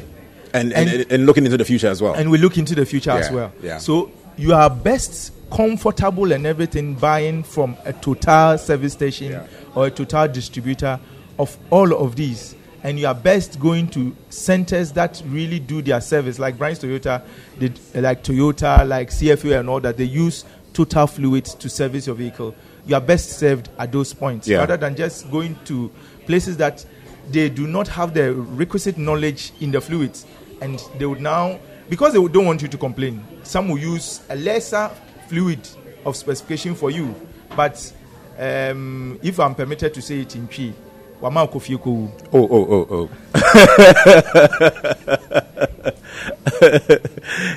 And 0.53 0.73
and, 0.73 0.89
And- 0.89 1.11
and 1.11 1.25
looking 1.25 1.45
into 1.45 1.57
the 1.57 1.65
future 1.65 1.87
as 1.89 2.01
well. 2.01 2.13
and 2.13 2.29
we 2.31 2.37
look 2.37 2.57
into 2.57 2.75
the 2.75 2.85
future 2.85 3.11
as 3.11 3.29
well. 3.31 3.51
yeah. 3.61 3.77
So 3.77 4.11
you 4.37 4.53
are 4.53 4.69
best 4.69 5.31
comfortable 5.51 6.31
and 6.31 6.45
everything 6.47 6.93
buying 6.95 7.43
from 7.43 7.75
a 7.85 7.91
total 7.93 8.57
service 8.57 8.93
station 8.93 9.31
Yeah. 9.33 9.43
or 9.75 9.87
a 9.87 9.91
total 9.91 10.27
distributor 10.29 10.99
of 11.37 11.57
all 11.69 11.93
of 11.93 12.15
these. 12.15 12.55
And 12.83 12.97
you 12.97 13.05
are 13.05 13.13
best 13.13 13.59
going 13.59 13.89
to 13.89 14.15
centers 14.29 14.91
that 14.93 15.21
really 15.27 15.59
do 15.59 15.81
their 15.83 16.01
service, 16.01 16.39
like 16.39 16.57
Brian's 16.57 16.79
Toyota, 16.79 17.21
did, 17.59 17.77
like 17.93 18.23
Toyota, 18.23 18.87
like 18.87 19.09
CFU, 19.11 19.59
and 19.59 19.69
all 19.69 19.79
that. 19.81 19.97
They 19.97 20.05
use 20.05 20.45
total 20.73 21.07
fluids 21.07 21.53
to 21.55 21.69
service 21.69 22.07
your 22.07 22.15
vehicle. 22.15 22.55
You 22.85 22.95
are 22.95 23.01
best 23.01 23.31
served 23.37 23.69
at 23.77 23.91
those 23.91 24.13
points 24.13 24.47
Yeah. 24.47 24.59
rather 24.59 24.77
than 24.77 24.95
just 24.95 25.29
going 25.31 25.57
to 25.65 25.91
places 26.25 26.55
that 26.57 26.85
they 27.29 27.49
do 27.49 27.67
not 27.67 27.87
have 27.87 28.13
the 28.13 28.33
requisite 28.33 28.97
knowledge 28.97 29.51
in 29.59 29.71
the 29.71 29.81
fluids 29.81 30.25
and 30.61 30.81
they 30.97 31.05
would 31.05 31.21
now 31.21 31.59
because 31.89 32.13
they 32.13 32.27
don't 32.27 32.45
want 32.45 32.61
you 32.61 32.67
to 32.67 32.77
complain 32.77 33.23
some 33.43 33.69
will 33.69 33.77
use 33.77 34.21
a 34.29 34.35
lesser 34.35 34.89
fluid 35.27 35.59
of 36.05 36.15
specification 36.15 36.73
for 36.75 36.89
you 36.91 37.13
but 37.55 37.91
um, 38.39 39.19
if 39.21 39.39
i'm 39.39 39.53
permitted 39.55 39.93
to 39.93 40.01
say 40.01 40.21
it 40.21 40.35
in 40.35 40.47
Twi, 40.47 40.73
wama 41.21 41.47
akɔfie 41.47 41.77
kɔwu. 41.77 42.09
Oh, 42.33 42.47
oh, 42.49 42.67
oh, 42.71 42.87
oh. 42.91 43.09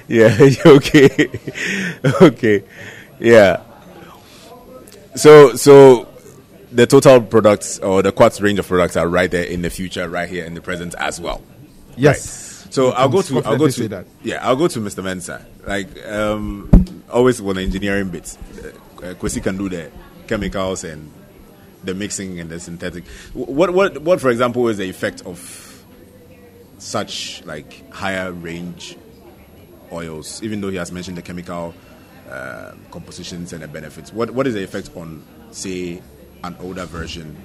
yeah, 0.08 0.36
okay. 0.66 1.28
okay. 2.22 2.62
Yeah. 3.20 3.62
So, 5.16 5.54
so 5.54 6.08
the 6.72 6.86
total 6.86 7.20
products 7.22 7.78
or 7.78 8.02
the 8.02 8.10
quartz 8.12 8.40
range 8.40 8.58
of 8.58 8.66
products 8.66 8.96
are 8.96 9.08
right 9.08 9.30
there 9.30 9.44
in 9.44 9.62
the 9.62 9.70
future, 9.70 10.08
right 10.08 10.28
here 10.28 10.44
in 10.44 10.54
the 10.54 10.60
present 10.60 10.94
as 10.98 11.20
well. 11.20 11.40
yes 11.96 12.66
So 12.70 12.90
I'll 12.90 13.08
go 13.08 13.22
to 13.22 13.42
I'll 13.44 13.56
go 13.56 13.68
to 13.68 13.88
that. 13.88 14.06
yeah 14.22 14.44
I'll 14.46 14.56
go 14.56 14.66
to 14.66 14.80
Mr. 14.80 15.02
Mensah. 15.04 15.44
Like 15.66 15.88
um, 16.08 16.68
always 17.08 17.40
with 17.40 17.56
the 17.56 17.62
engineering 17.62 18.08
bits, 18.10 18.36
uh, 18.98 19.14
Kwesi 19.14 19.40
can 19.40 19.56
do 19.56 19.68
the 19.68 19.90
chemicals 20.26 20.82
and 20.82 21.10
the 21.84 21.94
mixing 21.94 22.40
and 22.40 22.50
the 22.50 22.58
synthetic. 22.58 23.06
What 23.34 23.70
what 23.72 23.98
what 24.02 24.20
for 24.20 24.30
example 24.30 24.66
is 24.68 24.78
the 24.78 24.88
effect 24.90 25.22
of 25.24 25.38
such 26.78 27.44
like 27.46 27.88
higher 27.92 28.32
range 28.32 28.96
oils? 29.92 30.42
Even 30.42 30.60
though 30.60 30.70
he 30.70 30.76
has 30.76 30.90
mentioned 30.90 31.16
the 31.16 31.22
chemical 31.22 31.72
uh, 32.28 32.72
compositions 32.90 33.52
and 33.52 33.62
the 33.62 33.68
benefits, 33.68 34.12
what 34.12 34.30
what 34.30 34.46
is 34.46 34.54
the 34.54 34.62
effect 34.62 34.90
on 34.96 35.22
say 35.50 36.02
an 36.42 36.56
older 36.60 36.84
version? 36.84 37.36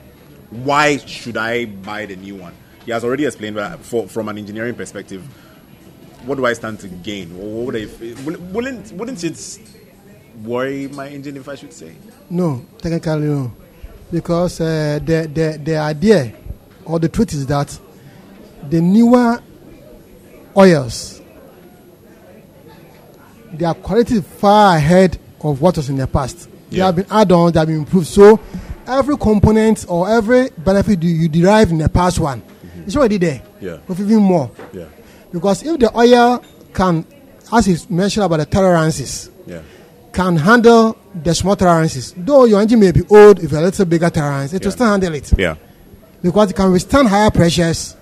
Why 0.50 0.98
should 0.98 1.38
I 1.38 1.66
buy 1.66 2.06
the 2.06 2.16
new 2.16 2.36
one? 2.36 2.54
He 2.86 2.92
has 2.92 3.04
already 3.04 3.26
explained, 3.26 3.56
but 3.56 3.80
for, 3.80 4.08
from 4.08 4.30
an 4.30 4.38
engineering 4.38 4.74
perspective, 4.74 5.22
what 6.26 6.36
do 6.36 6.46
I 6.46 6.54
stand 6.54 6.80
to 6.80 6.88
gain? 6.88 7.38
What 7.38 7.74
would 7.74 8.54
wouldn't 8.54 8.92
wouldn't 8.94 9.24
it 9.24 9.60
worry 10.44 10.88
my 10.88 11.08
engine 11.08 11.38
if 11.38 11.48
I 11.48 11.56
should 11.56 11.74
say? 11.74 11.94
No, 12.30 12.66
technically 12.78 13.28
no, 13.28 13.54
because 14.12 14.62
uh, 14.62 15.00
the 15.04 15.30
the 15.34 15.60
the 15.64 15.78
idea 15.78 16.34
or 16.86 17.00
the 17.00 17.10
truth 17.10 17.34
is 17.34 17.46
that 17.48 17.78
the 18.70 18.82
newer 18.82 19.42
oils, 20.58 21.19
their 23.54 23.74
quality 23.74 24.16
is 24.16 24.26
far 24.26 24.78
ahead 24.78 25.18
of 25.42 25.62
what 25.62 25.78
was 25.78 25.90
in 25.90 25.98
the 25.98 26.08
past. 26.08 26.50
They 26.70 26.78
have 26.78 26.96
been 26.96 27.08
add-ons, 27.10 27.54
they 27.54 27.60
have 27.60 27.68
been 27.68 27.80
improved. 27.80 28.08
So 28.08 28.40
every 28.86 29.18
component 29.18 29.86
or 29.88 30.10
every 30.10 30.50
benefit 30.58 31.02
you, 31.02 31.10
you 31.10 31.30
derive 31.30 31.72
in 31.72 31.78
the 31.80 31.90
past 31.90 32.20
one, 32.20 32.42
mm-hmm. 32.42 32.84
it's 32.84 32.96
already 32.96 33.18
there. 33.18 33.42
Yeah. 33.60 33.78
With 33.88 34.00
even 34.00 34.18
more, 34.24 34.52
Yeah, 34.72 34.86
because 35.32 35.64
if 35.64 35.80
the 35.80 35.96
oil 35.98 36.44
can, 36.74 37.06
as 37.52 37.68
you 37.68 37.78
mentioned 37.90 38.26
about 38.26 38.38
the 38.38 38.46
tolerances, 38.46 39.30
yeah, 39.46 39.62
can 40.12 40.38
handle 40.38 40.98
the 41.24 41.34
small 41.34 41.56
tolerances. 41.56 42.14
Though 42.16 42.46
your 42.46 42.62
engine 42.62 42.80
may 42.80 42.92
be 42.92 43.02
old, 43.10 43.40
if 43.44 43.52
a 43.52 43.56
little 43.58 43.86
bigger 43.86 44.10
tolerance, 44.10 44.54
it 44.54 44.62
Yeah. 44.62 44.68
will 44.68 44.72
still 44.72 44.88
handle 44.88 45.14
it 45.14 45.34
yeah, 45.38 45.56
because 46.22 46.52
it 46.52 46.56
can 46.56 46.72
withstand 46.72 47.08
higher 47.08 47.32
pressures, 47.32 47.96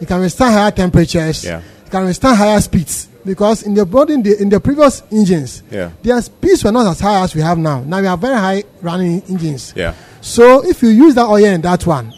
it 0.00 0.06
can 0.08 0.20
withstand 0.20 0.54
higher 0.54 0.70
temperatures, 0.70 1.44
Yeah. 1.44 1.60
it 1.86 1.90
can 1.90 2.04
withstand 2.04 2.36
higher 2.36 2.60
speeds. 2.60 3.08
Because 3.28 3.62
in 3.62 3.74
the 3.74 3.84
body, 3.84 4.14
in 4.14 4.22
the, 4.22 4.40
in 4.40 4.48
the 4.48 4.58
previous 4.58 5.02
engines, 5.12 5.62
Yeah. 5.70 5.90
their 6.02 6.20
speeds 6.22 6.64
were 6.64 6.72
not 6.72 6.86
as 6.86 6.98
high 6.98 7.22
as 7.22 7.34
we 7.34 7.42
have 7.42 7.58
now. 7.58 7.82
Now 7.84 8.00
we 8.00 8.06
have 8.06 8.18
very 8.18 8.34
high 8.36 8.64
running 8.80 9.22
engines. 9.28 9.74
yeah, 9.76 9.92
So 10.22 10.64
if 10.66 10.82
you 10.82 10.88
use 10.88 11.14
that 11.16 11.26
oil 11.26 11.44
in 11.44 11.60
that 11.60 11.86
one, 11.86 12.14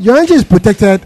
your 0.00 0.16
engine 0.18 0.36
is 0.38 0.44
protected. 0.44 1.00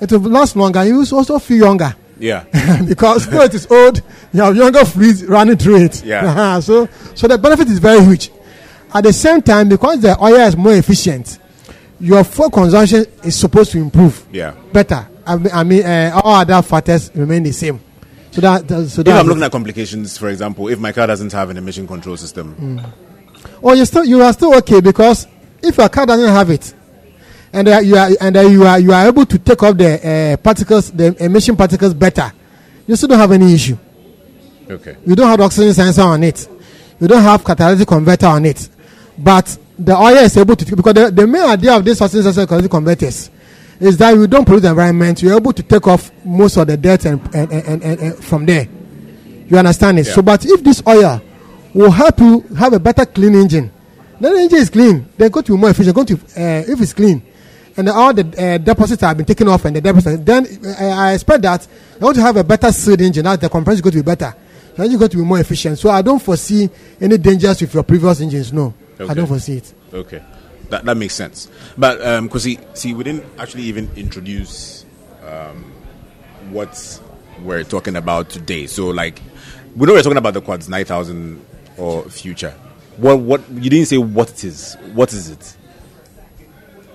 It 0.00 0.10
will 0.10 0.20
last 0.22 0.56
longer. 0.56 0.84
You 0.84 0.98
will 0.98 1.14
also 1.14 1.38
feel 1.38 1.58
younger. 1.66 1.94
yeah, 2.18 2.44
because 2.88 3.28
though 3.28 3.42
it 3.42 3.54
is 3.54 3.66
old, 3.70 4.02
you 4.32 4.42
have 4.42 4.56
younger 4.56 4.84
fluids 4.84 5.24
running 5.24 5.56
through 5.56 5.84
it. 5.84 6.04
Yeah. 6.04 6.58
so, 6.68 6.88
so 7.14 7.28
the 7.28 7.38
benefit 7.38 7.68
is 7.68 7.78
very 7.78 8.02
huge. 8.04 8.32
At 8.92 9.04
the 9.04 9.12
same 9.12 9.40
time, 9.40 9.68
because 9.68 10.00
the 10.00 10.20
oil 10.20 10.34
is 10.48 10.56
more 10.56 10.72
efficient, 10.74 11.38
your 12.00 12.24
fuel 12.24 12.50
consumption 12.50 13.04
is 13.22 13.36
supposed 13.36 13.70
to 13.70 13.78
improve 13.78 14.26
yeah. 14.32 14.52
better. 14.72 15.06
I 15.24 15.36
mean, 15.36 15.50
I 15.54 15.62
mean 15.64 15.82
uh, 15.84 16.20
all 16.24 16.34
other 16.34 16.60
factors 16.62 17.10
remain 17.14 17.44
the 17.44 17.52
same. 17.52 17.78
So 18.32 18.40
that, 18.40 18.68
that 18.68 18.88
so 18.88 19.00
If 19.02 19.08
I'm 19.08 19.26
looking 19.26 19.42
at 19.42 19.50
complications, 19.50 20.16
for 20.16 20.28
example, 20.28 20.68
if 20.68 20.78
my 20.78 20.92
car 20.92 21.06
doesn't 21.06 21.32
have 21.32 21.50
an 21.50 21.56
emission 21.56 21.86
control 21.86 22.16
system, 22.16 22.80
oh, 23.62 23.74
you 23.74 23.84
still 23.84 24.04
you 24.04 24.22
are 24.22 24.32
still 24.32 24.54
okay 24.58 24.80
because 24.80 25.26
if 25.62 25.76
your 25.76 25.88
car 25.88 26.06
doesn't 26.06 26.28
have 26.32 26.48
it, 26.50 26.72
and 27.52 27.68
uh, 27.68 27.78
you 27.78 27.96
are 27.96 28.08
and 28.20 28.36
uh, 28.36 28.40
you 28.42 28.64
are 28.64 28.78
you 28.78 28.92
are 28.92 29.06
able 29.08 29.26
to 29.26 29.38
take 29.38 29.60
off 29.62 29.76
the 29.76 30.34
uh, 30.34 30.36
particles, 30.36 30.92
the 30.92 31.16
emission 31.24 31.56
particles 31.56 31.92
better, 31.92 32.32
you 32.86 32.94
still 32.94 33.08
don't 33.08 33.18
have 33.18 33.32
any 33.32 33.52
issue. 33.52 33.76
okay, 34.70 34.96
you 35.04 35.16
don't 35.16 35.28
have 35.28 35.40
oxygen 35.40 35.74
sensor 35.74 36.02
on 36.02 36.22
it. 36.22 36.48
You 37.00 37.08
don't 37.08 37.22
have 37.22 37.44
catalytic 37.44 37.88
converter 37.88 38.26
on 38.26 38.44
it. 38.44 38.68
But 39.18 39.58
the 39.76 39.96
oil 39.96 40.16
is 40.18 40.36
able 40.36 40.54
to 40.54 40.76
because 40.76 40.94
the, 40.94 41.10
the 41.10 41.26
main 41.26 41.42
idea 41.42 41.74
of 41.74 41.84
this 41.84 42.00
oxygen 42.00 42.22
sensor 42.24 42.46
catalytic 42.46 42.70
converters 42.70 43.30
is 43.80 43.96
that 43.96 44.14
you 44.14 44.26
don't 44.26 44.44
pollute 44.44 44.62
the 44.62 44.68
environment 44.70 45.22
you're 45.22 45.36
able 45.36 45.52
to 45.52 45.62
take 45.62 45.86
off 45.86 46.10
most 46.24 46.56
of 46.56 46.66
the 46.66 46.76
dirt 46.76 47.04
and, 47.06 47.20
and, 47.34 47.50
and, 47.52 47.82
and, 47.82 48.00
and- 48.00 48.24
from 48.24 48.46
there. 48.46 48.68
You 49.48 49.58
understand 49.58 49.98
it? 49.98 50.06
Yeah. 50.06 50.12
so 50.14 50.22
but 50.22 50.44
if 50.46 50.62
this 50.62 50.82
oil 50.86 51.20
will 51.74 51.90
help 51.90 52.18
you 52.20 52.40
have 52.56 52.72
a 52.72 52.78
better 52.78 53.04
clean 53.04 53.34
engine 53.34 53.70
then 54.20 54.34
the 54.34 54.40
engine 54.40 54.58
is 54.58 54.68
clean. 54.70 55.08
They're 55.16 55.30
going 55.30 55.44
to 55.44 55.52
be 55.52 55.58
more 55.58 55.70
efficient 55.70 55.94
going 55.94 56.06
to 56.08 56.14
uh, 56.14 56.64
if 56.68 56.80
it's 56.80 56.92
clean 56.92 57.22
and 57.76 57.88
all 57.88 58.12
the 58.12 58.22
uh, 58.36 58.58
deposits 58.58 59.00
have 59.00 59.16
been 59.16 59.26
taken 59.26 59.48
off 59.48 59.64
and 59.64 59.74
the 59.76 59.80
deposits 59.80 60.22
then 60.24 60.46
uh, 60.66 60.84
i 60.84 61.12
expect 61.14 61.42
that 61.42 61.66
you're 61.92 62.00
going 62.00 62.14
to 62.14 62.20
have 62.22 62.36
a 62.36 62.44
better 62.44 62.70
sealed 62.72 63.00
engine 63.00 63.24
that 63.24 63.40
the 63.40 63.48
compressor 63.48 63.76
is 63.76 63.80
going 63.80 63.92
to 63.92 63.98
be 63.98 64.02
better. 64.02 64.34
The 64.76 64.86
you're 64.86 64.98
going 64.98 65.10
to 65.10 65.16
be 65.16 65.24
more 65.24 65.40
efficient. 65.40 65.78
So 65.78 65.90
i 65.90 66.02
don't 66.02 66.20
foresee 66.20 66.68
any 67.00 67.18
dangers 67.18 67.60
with 67.60 67.72
your 67.74 67.82
previous 67.82 68.20
engines 68.20 68.52
no. 68.52 68.74
I 68.98 69.14
don't 69.14 69.26
foresee 69.26 69.56
it. 69.56 69.72
Okay, 69.92 70.22
that 70.70 70.84
that 70.84 70.96
makes 70.96 71.14
sense. 71.14 71.48
But 71.76 72.00
um, 72.04 72.26
because 72.26 72.44
see, 72.44 72.58
see, 72.74 72.94
we 72.94 73.04
didn't 73.04 73.24
actually 73.38 73.64
even 73.64 73.90
introduce 73.96 74.84
um, 75.26 75.64
what 76.50 77.00
we're 77.42 77.64
talking 77.64 77.96
about 77.96 78.30
today. 78.30 78.66
So, 78.66 78.88
like, 78.88 79.20
we 79.76 79.86
know 79.86 79.92
we're 79.94 80.02
talking 80.02 80.18
about 80.18 80.34
the 80.34 80.40
Quartz 80.40 80.68
nine 80.68 80.84
thousand 80.84 81.44
or 81.76 82.02
future. 82.04 82.54
What 82.96 83.18
what 83.20 83.48
you 83.50 83.70
didn't 83.70 83.86
say 83.86 83.98
what 83.98 84.30
it 84.30 84.44
is? 84.44 84.76
What 84.94 85.12
is 85.12 85.30
it? 85.30 85.56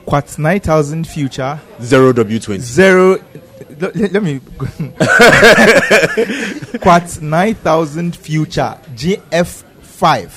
Quartz 0.05 0.37
9000 0.37 1.07
future 1.07 1.59
Zero 1.81 2.13
W 2.13 2.39
twenty. 2.39 2.61
zero. 2.61 3.17
Let, 3.79 3.95
let 4.13 4.21
me. 4.21 4.39
Quartz 6.79 7.21
9000 7.21 8.15
future 8.15 8.77
GF5 8.95 9.63
Uh, 10.03 10.29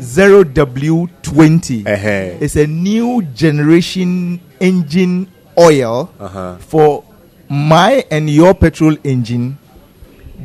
zero 0.00 0.44
W20 0.44 1.86
uh 1.86 2.38
It's 2.40 2.56
a 2.56 2.66
new 2.66 3.22
generation 3.34 4.40
engine 4.60 5.26
oil 5.58 6.08
Uh-huh. 6.20 6.56
for 6.58 7.04
my 7.48 8.04
and 8.10 8.28
your 8.30 8.54
petrol 8.54 8.96
engine 9.04 9.56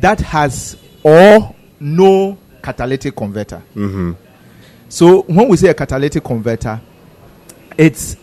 that 0.00 0.20
has 0.20 0.76
or 1.02 1.54
no 1.80 2.36
catalytic 2.62 3.16
converter. 3.16 3.62
So 4.88 5.22
when 5.22 5.48
we 5.48 5.56
say 5.56 5.68
a 5.68 5.74
catalytic 5.74 6.22
converter, 6.22 6.80
it's 7.78 8.16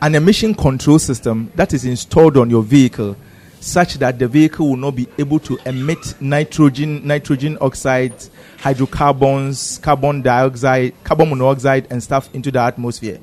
an 0.00 0.14
emission 0.14 0.54
control 0.54 0.98
system 0.98 1.50
that 1.56 1.72
is 1.74 1.84
installed 1.84 2.36
on 2.36 2.48
your 2.50 2.62
vehicle 2.62 3.16
such 3.60 3.94
that 3.94 4.18
the 4.18 4.26
vehicle 4.26 4.68
will 4.70 4.76
not 4.76 4.96
be 4.96 5.06
able 5.18 5.38
to 5.40 5.58
emit 5.66 6.14
nitrogen, 6.20 7.06
nitrogen 7.06 7.58
oxides, 7.60 8.30
hydrocarbons, 8.58 9.78
carbon 9.78 10.22
dioxide, 10.22 10.94
carbon 11.04 11.28
monoxide, 11.28 11.86
and 11.90 12.02
stuff 12.02 12.34
into 12.34 12.50
the 12.50 12.58
atmosphere. 12.58 13.20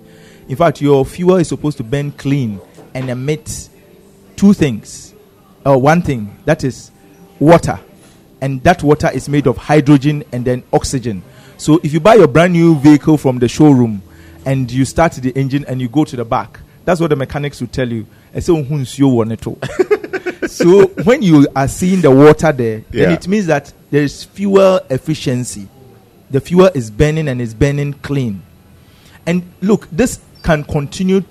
In 0.47 0.55
fact, 0.55 0.79
your 0.81 1.03
fuel 1.05 1.37
is 1.37 1.49
supposed 1.49 1.77
to 1.77 1.83
burn 1.83 2.11
clean 2.11 2.61
and 2.93 3.09
emit 3.09 3.69
two 4.35 4.53
things, 4.53 5.13
or 5.65 5.81
one 5.81 6.01
thing 6.01 6.37
that 6.45 6.63
is 6.63 6.91
water, 7.39 7.79
and 8.39 8.63
that 8.63 8.83
water 8.83 9.09
is 9.13 9.27
made 9.27 9.47
of 9.47 9.57
hydrogen 9.57 10.23
and 10.31 10.45
then 10.45 10.63
oxygen. 10.71 11.23
So 11.57 11.79
if 11.83 11.91
you 11.91 11.99
buy 11.99 12.13
your 12.15 12.27
brand 12.27 12.53
new 12.53 12.77
vehicle 12.79 13.17
from 13.17 13.39
the 13.39 13.47
showroom 13.47 14.03
and 14.45 14.71
you 14.71 14.85
start 14.85 15.13
the 15.13 15.31
engine 15.31 15.65
and 15.67 15.81
you 15.81 15.89
go 15.89 16.05
to 16.05 16.15
the 16.15 16.23
back, 16.23 16.59
that's 16.85 17.01
what 17.01 17.09
the 17.09 17.15
mechanics 17.15 17.59
will 17.59 17.67
tell 17.67 17.91
you. 17.91 18.05
I 18.33 18.39
say, 18.39 18.53
so 20.51 20.87
when 21.03 21.21
you 21.21 21.47
are 21.55 21.67
seeing 21.67 22.01
the 22.01 22.11
water 22.11 22.51
there, 22.51 22.83
Yeah. 22.91 23.05
then 23.05 23.11
it 23.13 23.27
means 23.27 23.45
that 23.47 23.71
there 23.91 24.03
is 24.03 24.23
fuel 24.23 24.79
efficiency. 24.89 25.67
The 26.29 26.41
fuel 26.41 26.69
is 26.73 26.91
burning 26.91 27.27
and 27.27 27.41
is 27.41 27.53
burning 27.53 27.93
clean. 27.93 28.41
And 29.25 29.43
look, 29.61 29.87
this 29.91 30.19
can 30.43 30.63
continue 30.63 31.23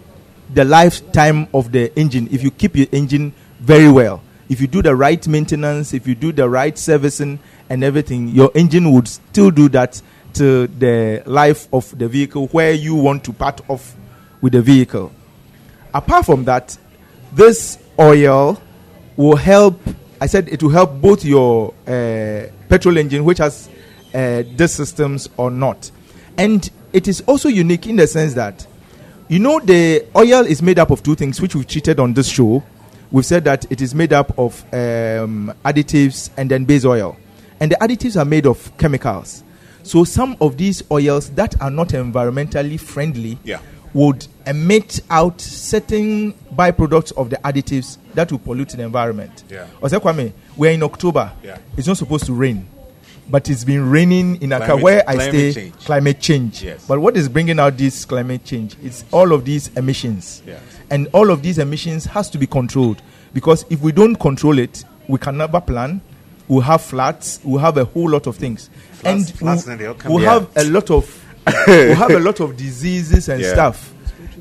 the 0.55 0.65
lifetime 0.65 1.49
of 1.53 1.73
the 1.73 1.95
engine 1.99 2.29
if 2.31 2.43
you 2.43 2.51
keep 2.51 2.77
your 2.77 2.87
engine 2.93 3.33
very 3.61 3.91
well. 3.91 4.23
If 4.49 4.61
you 4.61 4.67
do 4.69 4.81
the 4.81 4.95
right 4.95 5.27
maintenance, 5.27 5.93
if 5.93 6.07
you 6.07 6.15
do 6.15 6.31
the 6.33 6.49
right 6.49 6.77
servicing 6.79 7.41
and 7.69 7.83
everything, 7.83 8.29
your 8.29 8.51
engine 8.55 8.93
would 8.93 9.09
still 9.09 9.51
do 9.51 9.69
that 9.71 10.01
to 10.35 10.67
the 10.67 11.23
life 11.27 11.67
of 11.73 11.97
the 11.99 12.07
vehicle 12.09 12.47
where 12.49 12.73
you 12.73 12.95
want 12.95 13.25
to 13.25 13.33
part 13.33 13.61
off 13.69 13.97
with 14.41 14.53
the 14.53 14.63
vehicle. 14.63 15.11
Apart 15.93 16.27
from 16.27 16.45
that, 16.45 16.77
this 17.33 17.79
oil 17.99 18.61
will 19.17 19.37
help. 19.37 19.81
I 20.21 20.27
said 20.27 20.49
it 20.49 20.63
will 20.63 20.71
help 20.71 21.01
both 21.01 21.25
your 21.25 21.75
uh, 21.87 22.47
petrol 22.69 22.97
engine, 22.97 23.25
which 23.25 23.39
has 23.39 23.69
uh, 24.15 24.43
these 24.57 24.73
systems, 24.73 25.29
or 25.37 25.51
not. 25.51 25.91
And 26.39 26.69
it 26.93 27.09
is 27.09 27.23
also 27.27 27.49
unique 27.49 27.87
in 27.87 27.97
the 27.97 28.07
sense 28.07 28.35
that, 28.35 28.67
you 29.29 29.39
know, 29.39 29.61
the 29.61 30.07
oil 30.17 30.47
is 30.47 30.63
made 30.63 30.79
up 30.79 30.91
of 30.91 31.03
two 31.03 31.15
things, 31.15 31.41
which 31.41 31.55
we've 31.55 31.67
treated 31.67 32.01
on 32.01 32.15
this 32.15 32.29
show. 32.29 32.63
We've 33.11 33.27
said 33.27 33.45
that 33.45 33.71
it 33.71 33.81
is 33.81 33.95
made 33.95 34.13
up 34.13 34.39
of 34.39 34.63
um, 34.73 35.53
additives 35.65 36.31
and 36.37 36.51
then 36.51 36.65
base 36.65 36.85
oil. 36.85 37.17
And 37.61 37.71
the 37.71 37.77
additives 37.77 38.21
are 38.21 38.25
made 38.25 38.47
of 38.47 38.77
chemicals. 38.79 39.43
So 39.83 40.05
some 40.05 40.37
of 40.41 40.57
these 40.57 40.83
oils 40.91 41.31
that 41.31 41.61
are 41.61 41.71
not 41.71 41.89
environmentally 41.91 42.79
friendly 42.81 43.39
Yeah. 43.45 43.61
would 43.95 44.27
emit 44.47 45.01
out 45.11 45.41
certain 45.41 46.33
byproducts 46.55 47.13
of 47.17 47.31
the 47.31 47.37
additives 47.39 47.99
that 48.15 48.31
will 48.31 48.39
pollute 48.39 48.71
the 48.71 48.83
environment. 48.83 49.45
Yeah. 49.51 49.67
Kwame, 49.81 50.33
we're 50.57 50.73
in 50.73 50.83
October. 50.83 51.33
Yeah. 51.43 51.59
It's 51.77 51.87
not 51.87 51.97
supposed 51.97 52.27
to 52.27 52.33
rain. 52.33 52.69
But 53.29 53.51
it's 53.51 53.65
been 53.65 53.91
raining 53.91 54.41
in 54.41 54.53
Accra 54.53 54.77
where 54.77 55.03
I 55.09 55.15
climate 55.15 55.31
stay. 55.35 55.53
change. 55.53 55.75
Climate 55.85 56.21
change. 56.21 56.63
Yes. 56.63 56.87
But 56.87 57.01
what 57.01 57.17
is 57.17 57.29
bringing 57.29 57.59
out 57.59 57.77
this 57.77 58.05
climate 58.05 58.45
change? 58.45 58.77
It's 58.85 59.05
all 59.11 59.33
of 59.33 59.45
these 59.45 59.69
emissions. 59.77 60.43
Yes. 60.47 60.63
And 60.91 61.09
all 61.13 61.31
of 61.31 61.43
these 61.43 61.59
emissions 61.59 62.05
has 62.05 62.31
to 62.31 62.39
be 62.39 62.47
controlled 62.47 63.03
because 63.35 63.65
if 63.69 63.81
we 63.81 63.91
don't 63.91 64.15
control 64.15 64.59
it, 64.61 64.85
we 65.09 65.19
can 65.19 65.37
never 65.39 65.61
plan. 65.61 66.01
We'll 66.47 66.61
have 66.61 66.83
floods. 66.83 67.41
We'll 67.43 67.59
have 67.61 67.77
a 67.79 67.85
whole 67.85 68.09
lot 68.11 68.29
of 68.29 68.37
things, 68.37 68.71
Floods- 68.93 69.31
and 69.33 69.41
we'll, 69.41 69.71
and 69.73 69.81
they'll 69.81 69.95
come 69.95 70.13
we'll 70.13 70.25
have 70.25 70.49
a 70.57 70.63
lot 70.71 70.91
of 70.93 71.25
we'll 71.67 71.97
have 71.97 72.11
a 72.13 72.21
lot 72.21 72.39
of 72.39 72.57
diseases 72.57 73.29
and 73.29 73.43
Yeah. 73.43 73.53
stuff. 73.53 73.93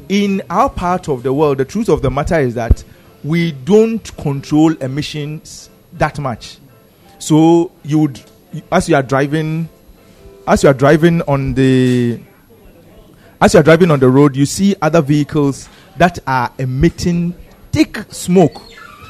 In 0.07 0.43
our 0.49 0.69
part 0.69 1.09
of 1.09 1.23
the 1.23 1.33
world, 1.33 1.57
the 1.57 1.65
truth 1.65 1.89
of 1.89 2.01
the 2.01 2.11
matter 2.11 2.39
is 2.39 2.53
that 2.55 2.83
we 3.23 3.51
don't 3.51 4.15
control 4.17 4.73
emissions 4.77 5.69
that 5.93 6.19
much. 6.19 6.59
So 7.17 7.71
you 7.83 7.99
would, 7.99 8.21
as 8.71 8.87
you 8.87 8.95
are 8.95 9.01
driving, 9.01 9.67
as 10.47 10.61
you 10.61 10.69
are 10.69 10.73
driving 10.73 11.23
on 11.23 11.55
the, 11.55 12.19
as 13.41 13.55
you 13.55 13.59
are 13.59 13.63
driving 13.63 13.89
on 13.89 13.99
the 13.99 14.09
road, 14.09 14.35
you 14.35 14.45
see 14.45 14.75
other 14.79 15.01
vehicles 15.01 15.69
that 15.97 16.19
are 16.27 16.51
emitting 16.59 17.33
thick 17.71 17.97
smoke, 18.09 18.61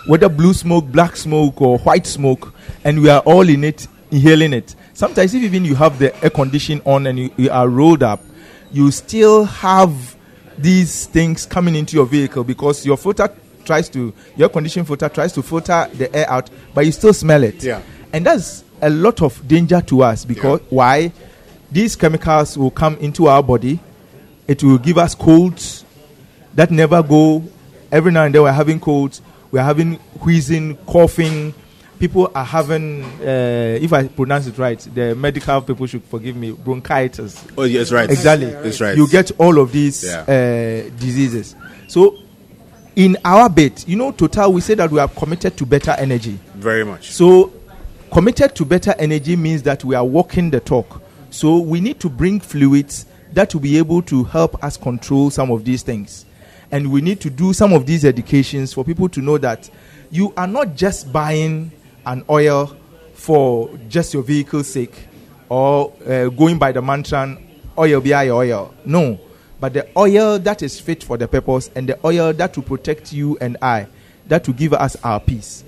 whether 0.07 0.29
blue 0.29 0.53
smoke, 0.53 0.85
black 0.85 1.17
smoke, 1.17 1.61
or 1.61 1.77
white 1.79 2.07
smoke, 2.07 2.53
and 2.85 3.01
we 3.01 3.09
are 3.09 3.21
all 3.21 3.49
in 3.49 3.65
it, 3.65 3.87
inhaling 4.11 4.53
it. 4.53 4.75
Sometimes, 4.93 5.33
if 5.33 5.43
even 5.43 5.65
you 5.65 5.75
have 5.75 5.99
the 5.99 6.15
air 6.23 6.29
condition 6.29 6.81
on 6.85 7.05
and 7.07 7.19
you, 7.19 7.31
you 7.35 7.49
are 7.49 7.67
rolled 7.67 8.01
up, 8.01 8.23
you 8.71 8.91
still 8.91 9.43
have 9.43 10.14
these 10.57 11.07
things 11.07 11.45
coming 11.45 11.75
into 11.75 11.95
your 11.95 12.05
vehicle 12.05 12.43
because 12.43 12.85
your 12.85 12.97
filter 12.97 13.29
tries 13.63 13.89
to, 13.89 14.13
your 14.35 14.49
condition 14.49 14.85
filter 14.85 15.09
tries 15.09 15.33
to 15.33 15.41
filter 15.41 15.89
the 15.93 16.13
air 16.15 16.29
out, 16.29 16.49
but 16.73 16.85
you 16.85 16.91
still 16.91 17.13
smell 17.13 17.43
it. 17.43 17.63
Yeah. 17.63 17.81
And 18.13 18.25
that's 18.25 18.63
a 18.81 18.89
lot 18.89 19.21
of 19.21 19.45
danger 19.47 19.81
to 19.81 20.03
us 20.03 20.25
because 20.25 20.61
why? 20.69 21.11
These 21.71 21.95
chemicals 21.95 22.57
will 22.57 22.71
come 22.71 22.95
into 22.97 23.27
our 23.27 23.41
body, 23.41 23.79
it 24.47 24.63
will 24.63 24.77
give 24.77 24.97
us 24.97 25.15
colds 25.15 25.83
that 26.53 26.71
never 26.71 27.01
go. 27.03 27.43
Every 27.91 28.11
now 28.11 28.25
and 28.25 28.33
then 28.33 28.43
we're 28.43 28.51
having 28.51 28.79
colds, 28.79 29.21
we're 29.51 29.63
having 29.63 29.95
wheezing, 30.21 30.77
coughing. 30.85 31.53
People 31.99 32.29
are 32.35 32.43
having, 32.43 33.03
uh, 33.21 33.77
if 33.81 33.93
I 33.93 34.07
pronounce 34.09 34.47
it 34.47 34.57
right, 34.57 34.77
the 34.93 35.15
medical 35.15 35.61
people 35.61 35.87
should 35.87 36.03
forgive 36.03 36.35
me, 36.35 36.51
bronchitis. 36.51 37.41
Oh, 37.57 37.63
yes, 37.63 37.91
right. 37.91 38.09
Exactly. 38.09 38.47
That's 38.49 38.81
right. 38.81 38.97
You 38.97 39.07
get 39.09 39.31
all 39.39 39.57
of 39.59 39.71
these 39.71 40.03
Yeah. 40.03 40.21
uh, 40.21 40.89
diseases. 40.99 41.55
So, 41.87 42.17
in 42.97 43.17
our 43.23 43.49
bit, 43.49 43.87
you 43.87 43.95
know, 43.95 44.11
Total, 44.11 44.51
we 44.51 44.59
say 44.61 44.73
that 44.75 44.91
we 44.91 44.99
are 44.99 45.07
committed 45.07 45.55
to 45.57 45.65
better 45.65 45.91
energy. 45.91 46.37
very 46.55 46.83
much. 46.83 47.11
So, 47.11 47.53
committed 48.11 48.55
to 48.55 48.65
better 48.65 48.93
energy 48.99 49.35
means 49.37 49.63
that 49.63 49.83
we 49.85 49.95
are 49.95 50.05
walking 50.05 50.49
the 50.51 50.59
talk. 50.59 51.01
So, 51.29 51.59
we 51.59 51.79
need 51.79 51.99
to 52.01 52.09
bring 52.09 52.41
fluids 52.41 53.05
that 53.33 53.53
will 53.53 53.61
be 53.61 53.77
able 53.77 54.01
to 54.03 54.23
help 54.25 54.61
us 54.63 54.75
control 54.75 55.29
some 55.29 55.49
of 55.49 55.63
these 55.63 55.81
things. 55.81 56.25
And 56.71 56.91
we 56.91 56.99
need 56.99 57.21
to 57.21 57.29
do 57.29 57.53
some 57.53 57.71
of 57.71 57.85
these 57.85 58.03
educations 58.03 58.73
for 58.73 58.83
people 58.83 59.07
to 59.09 59.21
know 59.21 59.37
that 59.37 59.69
you 60.11 60.33
are 60.35 60.47
not 60.47 60.75
just 60.75 61.11
buying 61.13 61.71
an 62.05 62.23
oil 62.29 62.75
for 63.13 63.69
just 63.87 64.13
your 64.13 64.23
vehicle's 64.23 64.67
sake 64.67 65.07
or 65.49 65.93
uh, 66.07 66.29
going 66.29 66.57
by 66.59 66.71
the 66.71 66.81
mantra 66.81 67.37
oil 67.77 68.01
be 68.01 68.09
your 68.09 68.33
oil. 68.33 68.73
No. 68.85 69.19
But 69.59 69.73
the 69.73 69.87
oil 69.97 70.37
that 70.39 70.61
is 70.61 70.79
fit 70.79 71.03
for 71.03 71.17
the 71.17 71.27
purpose 71.27 71.69
and 71.75 71.87
the 71.87 71.99
oil 72.05 72.33
that 72.33 72.55
will 72.55 72.63
protect 72.63 73.13
you 73.13 73.37
and 73.39 73.57
I, 73.61 73.87
that 74.27 74.47
will 74.47 74.53
give 74.55 74.73
us 74.73 74.95
our 75.03 75.19
peace. 75.19 75.63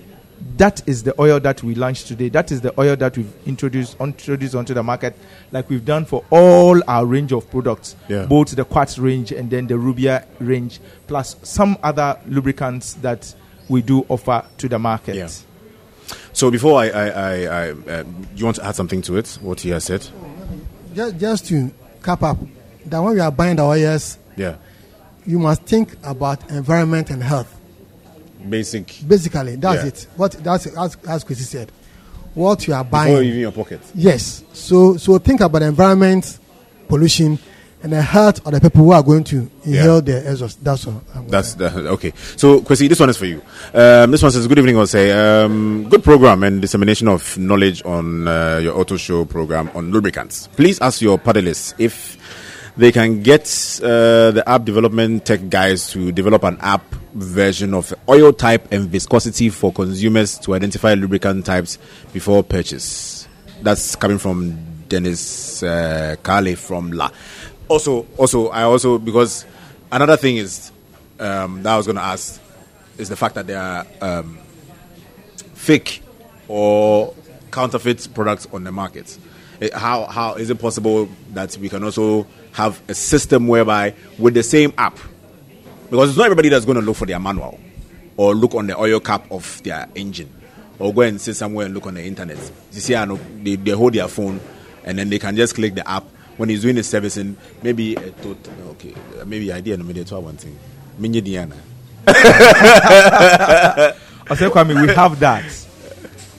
That 0.57 0.87
is 0.87 1.03
the 1.03 1.19
oil 1.19 1.39
that 1.39 1.63
we 1.63 1.73
launched 1.73 2.07
today. 2.07 2.29
That 2.29 2.51
is 2.51 2.61
the 2.61 2.79
oil 2.79 2.95
that 2.97 3.17
we've 3.17 3.31
introduced 3.47 3.95
introduced 3.99 4.53
onto 4.55 4.73
the 4.73 4.83
market, 4.83 5.15
like 5.51 5.69
we've 5.69 5.85
done 5.85 6.05
for 6.05 6.23
all 6.29 6.79
our 6.87 7.05
range 7.05 7.31
of 7.31 7.49
products, 7.49 7.95
Yeah. 8.07 8.25
both 8.25 8.55
the 8.55 8.63
Quartz 8.65 8.99
range 8.99 9.31
and 9.31 9.49
then 9.49 9.65
the 9.67 9.77
Rubia 9.77 10.25
range, 10.39 10.79
plus 11.07 11.37
some 11.41 11.77
other 11.81 12.19
lubricants 12.27 12.93
that 12.95 13.33
we 13.67 13.81
do 13.81 14.05
offer 14.09 14.43
to 14.59 14.69
the 14.69 14.77
market. 14.77 15.15
Yeah. 15.15 15.29
So 16.37 16.51
before 16.51 16.79
I, 16.79 16.89
I, 16.89 17.07
I, 17.07 17.33
I 17.33 17.69
uh, 17.71 18.03
you 18.35 18.45
want 18.45 18.57
to 18.57 18.63
add 18.65 18.75
something 18.75 19.01
to 19.01 19.17
it? 19.17 19.39
What 19.41 19.59
he 19.61 19.71
has 19.71 19.85
said? 19.85 20.07
Just, 20.93 21.17
just 21.17 21.47
to 21.47 21.71
cap 22.03 22.21
up, 22.21 22.37
that 22.85 22.99
when 22.99 23.15
we 23.15 23.19
are 23.21 23.31
buying 23.31 23.55
the 23.55 23.63
oils, 23.63 24.19
Yeah. 24.35 24.57
you 25.25 25.39
must 25.39 25.63
think 25.63 25.95
about 26.03 26.47
environment 26.51 27.09
and 27.09 27.23
health. 27.23 27.51
Basic. 28.47 28.85
Basically, 29.07 29.55
that's 29.55 29.81
Yeah. 29.81 29.87
it. 29.87 30.07
What 30.15 30.33
that's 30.43 30.67
as, 30.67 30.95
as 31.09 31.23
Chrissy 31.23 31.43
said. 31.43 31.71
What 32.35 32.67
you 32.67 32.75
are 32.75 32.83
Before 32.83 32.99
buying. 33.05 33.23
even 33.23 33.39
your 33.39 33.51
pocket. 33.51 33.81
Yes. 33.95 34.43
So 34.53 34.95
so 34.97 35.17
think 35.17 35.41
about 35.41 35.63
environment, 35.63 36.37
pollution, 36.87 37.39
and 37.87 37.93
the 37.93 38.01
health 38.01 38.45
of 38.45 38.51
the 38.51 38.59
people 38.59 38.83
who 38.83 38.91
are 38.91 39.01
going 39.01 39.23
to 39.23 39.49
inhale 39.63 39.95
Yeah. 39.95 40.01
the 40.01 40.31
exhaust. 40.31 40.61
That's 40.63 40.85
all. 40.87 41.01
That's 41.27 41.53
the, 41.53 41.69
okay. 41.91 42.11
So, 42.35 42.59
Kwesi, 42.59 42.89
this 42.89 42.99
one 42.99 43.09
is 43.09 43.15
for 43.17 43.25
you. 43.25 43.41
Um, 43.73 44.11
this 44.11 44.21
one 44.21 44.31
says, 44.31 44.45
"Good 44.47 44.57
evening, 44.59 44.75
Jose. 44.75 45.11
Um, 45.11 45.87
good 45.89 46.03
program 46.03 46.43
and 46.43 46.61
dissemination 46.61 47.07
of 47.07 47.37
knowledge 47.37 47.81
on 47.85 48.27
uh, 48.27 48.59
your 48.61 48.77
auto 48.77 48.97
show 48.97 49.23
program 49.25 49.69
on 49.73 49.91
lubricants. 49.91 50.47
Please 50.57 50.79
ask 50.81 51.01
your 51.01 51.17
paddlers 51.17 51.73
if 51.77 52.17
they 52.75 52.91
can 52.91 53.23
get 53.23 53.43
uh, 53.81 54.31
the 54.31 54.43
app 54.45 54.65
development 54.65 55.25
tech 55.25 55.49
guys 55.49 55.89
to 55.91 56.11
develop 56.11 56.43
an 56.43 56.57
app 56.61 56.83
version 57.15 57.73
of 57.73 57.93
oil 58.09 58.31
type 58.33 58.67
and 58.71 58.89
viscosity 58.89 59.49
for 59.49 59.71
consumers 59.71 60.37
to 60.39 60.53
identify 60.53 60.93
lubricant 60.93 61.45
types 61.45 61.79
before 62.13 62.43
purchase. 62.43 63.27
That's 63.63 63.95
coming 63.95 64.19
from 64.19 64.57
Dennis 64.87 65.63
uh, 65.63 66.15
Kale 66.23 66.55
from 66.55 66.91
La. 66.91 67.09
Also, 67.67 68.05
also, 68.17 68.47
I 68.49 68.63
also 68.63 68.97
because 68.97 69.45
another 69.91 70.17
thing 70.17 70.37
is 70.37 70.71
um, 71.19 71.63
that 71.63 71.73
I 71.73 71.77
was 71.77 71.85
going 71.85 71.97
to 71.97 72.01
ask 72.01 72.41
is 72.97 73.09
the 73.09 73.15
fact 73.15 73.35
that 73.35 73.47
there 73.47 73.59
are 73.61 73.85
um, 74.01 74.37
fake 75.53 76.01
or 76.47 77.13
counterfeit 77.51 78.07
products 78.13 78.47
on 78.53 78.63
the 78.63 78.71
market. 78.71 79.17
Eh, 79.61 79.69
How 79.73 80.05
how 80.05 80.35
is 80.35 80.49
it 80.49 80.59
possible 80.59 81.09
that 81.33 81.57
we 81.57 81.67
can 81.69 81.83
also 81.83 82.25
have 82.53 82.81
a 82.87 82.93
system 82.93 83.47
whereby 83.47 83.93
with 84.17 84.33
the 84.33 84.43
same 84.43 84.73
app, 84.77 84.97
because 85.89 86.09
it's 86.09 86.17
not 86.17 86.25
everybody 86.25 86.49
that's 86.49 86.65
going 86.65 86.79
to 86.79 86.81
look 86.81 86.95
for 86.97 87.05
their 87.05 87.19
manual. 87.19 87.59
or 88.17 88.33
look 88.33 88.55
on 88.55 88.65
the 88.65 88.75
oil 88.75 88.99
cap 88.99 89.31
of 89.31 89.61
their 89.61 89.87
engine, 89.93 90.27
or 90.79 90.91
go 90.91 91.01
and 91.01 91.21
sit 91.21 91.35
somewhere 91.35 91.65
and 91.67 91.75
look 91.75 91.85
on 91.85 91.93
the 91.93 92.03
internet. 92.03 92.37
You 92.71 92.79
see, 92.81 92.95
I 92.95 93.05
know 93.05 93.19
they, 93.43 93.55
they 93.57 93.71
hold 93.71 93.93
their 93.93 94.07
phone 94.07 94.39
and 94.83 94.97
then 94.97 95.09
they 95.11 95.19
can 95.19 95.35
just 95.35 95.53
click 95.53 95.75
the 95.75 95.87
app 95.87 96.03
when 96.37 96.49
he's 96.49 96.61
doing 96.61 96.75
the 96.75 96.83
servicing. 96.83 97.35
Maybe 97.61 97.95
a 97.95 98.11
total, 98.11 98.53
okay, 98.71 98.93
maybe 99.25 99.51
idea 99.51 99.75
no 99.77 99.83
maybe 99.83 100.01
one 100.03 100.37
thing. 100.37 100.57
Minye 100.99 101.23
Diana. 101.23 101.55
I 104.29 104.35
said, 104.35 104.51
Kwame, 104.51 104.81
we 104.81 104.93
have 104.93 105.19
that. 105.19 105.65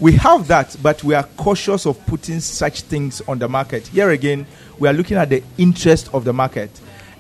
We 0.00 0.12
have 0.12 0.46
that, 0.48 0.76
but 0.82 1.02
we 1.02 1.14
are 1.14 1.24
cautious 1.37 1.87
of 1.87 2.04
putting 2.06 2.40
such 2.40 2.82
things 2.82 3.20
on 3.22 3.38
the 3.38 3.48
market. 3.48 3.87
Here 3.88 4.11
again, 4.11 4.46
we 4.78 4.88
are 4.88 4.92
looking 4.92 5.16
at 5.16 5.28
the 5.28 5.42
interest 5.56 6.08
of 6.14 6.24
the 6.24 6.32
market. 6.32 6.70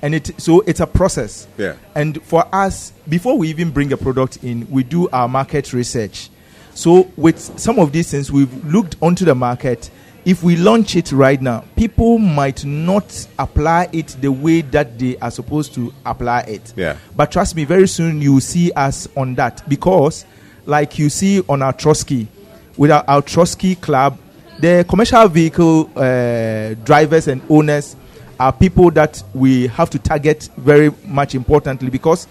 And 0.00 0.14
it 0.14 0.30
so 0.40 0.60
it's 0.60 0.78
a 0.80 0.86
process. 0.86 1.48
Yeah. 1.56 1.74
And 1.94 2.22
for 2.22 2.44
us, 2.54 2.92
before 3.08 3.36
we 3.36 3.48
even 3.48 3.70
bring 3.70 3.92
a 3.92 3.96
product 3.96 4.44
in, 4.44 4.70
we 4.70 4.84
do 4.84 5.08
our 5.08 5.28
market 5.28 5.72
research. 5.72 6.30
So 6.74 7.10
with 7.16 7.38
some 7.58 7.80
of 7.80 7.90
these 7.90 8.10
things, 8.10 8.30
we've 8.30 8.64
looked 8.64 8.94
onto 9.02 9.24
the 9.24 9.34
market. 9.34 9.90
If 10.28 10.42
we 10.42 10.56
launch 10.56 10.94
it 10.94 11.10
right 11.10 11.40
now, 11.40 11.64
people 11.74 12.18
might 12.18 12.62
not 12.62 13.26
apply 13.38 13.88
it 13.92 14.08
the 14.20 14.30
way 14.30 14.60
that 14.60 14.98
they 14.98 15.16
are 15.20 15.30
supposed 15.30 15.72
to 15.76 15.90
apply 16.04 16.40
it. 16.40 16.74
Yeah. 16.76 16.98
But 17.16 17.32
trust 17.32 17.56
me, 17.56 17.64
very 17.64 17.88
soon 17.88 18.20
you 18.20 18.34
will 18.34 18.42
see 18.42 18.70
us 18.72 19.08
on 19.16 19.36
that 19.36 19.66
because, 19.70 20.26
like 20.66 20.98
you 20.98 21.08
see 21.08 21.40
on 21.48 21.62
our 21.62 21.72
Trotsky, 21.72 22.28
with 22.76 22.90
our, 22.90 23.02
our 23.08 23.22
Trotsky 23.22 23.74
Club, 23.76 24.18
the 24.58 24.84
commercial 24.86 25.26
vehicle 25.28 25.90
uh, 25.96 26.74
drivers 26.84 27.26
and 27.26 27.40
owners 27.48 27.96
are 28.38 28.52
people 28.52 28.90
that 28.90 29.22
we 29.32 29.68
have 29.68 29.88
to 29.88 29.98
target 29.98 30.50
very 30.58 30.92
much 31.06 31.34
importantly 31.34 31.88
because 31.88 32.26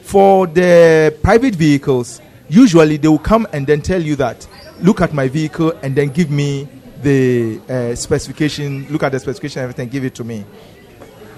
for 0.00 0.46
the 0.46 1.14
private 1.22 1.54
vehicles, 1.56 2.22
usually 2.48 2.96
they 2.96 3.08
will 3.08 3.18
come 3.18 3.46
and 3.52 3.66
then 3.66 3.82
tell 3.82 4.00
you 4.00 4.16
that, 4.16 4.48
look 4.80 5.02
at 5.02 5.12
my 5.12 5.28
vehicle 5.28 5.72
and 5.82 5.94
then 5.94 6.08
give 6.08 6.30
me 6.30 6.66
the 7.02 7.60
uh, 7.68 7.94
specification, 7.94 8.86
look 8.90 9.02
at 9.02 9.12
the 9.12 9.20
specification, 9.20 9.62
everything, 9.62 9.88
give 9.88 10.04
it 10.04 10.14
to 10.16 10.24
me. 10.24 10.44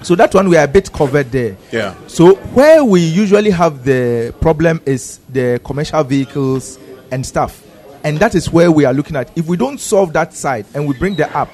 So 0.02 0.14
that 0.16 0.34
one 0.34 0.48
we 0.50 0.56
are 0.58 0.64
a 0.64 0.68
bit 0.68 0.92
covered 0.92 1.30
there. 1.30 1.56
Yeah. 1.72 1.94
So 2.08 2.34
where 2.34 2.84
we 2.84 3.00
usually 3.00 3.50
have 3.50 3.84
the 3.84 4.34
problem 4.40 4.82
is 4.84 5.20
the 5.30 5.60
commercial 5.64 6.04
vehicles 6.04 6.78
and 7.10 7.24
stuff. 7.24 7.62
And 8.04 8.18
that 8.18 8.34
is 8.34 8.52
where 8.52 8.70
we 8.70 8.84
are 8.84 8.92
looking 8.92 9.16
at. 9.16 9.30
If 9.36 9.46
we 9.46 9.56
don't 9.56 9.78
solve 9.78 10.12
that 10.12 10.34
side 10.34 10.66
and 10.74 10.86
we 10.86 10.92
bring 10.98 11.14
the 11.14 11.34
app, 11.34 11.50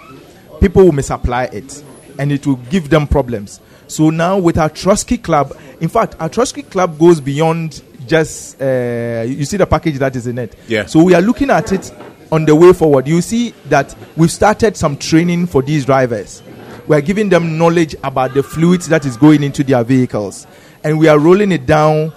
people 0.61 0.85
will 0.85 0.93
misapply 0.93 1.45
it 1.45 1.85
and 2.19 2.33
it 2.33 2.45
will 2.45 2.57
give 2.57 2.91
them 2.91 3.07
problems. 3.07 3.61
So 3.87 4.11
now 4.11 4.39
with 4.39 4.59
our 4.59 4.69
Trotsky 4.69 5.19
Club, 5.19 5.57
in 5.81 5.89
fact, 5.89 6.17
our 6.19 6.29
Trotsky 6.29 6.63
Club 6.63 6.99
goes 6.99 7.21
beyond 7.21 7.83
just, 8.09 8.61
uh, 8.61 9.25
you 9.27 9.45
see 9.45 9.59
the 9.59 9.67
package 9.67 9.99
that 9.99 10.17
is 10.17 10.27
in 10.27 10.39
it. 10.39 10.57
Yeah. 10.67 10.87
So 10.87 11.05
we 11.05 11.15
are 11.15 11.23
looking 11.23 11.51
at 11.51 11.71
it 11.71 11.93
on 12.33 12.45
the 12.45 12.55
way 12.55 12.73
forward. 12.73 13.07
You 13.07 13.21
see 13.21 13.55
that 13.67 13.95
we've 14.17 14.31
started 14.31 14.77
some 14.77 14.97
training 14.97 15.47
for 15.47 15.63
these 15.63 15.85
drivers. 15.85 16.43
We 16.87 16.97
are 16.97 17.01
giving 17.01 17.29
them 17.29 17.59
knowledge 17.59 17.95
about 18.03 18.35
the 18.35 18.43
fluids 18.43 18.89
that 18.89 19.05
is 19.05 19.17
going 19.17 19.43
into 19.43 19.63
their 19.63 19.85
vehicles. 19.85 20.47
And 20.83 20.99
we 20.99 21.09
are 21.09 21.19
rolling 21.19 21.53
it 21.53 21.67
down 21.67 22.13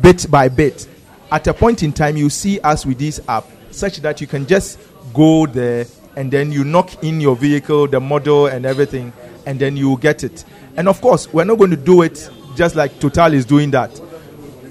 bit 0.00 0.26
by 0.30 0.48
bit. 0.48 0.88
At 1.30 1.46
a 1.46 1.54
point 1.54 1.82
in 1.82 1.92
time, 1.92 2.16
you 2.16 2.28
see 2.28 2.58
us 2.60 2.84
with 2.84 2.98
this 2.98 3.20
app 3.28 3.44
such 3.70 3.98
that 3.98 4.20
you 4.20 4.26
can 4.26 4.46
just 4.46 4.78
go 5.14 5.46
there 5.46 5.86
and 6.16 6.30
then 6.30 6.50
you 6.50 6.64
knock 6.64 7.04
in 7.04 7.20
your 7.20 7.36
vehicle, 7.36 7.86
the 7.86 8.00
model, 8.00 8.46
and 8.46 8.66
everything, 8.66 9.12
and 9.46 9.60
then 9.60 9.76
you 9.76 9.96
get 9.98 10.24
it. 10.24 10.44
And 10.76 10.88
of 10.88 11.00
course, 11.00 11.32
we're 11.32 11.44
not 11.44 11.58
going 11.58 11.70
to 11.70 11.76
do 11.76 12.02
it 12.02 12.28
just 12.56 12.74
like 12.74 12.98
Total 12.98 13.32
is 13.32 13.44
doing 13.44 13.70
that. 13.70 14.00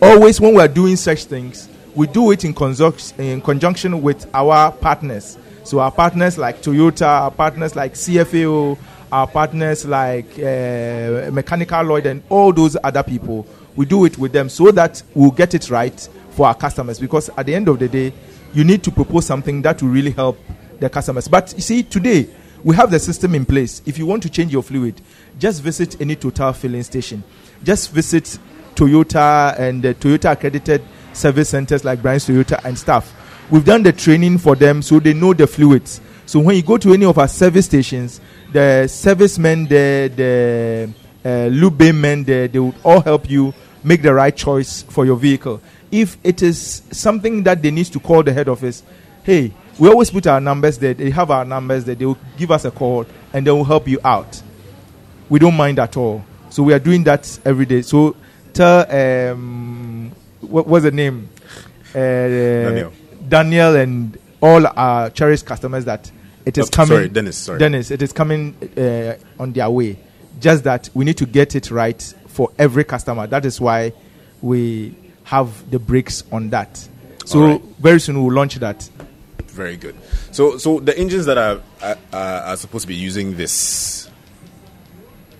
Always, 0.01 0.41
when 0.41 0.53
we're 0.53 0.67
doing 0.67 0.95
such 0.95 1.25
things, 1.25 1.68
we 1.95 2.07
do 2.07 2.31
it 2.31 2.45
in, 2.45 2.53
conjunc- 2.53 3.17
in 3.19 3.41
conjunction 3.41 4.01
with 4.01 4.27
our 4.33 4.71
partners. 4.71 5.37
So, 5.63 5.79
our 5.79 5.91
partners 5.91 6.37
like 6.37 6.61
Toyota, 6.61 7.05
our 7.05 7.31
partners 7.31 7.75
like 7.75 7.93
CFAO, 7.93 8.77
our 9.11 9.27
partners 9.27 9.85
like 9.85 10.27
uh, 10.39 11.29
Mechanical 11.31 11.83
Lloyd, 11.83 12.05
and 12.05 12.23
all 12.29 12.53
those 12.53 12.77
other 12.83 13.03
people. 13.03 13.45
We 13.75 13.85
do 13.85 14.05
it 14.05 14.17
with 14.17 14.31
them 14.31 14.49
so 14.49 14.71
that 14.71 15.01
we'll 15.13 15.31
get 15.31 15.53
it 15.53 15.69
right 15.69 16.09
for 16.31 16.47
our 16.47 16.55
customers. 16.55 16.99
Because 16.99 17.29
at 17.37 17.45
the 17.45 17.55
end 17.55 17.67
of 17.67 17.79
the 17.79 17.87
day, 17.87 18.13
you 18.53 18.63
need 18.63 18.83
to 18.83 18.91
propose 18.91 19.25
something 19.25 19.61
that 19.61 19.81
will 19.81 19.89
really 19.89 20.11
help 20.11 20.39
the 20.79 20.89
customers. 20.89 21.27
But 21.27 21.53
you 21.55 21.61
see, 21.61 21.83
today 21.83 22.29
we 22.63 22.75
have 22.75 22.91
the 22.91 22.99
system 22.99 23.35
in 23.35 23.45
place. 23.45 23.81
If 23.85 23.97
you 23.97 24.05
want 24.05 24.23
to 24.23 24.29
change 24.29 24.51
your 24.51 24.63
fluid, 24.63 25.01
just 25.37 25.61
visit 25.61 25.99
any 26.01 26.15
Total 26.15 26.51
filling 26.53 26.83
station. 26.83 27.23
Just 27.63 27.91
visit 27.91 28.39
Toyota 28.75 29.57
and 29.59 29.83
the 29.83 29.93
Toyota 29.93 30.31
accredited 30.31 30.81
service 31.19 31.49
centers 31.49 31.83
like 31.83 32.01
Brian's 32.01 32.25
Toyota 32.25 32.63
and 32.63 32.77
stuff. 32.77 33.13
We've 33.51 33.65
done 33.65 33.83
the 33.83 33.93
training 33.93 34.37
for 34.37 34.55
them 34.55 34.81
so 34.81 34.99
they 34.99 35.13
know 35.13 35.33
the 35.33 35.47
fluids. 35.47 36.01
So 36.25 36.39
when 36.39 36.55
you 36.55 36.61
go 36.61 36.77
to 36.77 36.93
any 36.93 37.05
of 37.05 37.17
our 37.17 37.27
service 37.27 37.65
stations, 37.65 38.21
the 38.51 38.87
servicemen, 38.87 39.65
the 39.65 40.11
the 40.15 40.93
uh, 41.25 41.47
lube 41.47 41.93
men, 41.93 42.23
they, 42.23 42.47
they 42.47 42.59
will 42.59 42.75
all 42.83 43.01
help 43.01 43.29
you 43.29 43.53
make 43.83 44.01
the 44.01 44.13
right 44.13 44.35
choice 44.35 44.83
for 44.83 45.05
your 45.05 45.15
vehicle. 45.15 45.61
If 45.91 46.17
it 46.23 46.43
is 46.43 46.83
something 46.91 47.43
that 47.43 47.61
they 47.61 47.71
need 47.71 47.87
to 47.87 47.99
call 47.99 48.23
the 48.23 48.31
head 48.31 48.47
office, 48.47 48.83
hey, 49.23 49.53
we 49.79 49.89
always 49.89 50.11
put 50.11 50.27
our 50.27 50.39
numbers 50.39 50.77
there. 50.77 50.93
They 50.93 51.09
have 51.09 51.31
our 51.31 51.45
numbers 51.45 51.85
there. 51.85 51.95
They 51.95 52.05
will 52.05 52.17
give 52.37 52.51
us 52.51 52.65
a 52.65 52.71
call 52.71 53.05
and 53.33 53.47
they 53.47 53.51
will 53.51 53.63
help 53.63 53.87
you 53.87 53.99
out. 54.03 54.41
We 55.29 55.39
don't 55.39 55.55
mind 55.55 55.79
at 55.79 55.97
all. 55.97 56.23
So 56.49 56.63
we 56.63 56.73
are 56.73 56.79
doing 56.79 57.03
that 57.05 57.39
every 57.45 57.65
day. 57.65 57.81
So 57.81 58.15
tell 58.53 58.91
um, 58.91 59.88
what 60.41 60.67
was 60.67 60.83
the 60.83 60.91
name? 60.91 61.29
Uh, 61.89 61.97
Daniel. 61.99 62.93
Daniel 63.27 63.75
and 63.75 64.17
all 64.41 64.65
our 64.67 65.09
cherished 65.09 65.45
customers 65.45 65.85
that 65.85 66.11
it 66.45 66.57
is 66.57 66.67
Oh, 66.67 66.69
coming. 66.71 66.87
sorry, 66.87 67.09
Dennis, 67.09 67.37
sorry. 67.37 67.59
Dennis, 67.59 67.91
it 67.91 68.01
is 68.01 68.13
coming 68.13 68.55
uh, 68.77 69.15
on 69.41 69.51
their 69.53 69.69
way. 69.69 69.97
Just 70.39 70.63
that 70.63 70.89
we 70.93 71.03
need 71.05 71.17
to 71.17 71.25
get 71.25 71.55
it 71.55 71.69
right 71.69 72.01
for 72.27 72.51
every 72.57 72.83
customer. 72.83 73.27
That 73.27 73.45
is 73.45 73.59
why 73.59 73.93
we 74.41 74.95
have 75.25 75.69
the 75.69 75.79
brakes 75.79 76.23
on 76.31 76.49
that. 76.51 76.87
So 77.25 77.45
right. 77.45 77.61
very 77.79 77.99
soon 77.99 78.23
we'll 78.23 78.33
launch 78.33 78.55
that. 78.55 78.89
Very 79.47 79.75
good. 79.77 79.95
So, 80.31 80.57
so 80.57 80.79
the 80.79 80.97
engines 80.97 81.25
that 81.25 81.37
are 81.37 81.61
are, 81.81 81.97
are 82.13 82.55
supposed 82.57 82.83
to 82.83 82.87
be 82.87 82.95
using 82.95 83.35
this 83.35 84.09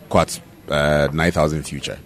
Quartz 0.09 0.41
uh, 0.67 1.07
nine 1.13 1.31
thousand 1.31 1.63
future. 1.63 1.97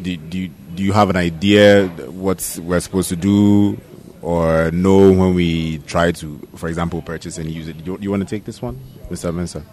Do, 0.00 0.16
do 0.16 0.48
do 0.48 0.82
you 0.82 0.92
have 0.92 1.08
an 1.10 1.16
idea 1.16 1.88
what 1.88 2.58
we're 2.62 2.80
supposed 2.80 3.08
to 3.08 3.16
do, 3.16 3.80
or 4.20 4.70
know 4.70 5.10
when 5.10 5.34
we 5.34 5.78
try 5.78 6.12
to, 6.12 6.38
for 6.54 6.68
example, 6.68 7.00
purchase 7.00 7.38
and 7.38 7.50
use 7.50 7.68
it? 7.68 7.76
You, 7.84 7.98
you 8.00 8.10
want 8.10 8.22
to 8.22 8.28
take 8.28 8.44
this 8.44 8.60
one, 8.60 8.78
Mr. 9.10 9.32
Mensah? 9.32 9.64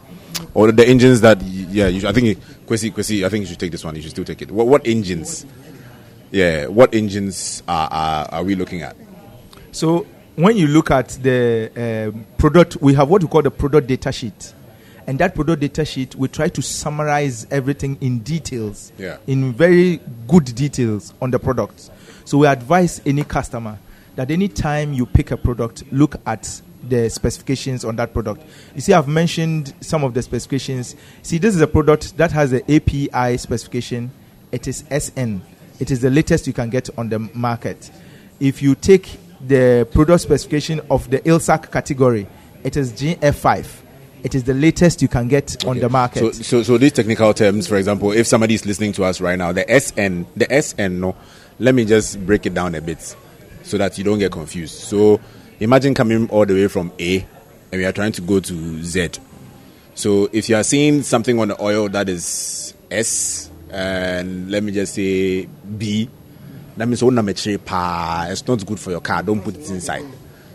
Or 0.53 0.71
the 0.71 0.87
engines 0.87 1.21
that, 1.21 1.41
yeah, 1.41 1.91
should, 1.91 2.05
I 2.05 2.13
think 2.13 2.39
Kwesi, 2.65 2.91
Kwesi, 2.91 3.25
I 3.25 3.29
think 3.29 3.41
you 3.41 3.47
should 3.47 3.59
take 3.59 3.71
this 3.71 3.83
one. 3.83 3.95
You 3.95 4.01
should 4.01 4.11
still 4.11 4.25
take 4.25 4.41
it. 4.41 4.49
What, 4.51 4.67
what 4.67 4.87
engines? 4.87 5.45
Yeah, 6.31 6.67
what 6.67 6.95
engines 6.95 7.61
are, 7.67 7.89
are 7.91 8.29
are 8.31 8.43
we 8.43 8.55
looking 8.55 8.81
at? 8.81 8.95
So 9.71 10.07
when 10.35 10.57
you 10.57 10.67
look 10.67 10.89
at 10.89 11.09
the 11.21 12.11
um, 12.11 12.25
product, 12.37 12.77
we 12.81 12.93
have 12.95 13.09
what 13.09 13.21
we 13.21 13.27
call 13.27 13.41
the 13.41 13.51
product 13.51 13.87
data 13.87 14.11
sheet. 14.11 14.53
And 15.07 15.19
that 15.19 15.35
product 15.35 15.61
data 15.61 15.83
sheet, 15.85 16.15
we 16.15 16.27
try 16.27 16.47
to 16.49 16.61
summarize 16.61 17.45
everything 17.51 17.97
in 18.01 18.19
details, 18.19 18.91
Yeah. 18.97 19.17
in 19.27 19.53
very 19.53 19.99
good 20.27 20.45
details 20.55 21.13
on 21.21 21.31
the 21.31 21.39
product. 21.39 21.89
So 22.25 22.37
we 22.37 22.47
advise 22.47 23.01
any 23.05 23.23
customer 23.23 23.77
that 24.15 24.31
any 24.31 24.47
time 24.47 24.93
you 24.93 25.05
pick 25.05 25.31
a 25.31 25.37
product, 25.37 25.83
look 25.91 26.15
at 26.25 26.61
the 26.87 27.09
specifications 27.09 27.83
on 27.85 27.95
that 27.95 28.13
product. 28.13 28.41
You 28.75 28.81
see, 28.81 28.93
I've 28.93 29.07
mentioned 29.07 29.73
some 29.81 30.03
of 30.03 30.13
the 30.13 30.21
specifications. 30.21 30.95
See, 31.21 31.37
this 31.37 31.55
is 31.55 31.61
a 31.61 31.67
product 31.67 32.17
that 32.17 32.31
has 32.31 32.51
the 32.51 32.61
API 32.73 33.37
specification. 33.37 34.11
It 34.51 34.67
is 34.67 34.83
SN. 34.89 35.41
It 35.79 35.91
is 35.91 36.01
the 36.01 36.09
latest 36.09 36.45
you 36.47 36.53
can 36.53 36.69
get 36.69 36.89
on 36.97 37.09
the 37.09 37.19
market. 37.19 37.89
If 38.39 38.61
you 38.61 38.75
take 38.75 39.17
the 39.45 39.87
product 39.91 40.21
specification 40.21 40.81
of 40.89 41.09
the 41.09 41.19
ILSAC 41.19 41.71
category, 41.71 42.27
it 42.63 42.77
is 42.77 42.91
GF5. 42.93 43.65
It 44.23 44.35
is 44.35 44.45
the 44.45 44.53
latest 44.53 45.01
you 45.01 45.07
can 45.07 45.27
get 45.27 45.65
on 45.65 45.79
the 45.79 45.89
market. 45.89 46.19
So, 46.19 46.31
so, 46.31 46.63
so 46.63 46.77
these 46.77 46.93
technical 46.93 47.33
terms, 47.33 47.67
for 47.67 47.75
example, 47.75 48.11
if 48.13 48.25
somebody 48.25 48.53
is 48.53 48.65
listening 48.65 48.93
to 48.93 49.03
us 49.03 49.19
right 49.19 49.37
now, 49.37 49.51
the 49.51 49.65
SN, 49.67 50.25
the 50.35 50.61
SN, 50.61 51.01
no, 51.01 51.15
let 51.59 51.75
me 51.75 51.83
just 51.83 52.25
break 52.25 52.45
it 52.45 52.53
down 52.53 52.73
a 52.75 52.81
bit 52.81 53.15
so 53.63 53.77
that 53.77 53.97
you 53.97 54.03
don't 54.03 54.19
get 54.19 54.31
confused. 54.31 54.75
So, 54.75 55.19
imagine 55.59 55.93
coming 55.93 56.29
all 56.29 56.45
the 56.45 56.53
way 56.53 56.67
from 56.67 56.93
A 56.99 57.19
and 57.19 57.81
we 57.81 57.85
are 57.85 57.91
trying 57.91 58.13
to 58.13 58.21
go 58.21 58.39
to 58.39 58.83
Z. 58.83 59.09
So, 59.95 60.29
if 60.31 60.47
you 60.47 60.55
are 60.55 60.63
seeing 60.63 61.03
something 61.03 61.37
on 61.39 61.49
the 61.49 61.61
oil 61.61 61.89
that 61.89 62.07
is 62.07 62.73
S 62.89 63.51
and 63.69 64.49
let 64.49 64.63
me 64.63 64.71
just 64.71 64.93
say 64.93 65.45
B, 65.45 66.09
that 66.77 66.87
means 66.87 67.03
"Oh, 67.03 67.09
it's 67.09 68.47
not 68.47 68.65
good 68.65 68.79
for 68.79 68.91
your 68.91 69.01
car. 69.01 69.21
Don't 69.21 69.41
put 69.41 69.55
it 69.55 69.69
inside. 69.69 70.05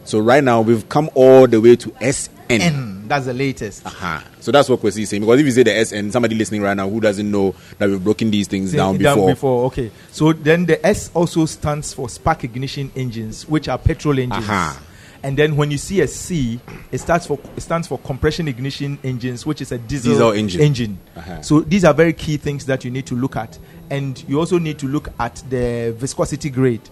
So 0.05 0.19
right 0.21 0.43
now 0.43 0.63
we've 0.63 0.89
come 0.89 1.11
all 1.15 1.47
the 1.47 1.61
way 1.61 1.77
to 1.77 1.93
SN. 2.01 2.98
That's 3.09 3.27
the 3.27 3.35
latest. 3.35 3.87
Uh-huh. 3.87 4.21
So 4.41 4.53
that's 4.53 4.69
what 4.69 4.81
Kwesi 4.81 5.03
is 5.03 5.09
saying. 5.09 5.23
Because 5.23 5.41
if 5.41 5.47
you 5.47 5.53
say 5.53 5.63
the 5.63 5.85
SN, 5.85 6.11
somebody 6.11 6.35
listening 6.35 6.63
right 6.63 6.77
now 6.77 6.89
who 6.89 7.01
doesn't 7.01 7.31
know 7.31 7.55
that 7.79 7.89
we've 7.89 8.03
broken 8.03 8.31
these 8.31 8.47
things 8.49 8.73
down 8.73 8.99
before. 8.99 9.29
before. 9.29 9.67
Okay. 9.67 9.91
So 10.13 10.33
then 10.33 10.67
the 10.67 10.85
S 10.87 11.11
also 11.15 11.47
stands 11.47 11.93
for 11.93 12.09
spark 12.09 12.45
ignition 12.45 12.91
engines, 12.95 13.49
which 13.49 13.69
are 13.69 13.79
petrol 13.79 14.19
engines. 14.19 14.49
Uh-huh. 14.49 14.79
And 15.23 15.37
then 15.37 15.57
when 15.57 15.71
you 15.71 15.79
see 15.79 16.01
a 16.01 16.07
C, 16.07 16.61
it 16.93 16.99
starts 16.99 17.27
for 17.27 17.39
it 17.57 17.61
stands 17.61 17.89
for 17.89 17.99
compression 17.99 18.47
ignition 18.47 18.99
engines, 19.03 19.45
which 19.45 19.61
is 19.61 19.73
a 19.73 19.79
diesel, 19.79 20.13
Diesel 20.13 20.33
engine. 20.33 20.61
engine. 20.61 20.99
Uh-huh. 21.17 21.43
So 21.43 21.61
these 21.61 21.85
are 21.85 21.93
very 21.93 22.13
key 22.13 22.37
things 22.37 22.67
that 22.67 22.85
you 22.85 22.91
need 22.91 23.07
to 23.07 23.17
look 23.17 23.35
at, 23.35 23.59
and 23.91 24.23
you 24.29 24.39
also 24.39 24.59
need 24.59 24.79
to 24.79 24.87
look 24.87 25.09
at 25.19 25.43
the 25.51 25.95
viscosity 25.99 26.51
grade. 26.51 26.89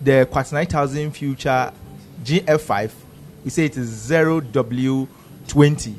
The 0.00 0.26
Quartz 0.30 0.52
9000 0.52 1.12
Future 1.12 1.72
GF5, 2.24 2.90
we 3.44 3.50
say 3.50 3.66
it 3.66 3.76
is 3.76 3.88
zero 3.88 4.40
W20. 5.48 5.94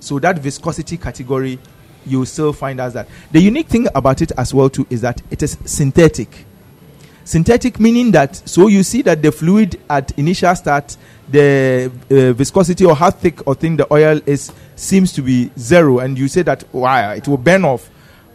So 0.00 0.18
that 0.18 0.38
viscosity 0.38 0.96
category, 0.96 1.58
you 2.06 2.24
still 2.24 2.52
find 2.52 2.80
out 2.80 2.94
that. 2.94 3.08
The 3.30 3.40
unique 3.40 3.68
thing 3.68 3.86
about 3.94 4.22
it 4.22 4.32
as 4.36 4.54
well 4.54 4.70
too 4.70 4.86
is 4.90 5.00
that 5.02 5.20
it 5.30 5.42
is 5.42 5.58
synthetic. 5.64 6.46
Synthetic 7.24 7.78
meaning 7.78 8.10
that 8.12 8.36
so 8.48 8.66
you 8.68 8.82
see 8.82 9.02
that 9.02 9.22
the 9.22 9.30
fluid 9.30 9.78
at 9.88 10.18
initial 10.18 10.54
start 10.56 10.96
the 11.28 11.92
uh, 12.10 12.32
viscosity 12.32 12.84
or 12.84 12.96
how 12.96 13.10
thick 13.10 13.46
or 13.46 13.54
thin 13.54 13.76
the 13.76 13.92
oil 13.92 14.20
is 14.26 14.50
seems 14.74 15.12
to 15.12 15.22
be 15.22 15.50
zero 15.58 15.98
and 16.00 16.18
you 16.18 16.26
say 16.26 16.42
that 16.42 16.64
wow 16.74 17.12
it 17.12 17.28
will 17.28 17.36
burn 17.36 17.64
off. 17.64 17.88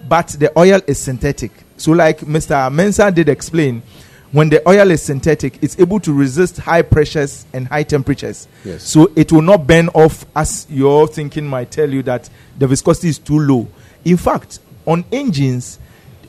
But 0.08 0.28
the 0.40 0.58
oil 0.58 0.80
is 0.88 1.00
synthetic. 1.00 1.52
So 1.78 1.92
like 1.92 2.20
mr 2.20 2.72
Mensah 2.72 3.14
did 3.14 3.28
explain 3.28 3.82
when 4.36 4.50
the 4.50 4.62
oil 4.68 4.92
is 4.92 5.02
synthetic 5.02 5.58
it's 5.64 5.80
able 5.80 6.00
to 6.00 6.12
resist 6.12 6.58
high 6.58 6.82
pressures 6.82 7.46
and 7.54 7.68
high 7.68 7.84
temperatures 7.84 8.48
Yes. 8.66 8.84
so 8.84 9.10
it 9.16 9.32
will 9.32 9.42
not 9.42 9.66
burn 9.66 9.88
off 9.90 10.26
as 10.36 10.68
your 10.70 11.08
thinking 11.08 11.46
might 11.48 11.72
tell 11.72 11.90
you 11.90 12.04
that 12.04 12.30
the 12.60 12.68
viscosity 12.68 13.08
is 13.10 13.18
too 13.18 13.40
low 13.40 13.68
in 14.04 14.18
fact 14.18 14.60
on 14.86 15.06
engines 15.12 15.80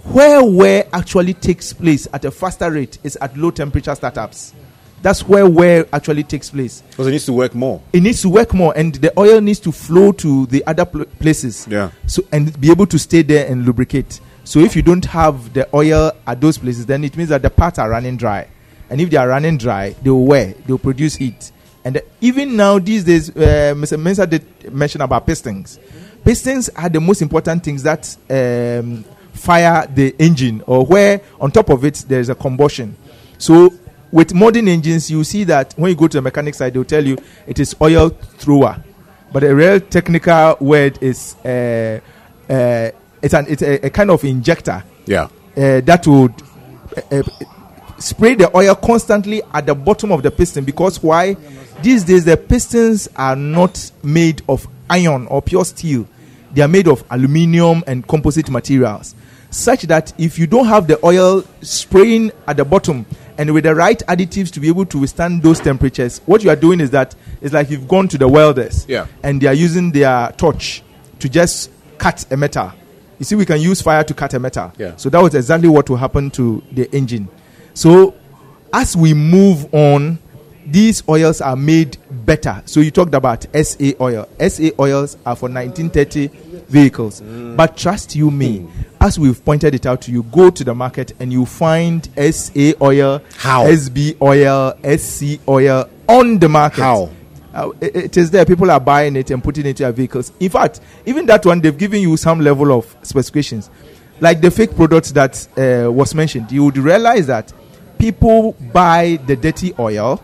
where 0.04 0.44
wear 0.44 0.86
actually 0.92 1.34
takes 1.34 1.72
place 1.72 2.06
at 2.12 2.24
a 2.24 2.30
faster 2.30 2.70
rate 2.70 2.98
is 3.02 3.16
at 3.16 3.36
low 3.36 3.50
temperature 3.50 3.92
startups. 3.94 4.54
That's 5.02 5.26
where 5.26 5.48
wear 5.48 5.84
actually 5.92 6.22
takes 6.22 6.48
place. 6.50 6.82
Because 6.90 7.08
it 7.08 7.10
needs 7.10 7.26
to 7.26 7.32
work 7.32 7.54
more. 7.56 7.82
It 7.92 8.02
needs 8.02 8.22
to 8.22 8.28
work 8.28 8.54
more, 8.54 8.72
and 8.76 8.94
the 8.94 9.12
oil 9.18 9.40
needs 9.40 9.58
to 9.60 9.72
flow 9.72 10.12
to 10.12 10.46
the 10.46 10.64
other 10.66 10.84
pl- 10.84 11.04
places. 11.18 11.66
Yeah. 11.68 11.90
So 12.06 12.22
and 12.32 12.58
be 12.60 12.70
able 12.70 12.86
to 12.86 12.98
stay 13.00 13.22
there 13.22 13.50
and 13.50 13.66
lubricate. 13.66 14.20
So 14.46 14.60
if 14.60 14.76
you 14.76 14.82
don't 14.82 15.04
have 15.06 15.52
the 15.52 15.68
oil 15.74 16.12
at 16.24 16.40
those 16.40 16.56
places, 16.56 16.86
then 16.86 17.02
it 17.02 17.16
means 17.16 17.30
that 17.30 17.42
the 17.42 17.50
parts 17.50 17.80
are 17.80 17.90
running 17.90 18.16
dry, 18.16 18.46
and 18.88 19.00
if 19.00 19.10
they 19.10 19.16
are 19.16 19.26
running 19.26 19.58
dry, 19.58 19.90
they 20.00 20.08
will 20.08 20.24
wear, 20.24 20.52
they 20.52 20.72
will 20.72 20.78
produce 20.78 21.16
heat. 21.16 21.50
And 21.84 22.00
even 22.20 22.54
now 22.54 22.78
these 22.78 23.02
days, 23.02 23.30
uh, 23.30 23.74
Mr. 23.76 24.00
Mensah 24.00 24.30
did 24.30 24.72
mention 24.72 25.00
about 25.00 25.26
pistons. 25.26 25.80
Pistons 26.24 26.68
are 26.76 26.88
the 26.88 27.00
most 27.00 27.22
important 27.22 27.64
things 27.64 27.82
that 27.82 28.16
um, 28.30 29.04
fire 29.32 29.84
the 29.92 30.14
engine, 30.20 30.62
or 30.68 30.86
where 30.86 31.20
on 31.40 31.50
top 31.50 31.68
of 31.68 31.84
it 31.84 32.04
there 32.06 32.20
is 32.20 32.28
a 32.28 32.34
combustion. 32.36 32.96
So 33.38 33.74
with 34.12 34.32
modern 34.32 34.68
engines, 34.68 35.10
you 35.10 35.24
see 35.24 35.42
that 35.42 35.74
when 35.76 35.90
you 35.90 35.96
go 35.96 36.06
to 36.06 36.18
the 36.18 36.22
mechanic 36.22 36.54
side, 36.54 36.72
they'll 36.72 36.84
tell 36.84 37.04
you 37.04 37.18
it 37.48 37.58
is 37.58 37.74
oil 37.82 38.10
thrower, 38.10 38.80
but 39.32 39.42
a 39.42 39.52
real 39.52 39.80
technical 39.80 40.56
word 40.60 41.00
is 41.02 41.34
uh, 41.44 41.98
uh, 42.48 42.90
it's 43.26 43.34
an 43.34 43.46
it's 43.48 43.62
a, 43.62 43.86
a 43.86 43.90
kind 43.90 44.10
of 44.10 44.24
injector. 44.24 44.82
Yeah. 45.06 45.24
uh, 45.56 45.80
that 45.82 46.06
would 46.06 46.32
uh, 47.12 47.16
uh, 47.18 47.22
spray 47.98 48.34
the 48.34 48.54
oil 48.56 48.74
constantly 48.74 49.42
at 49.52 49.66
the 49.66 49.74
bottom 49.74 50.12
of 50.12 50.22
the 50.22 50.30
piston 50.30 50.64
because 50.64 51.02
why? 51.02 51.34
These 51.82 52.04
days 52.04 52.24
the 52.24 52.36
pistons 52.36 53.08
are 53.16 53.36
not 53.36 53.90
made 54.02 54.42
of 54.48 54.66
iron 54.88 55.26
or 55.26 55.42
pure 55.42 55.64
steel. 55.64 56.06
They 56.54 56.62
are 56.62 56.68
made 56.68 56.88
of 56.88 57.04
aluminium 57.10 57.84
and 57.86 58.06
composite 58.06 58.48
materials. 58.50 59.14
Such 59.50 59.82
that 59.82 60.12
if 60.18 60.38
you 60.38 60.46
don't 60.46 60.66
have 60.66 60.86
the 60.86 60.98
oil 61.04 61.44
spraying 61.62 62.32
at 62.46 62.56
the 62.56 62.64
bottom 62.64 63.06
and 63.38 63.52
with 63.54 63.64
the 63.64 63.74
right 63.74 63.98
additives 64.08 64.50
to 64.52 64.60
be 64.60 64.68
able 64.68 64.86
to 64.86 64.98
withstand 64.98 65.42
those 65.42 65.60
temperatures 65.60 66.20
what 66.26 66.42
you 66.42 66.50
are 66.50 66.56
doing 66.56 66.80
is 66.80 66.90
that 66.90 67.14
it's 67.40 67.52
like 67.54 67.70
you've 67.70 67.86
gone 67.86 68.08
to 68.08 68.18
the 68.18 68.26
welders 68.26 68.84
Yeah. 68.88 69.06
and 69.22 69.40
they 69.40 69.46
are 69.46 69.54
using 69.54 69.92
their 69.92 70.32
torch 70.36 70.82
to 71.20 71.28
just 71.28 71.70
cut 71.98 72.24
a 72.30 72.36
metal 72.36 72.72
you 73.18 73.24
see 73.24 73.34
we 73.34 73.46
can 73.46 73.60
use 73.60 73.80
fire 73.82 74.04
to 74.04 74.14
cut 74.14 74.34
a 74.34 74.38
metal 74.38 74.72
Yeah. 74.78 74.96
so 74.96 75.08
that 75.10 75.22
was 75.22 75.34
exactly 75.34 75.68
what 75.68 75.88
will 75.88 75.96
happen 75.96 76.30
to 76.32 76.62
the 76.72 76.90
engine. 76.94 77.28
So 77.74 78.14
as 78.72 78.96
we 78.96 79.14
move 79.14 79.72
on, 79.74 80.18
these 80.66 81.02
oils 81.08 81.40
are 81.40 81.54
made 81.56 81.96
better. 82.10 82.60
So 82.66 82.80
you 82.80 82.90
talked 82.90 83.14
about 83.14 83.46
SA 83.54 83.92
oil. 84.00 84.28
SA 84.40 84.70
oils 84.80 85.16
are 85.24 85.36
for 85.36 85.48
1930 85.48 86.26
vehicles. 86.68 87.20
Mm. 87.20 87.56
But 87.56 87.76
trust 87.76 88.16
you 88.16 88.30
me, 88.30 88.60
mm. 88.60 88.70
as 89.00 89.18
we've 89.18 89.42
pointed 89.44 89.74
it 89.74 89.86
out 89.86 90.00
to 90.02 90.12
you, 90.12 90.24
go 90.24 90.50
to 90.50 90.64
the 90.64 90.74
market 90.74 91.12
and 91.20 91.32
you 91.32 91.46
find 91.46 92.08
SA 92.16 92.72
oil, 92.82 93.22
How? 93.36 93.64
SB 93.66 94.20
oil, 94.20 94.74
SC 94.98 95.40
oil 95.48 95.88
on 96.08 96.38
the 96.38 96.48
market. 96.48 96.82
How? 96.82 97.10
Uh, 97.56 97.72
it, 97.80 97.96
it 97.96 98.16
is 98.18 98.30
there. 98.30 98.44
People 98.44 98.70
are 98.70 98.78
buying 98.78 99.16
it 99.16 99.30
and 99.30 99.42
putting 99.42 99.64
it 99.64 99.70
into 99.70 99.82
their 99.82 99.92
vehicles. 99.92 100.30
In 100.40 100.50
fact, 100.50 100.80
even 101.06 101.24
that 101.24 101.46
one, 101.46 101.62
they've 101.62 101.76
given 101.76 102.02
you 102.02 102.14
some 102.18 102.40
level 102.40 102.70
of 102.70 102.94
specifications. 103.00 103.70
Like 104.20 104.42
the 104.42 104.50
fake 104.50 104.76
products 104.76 105.10
that 105.12 105.48
uh, 105.56 105.90
was 105.90 106.14
mentioned, 106.14 106.52
you 106.52 106.64
would 106.64 106.76
realize 106.76 107.26
that 107.28 107.54
people 107.98 108.52
buy 108.74 109.18
the 109.26 109.36
dirty 109.36 109.72
oil, 109.78 110.22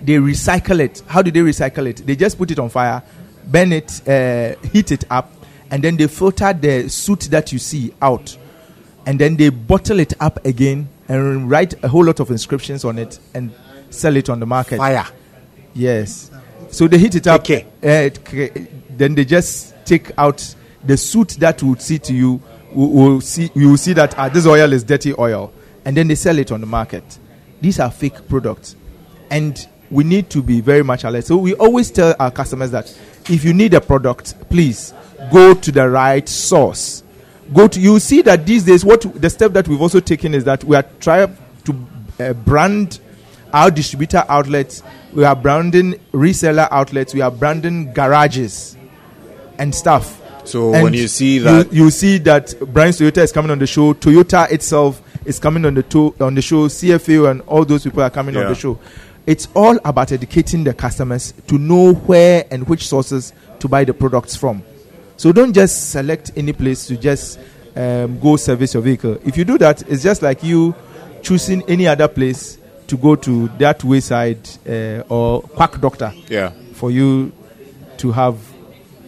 they 0.00 0.14
recycle 0.14 0.78
it. 0.78 1.02
How 1.08 1.22
do 1.22 1.32
they 1.32 1.40
recycle 1.40 1.88
it? 1.88 2.06
They 2.06 2.14
just 2.14 2.38
put 2.38 2.52
it 2.52 2.58
on 2.60 2.68
fire, 2.68 3.02
burn 3.44 3.72
it, 3.72 4.08
uh, 4.08 4.54
heat 4.68 4.92
it 4.92 5.04
up, 5.10 5.32
and 5.72 5.82
then 5.82 5.96
they 5.96 6.06
filter 6.06 6.52
the 6.52 6.88
soot 6.88 7.22
that 7.32 7.52
you 7.52 7.58
see 7.58 7.94
out. 8.00 8.36
And 9.06 9.18
then 9.18 9.36
they 9.36 9.48
bottle 9.48 9.98
it 9.98 10.14
up 10.20 10.44
again 10.46 10.88
and 11.08 11.50
write 11.50 11.82
a 11.82 11.88
whole 11.88 12.04
lot 12.04 12.20
of 12.20 12.30
inscriptions 12.30 12.84
on 12.84 12.98
it 12.98 13.18
and 13.34 13.52
sell 13.90 14.16
it 14.16 14.30
on 14.30 14.38
the 14.38 14.46
market. 14.46 14.76
Fire. 14.76 15.06
Yes. 15.74 16.30
So 16.70 16.88
they 16.88 16.98
heat 16.98 17.14
it 17.14 17.26
up. 17.26 17.42
Okay. 17.42 17.66
Uh, 17.82 18.48
then 18.90 19.14
they 19.14 19.24
just 19.24 19.74
take 19.84 20.10
out 20.18 20.54
the 20.84 20.96
soot 20.96 21.30
that 21.40 21.62
would 21.62 21.80
see 21.82 21.98
to 22.00 22.14
you. 22.14 22.40
Will, 22.72 22.88
will 22.90 23.20
see 23.20 23.50
you 23.54 23.70
will 23.70 23.76
see 23.76 23.92
that 23.92 24.18
ah, 24.18 24.28
this 24.28 24.46
oil 24.46 24.72
is 24.72 24.82
dirty 24.84 25.14
oil, 25.18 25.52
and 25.84 25.96
then 25.96 26.08
they 26.08 26.14
sell 26.14 26.38
it 26.38 26.50
on 26.50 26.60
the 26.60 26.66
market. 26.66 27.18
These 27.60 27.78
are 27.80 27.90
fake 27.90 28.28
products, 28.28 28.76
and 29.30 29.66
we 29.90 30.04
need 30.04 30.30
to 30.30 30.42
be 30.42 30.60
very 30.60 30.82
much 30.82 31.04
alert. 31.04 31.24
So 31.26 31.36
we 31.36 31.54
always 31.54 31.90
tell 31.90 32.14
our 32.18 32.30
customers 32.30 32.70
that 32.70 32.98
if 33.28 33.44
you 33.44 33.52
need 33.52 33.74
a 33.74 33.80
product, 33.80 34.34
please 34.48 34.94
go 35.30 35.54
to 35.54 35.70
the 35.70 35.88
right 35.88 36.26
source. 36.28 37.02
Go 37.52 37.68
to 37.68 37.78
you 37.78 37.98
see 37.98 38.22
that 38.22 38.46
these 38.46 38.64
days 38.64 38.84
what 38.84 39.02
the 39.20 39.28
step 39.28 39.52
that 39.52 39.68
we've 39.68 39.80
also 39.80 40.00
taken 40.00 40.32
is 40.32 40.44
that 40.44 40.64
we 40.64 40.74
are 40.76 40.84
trying 41.00 41.36
to 41.64 41.86
uh, 42.18 42.32
brand 42.32 43.00
our 43.52 43.70
distributor 43.70 44.24
outlets, 44.28 44.82
we 45.12 45.24
are 45.24 45.36
branding 45.36 45.94
reseller 46.12 46.68
outlets, 46.70 47.14
we 47.14 47.20
are 47.20 47.30
branding 47.30 47.92
garages 47.92 48.76
and 49.58 49.74
stuff. 49.74 50.20
So 50.44 50.74
And 50.74 50.84
when 50.84 50.94
you 50.94 51.06
see 51.08 51.38
that, 51.38 51.72
you, 51.72 51.84
you 51.84 51.90
see 51.90 52.18
that 52.18 52.54
Brian 52.72 52.92
Toyota 52.92 53.18
is 53.18 53.32
coming 53.32 53.50
on 53.50 53.58
the 53.58 53.66
show, 53.66 53.94
Toyota 53.94 54.50
itself 54.50 55.00
is 55.24 55.38
coming 55.38 55.64
on 55.64 55.74
the 55.74 55.82
to, 55.84 56.14
on 56.20 56.34
the 56.34 56.42
show, 56.42 56.66
CFA 56.68 57.30
and 57.30 57.40
all 57.42 57.64
those 57.64 57.84
people 57.84 58.02
are 58.02 58.10
coming 58.10 58.36
on 58.36 58.48
the 58.48 58.54
show. 58.54 58.78
It's 59.24 59.46
all 59.54 59.78
about 59.84 60.10
educating 60.10 60.64
the 60.64 60.74
customers 60.74 61.32
to 61.46 61.58
know 61.58 61.92
where 61.94 62.44
and 62.50 62.66
which 62.68 62.88
sources 62.88 63.32
to 63.60 63.68
buy 63.68 63.84
the 63.84 63.94
products 63.94 64.34
from. 64.34 64.64
So 65.16 65.30
don't 65.30 65.52
just 65.52 65.90
select 65.92 66.32
any 66.36 66.52
place 66.52 66.86
to 66.88 66.96
just 66.96 67.38
um, 67.76 68.18
go 68.18 68.34
service 68.36 68.74
your 68.74 68.82
vehicle. 68.82 69.18
If 69.24 69.36
you 69.36 69.44
do 69.44 69.58
that, 69.58 69.88
it's 69.88 70.02
just 70.02 70.22
like 70.22 70.42
you 70.42 70.74
choosing 71.22 71.62
any 71.68 71.86
other 71.86 72.08
place 72.08 72.58
to 72.92 72.98
go 72.98 73.16
to 73.16 73.48
that 73.56 73.82
wayside 73.82 74.46
uh, 74.68 75.02
or 75.08 75.40
quack 75.40 75.80
doctor 75.80 76.12
yeah. 76.28 76.50
for 76.74 76.90
you 76.90 77.32
to 77.96 78.12
have 78.12 78.36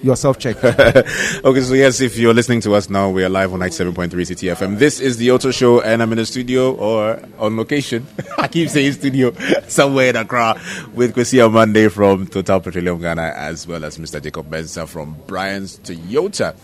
yourself 0.03 0.39
checked. 0.39 0.64
Okay, 1.45 1.61
so 1.61 1.74
yes, 1.74 2.01
if 2.01 2.16
you're 2.16 2.32
listening 2.32 2.62
to 2.62 2.74
us 2.74 2.89
now, 2.89 3.11
we 3.11 3.22
are 3.22 3.28
live 3.28 3.53
on 3.53 3.61
97.3 3.61 4.26
City 4.26 4.47
FM. 4.47 4.78
This 4.78 5.01
is 5.01 5.18
the 5.18 5.30
Auto 5.32 5.51
Show, 5.51 5.82
and 5.82 6.03
I'm 6.03 6.11
in 6.12 6.16
the 6.16 6.24
studio 6.24 6.74
or 6.74 7.20
on 7.39 7.59
location. 7.59 8.07
I 8.39 8.49
keep 8.49 8.70
saying 8.70 8.93
studio 8.93 9.32
somewhere 9.68 10.09
in 10.09 10.16
Accra 10.16 10.59
with 10.95 11.14
Kwesi 11.14 11.53
Monday 11.53 11.89
from 11.89 12.26
Total 12.26 12.61
Petroleum 12.61 12.99
Ghana, 12.99 13.35
as 13.37 13.66
well 13.66 13.85
as 13.85 13.99
Mr. 13.99 14.22
Jacob 14.22 14.49
Benza 14.49 14.89
from 14.89 15.14
Brian's 15.26 15.78
Toyota. 15.80 16.55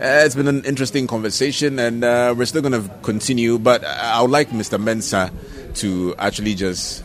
Uh, 0.00 0.24
it's 0.24 0.34
been 0.34 0.48
an 0.48 0.64
interesting 0.64 1.06
conversation, 1.06 1.78
and 1.78 2.02
uh, 2.02 2.34
we're 2.34 2.46
still 2.46 2.62
going 2.62 2.82
to 2.82 2.88
continue. 3.02 3.58
But 3.58 3.84
I 3.84 4.22
would 4.22 4.30
like 4.30 4.48
Mr. 4.48 4.82
Mensah 4.82 5.30
to 5.76 6.14
actually 6.18 6.54
just, 6.54 7.04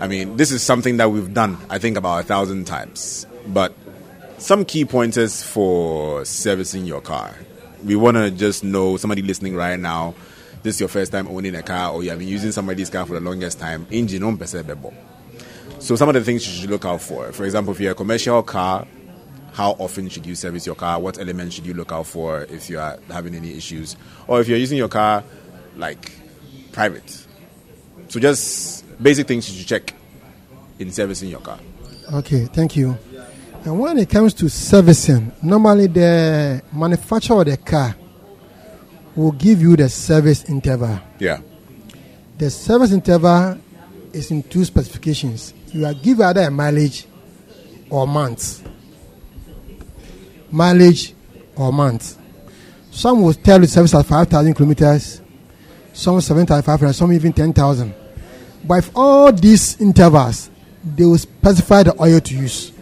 I 0.00 0.08
mean, 0.08 0.36
this 0.36 0.50
is 0.50 0.62
something 0.62 0.96
that 0.98 1.10
we've 1.10 1.32
done, 1.32 1.58
I 1.70 1.78
think, 1.78 1.96
about 1.96 2.24
a 2.24 2.26
thousand 2.26 2.66
times. 2.66 3.26
But 3.46 3.74
some 4.38 4.64
key 4.64 4.84
pointers 4.84 5.42
for 5.42 6.24
servicing 6.24 6.84
your 6.84 7.00
car. 7.00 7.34
We 7.84 7.96
want 7.96 8.16
to 8.16 8.30
just 8.30 8.64
know 8.64 8.96
somebody 8.96 9.22
listening 9.22 9.54
right 9.54 9.78
now. 9.78 10.14
This 10.62 10.76
is 10.76 10.80
your 10.80 10.88
first 10.88 11.12
time 11.12 11.28
owning 11.28 11.54
a 11.54 11.62
car, 11.62 11.92
or 11.92 12.02
you 12.02 12.10
have 12.10 12.18
been 12.18 12.28
using 12.28 12.50
somebody's 12.50 12.88
car 12.88 13.04
for 13.04 13.14
the 13.14 13.20
longest 13.20 13.58
time. 13.60 13.86
Engine 13.90 14.22
on 14.22 14.38
So 15.78 15.96
some 15.96 16.08
of 16.08 16.14
the 16.14 16.22
things 16.22 16.46
you 16.46 16.62
should 16.62 16.70
look 16.70 16.84
out 16.84 17.02
for. 17.02 17.32
For 17.32 17.44
example, 17.44 17.74
if 17.74 17.80
you're 17.80 17.92
a 17.92 17.94
commercial 17.94 18.42
car, 18.42 18.86
how 19.52 19.72
often 19.72 20.08
should 20.08 20.26
you 20.26 20.34
service 20.34 20.66
your 20.66 20.74
car? 20.74 20.98
What 20.98 21.18
elements 21.18 21.54
should 21.54 21.66
you 21.66 21.74
look 21.74 21.92
out 21.92 22.06
for 22.06 22.42
if 22.44 22.68
you 22.68 22.78
are 22.78 22.98
having 23.08 23.34
any 23.34 23.56
issues, 23.56 23.96
or 24.26 24.40
if 24.40 24.48
you're 24.48 24.58
using 24.58 24.78
your 24.78 24.88
car 24.88 25.22
like 25.76 26.12
private? 26.72 27.23
So 28.08 28.20
just 28.20 28.84
basic 29.02 29.26
things 29.26 29.50
you 29.50 29.58
should 29.58 29.66
check 29.66 29.94
in 30.78 30.90
servicing 30.90 31.30
your 31.30 31.40
car. 31.40 31.58
Okay, 32.12 32.46
thank 32.46 32.76
you. 32.76 32.96
And 33.64 33.78
when 33.80 33.98
it 33.98 34.10
comes 34.10 34.34
to 34.34 34.48
servicing, 34.50 35.32
normally 35.42 35.86
the 35.86 36.62
manufacturer 36.72 37.40
of 37.40 37.46
the 37.46 37.56
car 37.56 37.96
will 39.16 39.32
give 39.32 39.62
you 39.62 39.74
the 39.76 39.88
service 39.88 40.44
interval. 40.50 41.00
Yeah. 41.18 41.40
The 42.36 42.50
service 42.50 42.92
interval 42.92 43.58
is 44.12 44.30
in 44.30 44.42
two 44.42 44.64
specifications. 44.64 45.54
You 45.72 45.86
are 45.86 45.94
given 45.94 46.26
either 46.26 46.42
a 46.42 46.50
mileage 46.50 47.06
or 47.88 48.06
months. 48.06 48.62
Mileage 50.50 51.14
or 51.56 51.72
months. 51.72 52.18
Some 52.90 53.22
will 53.22 53.34
tell 53.34 53.60
you 53.60 53.66
service 53.66 53.94
at 53.94 54.04
5,000 54.06 54.54
kilometers, 54.54 55.20
some 55.94 56.20
7,500, 56.20 56.92
some 56.92 57.12
even 57.12 57.32
10,000. 57.32 57.94
But 58.64 58.74
if 58.78 58.90
all 58.94 59.32
these 59.32 59.80
intervals, 59.80 60.50
they 60.84 61.04
will 61.04 61.16
specify 61.18 61.84
the 61.84 62.00
oil 62.02 62.20
to 62.20 62.34
use. 62.34 62.72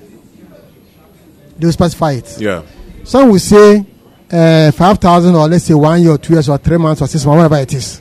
They 1.58 1.66
will 1.66 1.72
specify 1.72 2.12
it. 2.12 2.36
Yeah. 2.40 2.62
Some 3.04 3.30
will 3.30 3.38
say 3.38 3.84
uh, 4.30 4.72
5,000 4.72 5.34
or 5.34 5.46
let's 5.46 5.64
say 5.64 5.74
one 5.74 6.00
year 6.02 6.12
or 6.12 6.18
two 6.18 6.32
years 6.32 6.48
or 6.48 6.56
three 6.58 6.78
months 6.78 7.02
or 7.02 7.06
six 7.06 7.24
months, 7.26 7.36
whatever 7.36 7.62
it 7.62 7.74
is. 7.74 8.00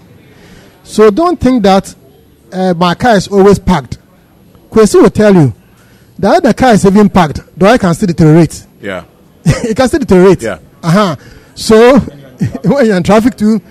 So 0.84 1.12
don't 1.12 1.40
think 1.40 1.62
that 1.64 1.94
uh, 2.52 2.74
my 2.76 2.96
car 2.96 3.16
is 3.16 3.28
always 3.28 3.60
packed. 3.60 3.98
Kwesi 4.70 5.02
will 5.02 5.10
tell 5.10 5.34
you 5.34 5.54
that 6.18 6.42
the 6.42 6.54
car 6.54 6.74
is 6.74 6.86
even 6.86 7.10
packed, 7.10 7.42
the 7.58 7.68
oil 7.68 7.78
can 7.78 7.94
still 7.94 8.08
deteriorate. 8.08 8.66
Yeah. 8.80 9.04
it 9.46 9.76
can 9.76 9.88
still 9.88 10.00
deteriorate. 10.00 10.42
Yeah. 10.42 10.60
Uh-huh. 10.82 11.16
So 11.56 12.00
when 12.64 12.86
you're 12.86 12.98
in 12.98 13.04
traffic 13.04 13.36
too, 13.36 13.62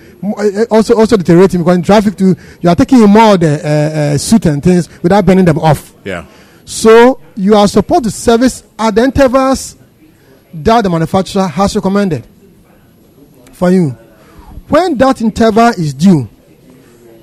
also 0.69 0.95
also 0.97 1.17
deteriorating 1.17 1.61
because 1.61 1.77
in 1.77 1.83
traffic 1.83 2.15
too, 2.15 2.35
you 2.61 2.69
are 2.69 2.75
taking 2.75 3.01
more 3.09 3.33
of 3.33 3.39
the 3.39 3.53
uh, 3.65 3.67
uh, 4.13 4.17
suit 4.17 4.45
and 4.45 4.61
things 4.63 4.87
without 5.01 5.25
burning 5.25 5.45
them 5.45 5.57
off. 5.59 5.93
Yeah. 6.03 6.25
So 6.65 7.19
you 7.35 7.55
are 7.55 7.67
supposed 7.67 8.03
to 8.05 8.11
service 8.11 8.63
at 8.77 8.93
the 8.95 9.03
intervals 9.03 9.75
that 10.53 10.83
the 10.83 10.89
manufacturer 10.89 11.47
has 11.47 11.75
recommended 11.75 12.25
for 13.53 13.71
you. 13.71 13.89
When 14.67 14.97
that 14.97 15.21
interval 15.21 15.69
is 15.69 15.93
due, 15.93 16.29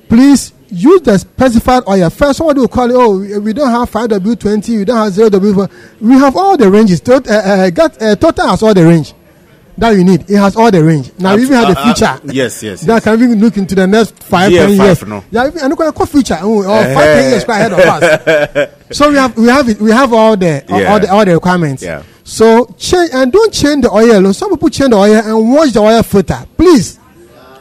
please 0.07 0.53
use 0.69 1.01
the 1.01 1.17
specified 1.17 1.83
oil. 1.87 2.09
First, 2.09 2.37
somebody 2.37 2.59
will 2.59 2.67
call 2.67 2.89
it, 2.89 2.95
oh, 2.95 3.39
we- 3.39 3.53
don't 3.53 3.71
have 3.71 3.89
5W20, 3.89 4.77
we 4.77 4.85
don't 4.85 4.97
have 4.97 5.13
0W4. 5.13 5.69
We 5.99 6.13
have 6.13 6.35
all 6.35 6.57
the 6.57 6.69
ranges. 6.69 6.99
Tot- 7.01 7.27
uh, 7.27 7.33
uh, 7.33 7.69
got, 7.71 7.99
uh, 8.01 8.15
Total 8.15 8.47
has 8.49 8.61
all 8.61 8.73
the 8.73 8.85
range 8.85 9.13
that 9.79 9.91
you 9.91 10.03
need. 10.03 10.29
It 10.29 10.35
has 10.37 10.55
all 10.55 10.69
the 10.71 10.83
range. 10.83 11.11
Now, 11.17 11.35
we 11.35 11.43
even 11.43 11.55
have 11.55 11.73
the 11.73 11.79
Uh, 11.79 12.13
uh, 12.13 12.19
yes, 12.31 12.61
yes, 12.61 12.81
That 12.81 12.95
yes. 12.95 13.03
can 13.03 13.13
even 13.23 13.39
look 13.39 13.57
into 13.57 13.75
the 13.75 13.87
next 13.87 14.21
five, 14.23 14.51
ten 14.51 14.69
GF5 14.69 14.85
years. 14.85 15.05
no. 15.05 15.23
Yeah, 15.31 15.47
even- 15.47 15.59
and 15.61 15.69
look 15.69 15.81
at 15.81 15.95
the 15.95 16.05
feature. 16.05 16.37
Oh, 16.41 16.63
oh, 16.63 16.83
five, 16.93 16.95
ten 16.95 17.29
years 17.31 17.43
quite 17.43 17.57
ahead 17.61 17.73
of 17.73 17.79
us. 17.79 18.69
so 18.97 19.09
we 19.09 19.15
have 19.15 19.37
we 19.37 19.47
have 19.47 19.69
it, 19.69 19.79
we 19.81 19.91
have 19.91 20.13
all 20.13 20.35
the 20.37 20.63
all- 20.69 20.79
Yeah. 20.81 20.91
all 20.93 20.99
the 20.99 21.11
all 21.11 21.25
the 21.25 21.33
requirements. 21.33 21.83
Yeah. 21.83 22.03
So 22.23 22.65
change 22.77 23.09
and 23.13 23.31
don't 23.31 23.51
change 23.51 23.83
the 23.83 23.91
oil. 23.91 24.31
Some 24.33 24.51
people 24.51 24.69
change 24.69 24.91
the 24.91 24.97
oil 24.97 25.15
and 25.15 25.51
wash 25.53 25.71
the 25.71 25.79
oil 25.79 26.03
filter. 26.03 26.39
Please. 26.57 26.99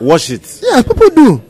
Wash 0.00 0.30
it. 0.30 0.42
Yes, 0.62 0.82
people 0.84 1.08
do. 1.10 1.42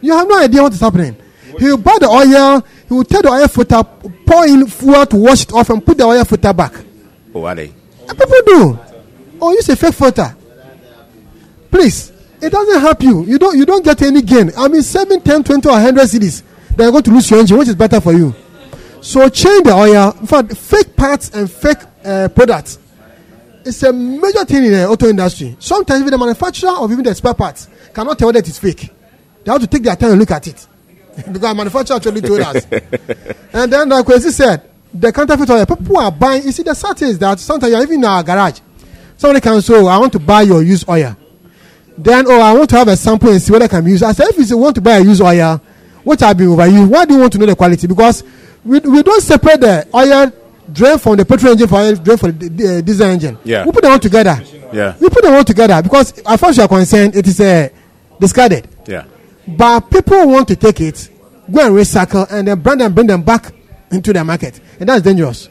You 0.00 0.16
have 0.16 0.28
no 0.28 0.38
idea 0.38 0.62
what 0.62 0.72
is 0.72 0.80
happening. 0.80 1.16
He 1.58 1.66
will 1.66 1.76
buy 1.76 1.96
the 2.00 2.08
oil. 2.08 2.62
He 2.88 2.94
will 2.94 3.04
take 3.04 3.22
the 3.22 3.28
oil 3.30 3.46
filter, 3.48 3.82
pour 4.26 4.46
in 4.46 4.66
fuel 4.66 5.04
to 5.06 5.16
wash 5.16 5.42
it 5.42 5.52
off, 5.52 5.68
and 5.70 5.84
put 5.84 5.98
the 5.98 6.04
oil 6.04 6.24
filter 6.24 6.52
back. 6.52 6.72
Oh, 7.34 7.44
are 7.44 7.54
they? 7.54 7.72
And 8.08 8.18
people 8.18 8.38
do. 8.46 8.78
Or 9.42 9.52
use 9.54 9.68
a 9.70 9.74
fake 9.74 9.94
filter. 9.94 10.36
Please, 11.68 12.12
it 12.40 12.50
doesn't 12.50 12.80
help 12.80 13.02
you. 13.02 13.24
You 13.24 13.38
don't 13.38 13.58
you 13.58 13.66
don't 13.66 13.84
get 13.84 14.00
any 14.02 14.22
gain. 14.22 14.52
I 14.56 14.68
mean, 14.68 14.82
7, 14.82 15.20
10, 15.20 15.42
20, 15.42 15.68
or 15.68 15.72
100 15.72 16.08
cities. 16.08 16.44
Then 16.76 16.84
you're 16.84 16.92
going 16.92 17.02
to 17.02 17.10
lose 17.10 17.28
your 17.28 17.40
engine, 17.40 17.58
which 17.58 17.66
is 17.66 17.74
better 17.74 18.00
for 18.00 18.12
you. 18.12 18.32
So 19.00 19.28
change 19.28 19.64
the 19.64 19.72
oil. 19.72 20.16
In 20.20 20.28
fact, 20.28 20.56
fake 20.56 20.94
parts 20.94 21.30
and 21.30 21.50
fake 21.50 21.78
uh, 22.04 22.28
products. 22.28 22.78
It's 23.64 23.82
a 23.82 23.92
major 23.92 24.44
thing 24.44 24.64
in 24.64 24.72
the 24.74 24.86
auto 24.86 25.08
industry. 25.08 25.56
Sometimes 25.58 26.02
even 26.02 26.12
the 26.12 26.18
manufacturer 26.18 26.76
or 26.78 26.90
even 26.92 27.02
the 27.02 27.12
spare 27.12 27.34
parts 27.34 27.68
cannot 27.92 28.20
tell 28.20 28.30
that 28.32 28.46
it's 28.46 28.60
fake. 28.60 28.90
They 29.42 29.50
have 29.50 29.60
to 29.60 29.66
take 29.66 29.82
their 29.82 29.96
time 29.96 30.12
and 30.12 30.20
look 30.20 30.30
at 30.30 30.46
it. 30.46 30.66
because 31.32 31.56
manufacturer 31.56 31.96
actually 31.96 32.20
told 32.20 32.40
us. 32.42 32.64
and 33.52 33.72
then, 33.72 33.88
like 33.88 34.06
Kwesi 34.06 34.30
said, 34.30 34.70
the 34.94 35.12
counterfeit 35.12 35.50
oil, 35.50 35.66
people 35.66 35.98
are 35.98 36.12
buying. 36.12 36.44
You 36.44 36.52
see, 36.52 36.62
the 36.62 36.74
sad 36.74 36.96
thing 36.96 37.08
is 37.08 37.18
that 37.18 37.40
sometimes 37.40 37.72
you're 37.72 37.82
even 37.82 37.98
in 37.98 38.04
our 38.04 38.22
garage. 38.22 38.60
Somebody 39.22 39.40
can 39.40 39.62
say, 39.62 39.74
oh, 39.76 39.86
I 39.86 39.98
want 39.98 40.10
to 40.14 40.18
buy 40.18 40.42
your 40.42 40.64
used 40.64 40.88
oil. 40.88 41.16
Then, 41.96 42.24
oh, 42.26 42.40
I 42.40 42.52
want 42.54 42.68
to 42.70 42.76
have 42.76 42.88
a 42.88 42.96
sample 42.96 43.30
and 43.30 43.40
see 43.40 43.52
whether 43.52 43.66
I 43.66 43.68
can 43.68 43.86
use. 43.86 44.02
I 44.02 44.10
said, 44.10 44.26
if 44.30 44.50
you 44.50 44.58
want 44.58 44.74
to 44.74 44.80
buy 44.80 44.96
a 44.96 45.00
used 45.00 45.22
oil, 45.22 45.58
which 46.02 46.18
have 46.18 46.36
been 46.36 46.48
overused, 46.48 46.90
why 46.90 47.04
do 47.04 47.14
you 47.14 47.20
want 47.20 47.32
to 47.34 47.38
know 47.38 47.46
the 47.46 47.54
quality? 47.54 47.86
Because 47.86 48.24
we, 48.64 48.80
we 48.80 49.00
don't 49.00 49.22
separate 49.22 49.60
the 49.60 49.86
oil 49.94 50.32
drain 50.72 50.98
from 50.98 51.18
the 51.18 51.24
petrol 51.24 51.52
engine 51.52 51.68
for 51.68 51.94
drain 51.94 52.16
for 52.16 52.32
the, 52.32 52.78
uh, 52.78 52.80
diesel 52.80 53.06
engine. 53.06 53.38
Yeah. 53.44 53.64
We 53.64 53.70
put 53.70 53.82
them 53.84 53.92
all 53.92 54.00
together. 54.00 54.42
Yeah. 54.72 54.96
We 54.98 55.08
put 55.08 55.22
them 55.22 55.34
all 55.34 55.44
together 55.44 55.80
because, 55.80 56.18
as 56.18 56.40
far 56.40 56.50
as 56.50 56.56
you 56.56 56.64
are 56.64 56.68
concerned, 56.68 57.14
it 57.14 57.24
is 57.28 57.40
uh, 57.40 57.68
discarded. 58.18 58.66
Yeah. 58.88 59.04
But 59.46 59.88
people 59.88 60.26
want 60.26 60.48
to 60.48 60.56
take 60.56 60.80
it, 60.80 61.08
go 61.48 61.64
and 61.64 61.76
recycle, 61.76 62.26
and 62.28 62.48
then 62.48 62.58
brand 62.60 62.82
and 62.82 62.92
bring 62.92 63.06
them 63.06 63.22
back 63.22 63.52
into 63.92 64.12
the 64.12 64.24
market. 64.24 64.60
And 64.80 64.88
that's 64.88 65.02
dangerous. 65.02 65.48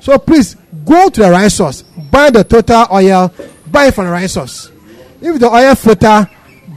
So 0.00 0.18
please 0.18 0.56
go 0.84 1.08
to 1.10 1.20
the 1.20 1.30
right 1.30 1.50
source, 1.50 1.82
buy 1.82 2.30
the 2.30 2.44
total 2.44 2.86
oil, 2.92 3.32
buy 3.70 3.86
it 3.86 3.94
from 3.94 4.06
the 4.06 4.10
right 4.10 4.28
source. 4.30 4.70
If 5.20 5.38
the 5.38 5.48
oil 5.48 5.74
filter, 5.74 6.28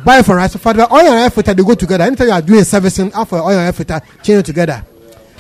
buy 0.04 0.20
it 0.20 0.26
from 0.26 0.36
the 0.36 0.42
right 0.42 0.52
source. 0.52 0.62
For 0.62 0.74
the 0.74 0.92
oil 0.94 1.00
and 1.08 1.20
oil 1.24 1.30
filter, 1.30 1.54
they 1.54 1.64
go 1.64 1.74
together. 1.76 2.04
Anytime 2.04 2.28
you 2.28 2.34
are 2.34 2.42
doing 2.42 2.64
servicing 2.64 3.12
after 3.14 3.38
oil 3.38 3.50
and 3.50 3.68
oil 3.68 3.72
filter, 3.72 4.02
change 4.22 4.40
it 4.40 4.46
together. 4.46 4.86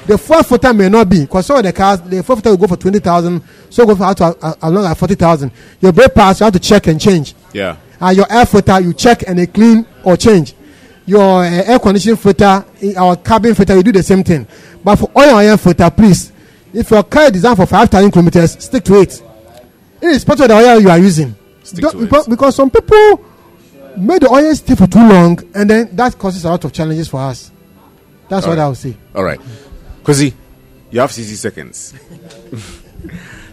The 0.05 0.17
fuel 0.17 0.43
filter 0.43 0.73
may 0.73 0.89
not 0.89 1.07
be 1.07 1.21
because 1.21 1.45
some 1.45 1.57
of 1.57 1.63
the 1.63 1.71
cars, 1.71 2.01
the 2.01 2.21
fuel 2.23 2.35
filter 2.37 2.49
will 2.49 2.57
go 2.57 2.67
for 2.67 2.75
20,000, 2.77 3.41
so 3.69 3.85
go 3.85 3.95
for 3.95 4.03
out 4.03 4.17
to 4.17 4.23
uh, 4.25 4.53
as 4.61 4.71
long 4.71 4.85
as 4.85 4.97
40,000. 4.99 5.51
Your 5.79 5.93
brake 5.93 6.13
pads, 6.13 6.39
you 6.39 6.43
have 6.45 6.53
to 6.53 6.59
check 6.59 6.87
and 6.87 6.99
change 6.99 7.35
Yeah. 7.53 7.77
And 8.01 8.17
your 8.17 8.25
air 8.29 8.45
filter 8.45 8.81
you 8.81 8.93
check 8.93 9.23
and 9.27 9.39
they 9.39 9.47
clean 9.47 9.85
or 10.03 10.17
change 10.17 10.55
your 11.05 11.43
uh, 11.43 11.63
air 11.65 11.79
conditioning 11.79 12.17
filter 12.17 12.65
eh, 12.81 12.99
or 12.99 13.15
cabin 13.17 13.53
filter 13.55 13.75
you 13.75 13.83
do 13.83 13.91
the 13.91 14.03
same 14.03 14.23
thing 14.23 14.47
but 14.83 14.95
for 14.97 15.09
oil 15.17 15.37
and 15.37 15.47
air 15.47 15.57
filter 15.57 15.89
please 15.89 16.31
if 16.73 16.89
your 16.91 17.03
car 17.03 17.23
is 17.25 17.31
designed 17.31 17.57
for 17.57 17.65
5000 17.65 18.11
kilometers 18.11 18.63
stick 18.63 18.83
to 18.83 18.99
it 19.01 19.21
irrespective 20.01 20.43
of 20.45 20.49
the 20.49 20.55
oil 20.55 20.79
you 20.79 20.89
are 20.89 20.97
using 20.99 21.35
Stick 21.63 21.81
to 21.91 21.97
it. 21.97 22.01
because, 22.01 22.27
because 22.27 22.55
some 22.55 22.69
people 22.69 23.23
make 23.97 24.19
the 24.21 24.29
oil 24.29 24.53
stay 24.55 24.75
for 24.75 24.87
too 24.87 24.99
long 25.07 25.39
and 25.55 25.69
then 25.69 25.95
that 25.95 26.17
causes 26.17 26.43
a 26.45 26.49
lot 26.49 26.63
of 26.65 26.73
challenges 26.73 27.07
for 27.07 27.21
us 27.21 27.51
that's 28.29 28.45
All 28.45 28.51
what 28.51 28.57
right. 28.57 28.65
i 28.65 28.67
would 28.67 28.77
say 28.77 28.97
All 29.15 29.23
right. 29.23 29.39
Kwesi, 30.03 30.33
you 30.91 30.99
have 30.99 31.11
60 31.11 31.33
seconds. 31.35 31.93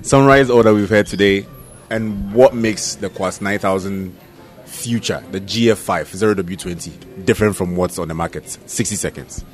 Summarize 0.02 0.50
all 0.50 0.62
that 0.62 0.74
we've 0.74 0.88
heard 0.88 1.06
today 1.06 1.46
and 1.90 2.32
what 2.32 2.54
makes 2.54 2.94
the 2.96 3.08
Quartz 3.10 3.40
9000 3.40 4.16
future, 4.64 5.22
the 5.30 5.40
GF5 5.40 6.34
0W20, 6.34 7.24
different 7.24 7.54
from 7.56 7.76
what's 7.76 7.98
on 7.98 8.08
the 8.08 8.14
market. 8.14 8.48
60 8.66 8.96
seconds. 8.96 9.44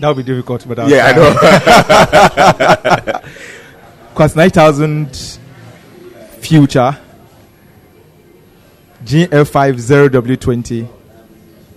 That 0.00 0.08
would 0.08 0.24
be 0.24 0.32
difficult, 0.32 0.66
but 0.68 0.78
I'll 0.78 0.90
Yeah, 0.90 1.06
I 1.06 1.12
know. 3.12 3.20
Quartz 4.14 4.36
9000 4.36 5.38
Future 6.40 6.98
GF5 9.04 10.10
0W20 10.10 10.88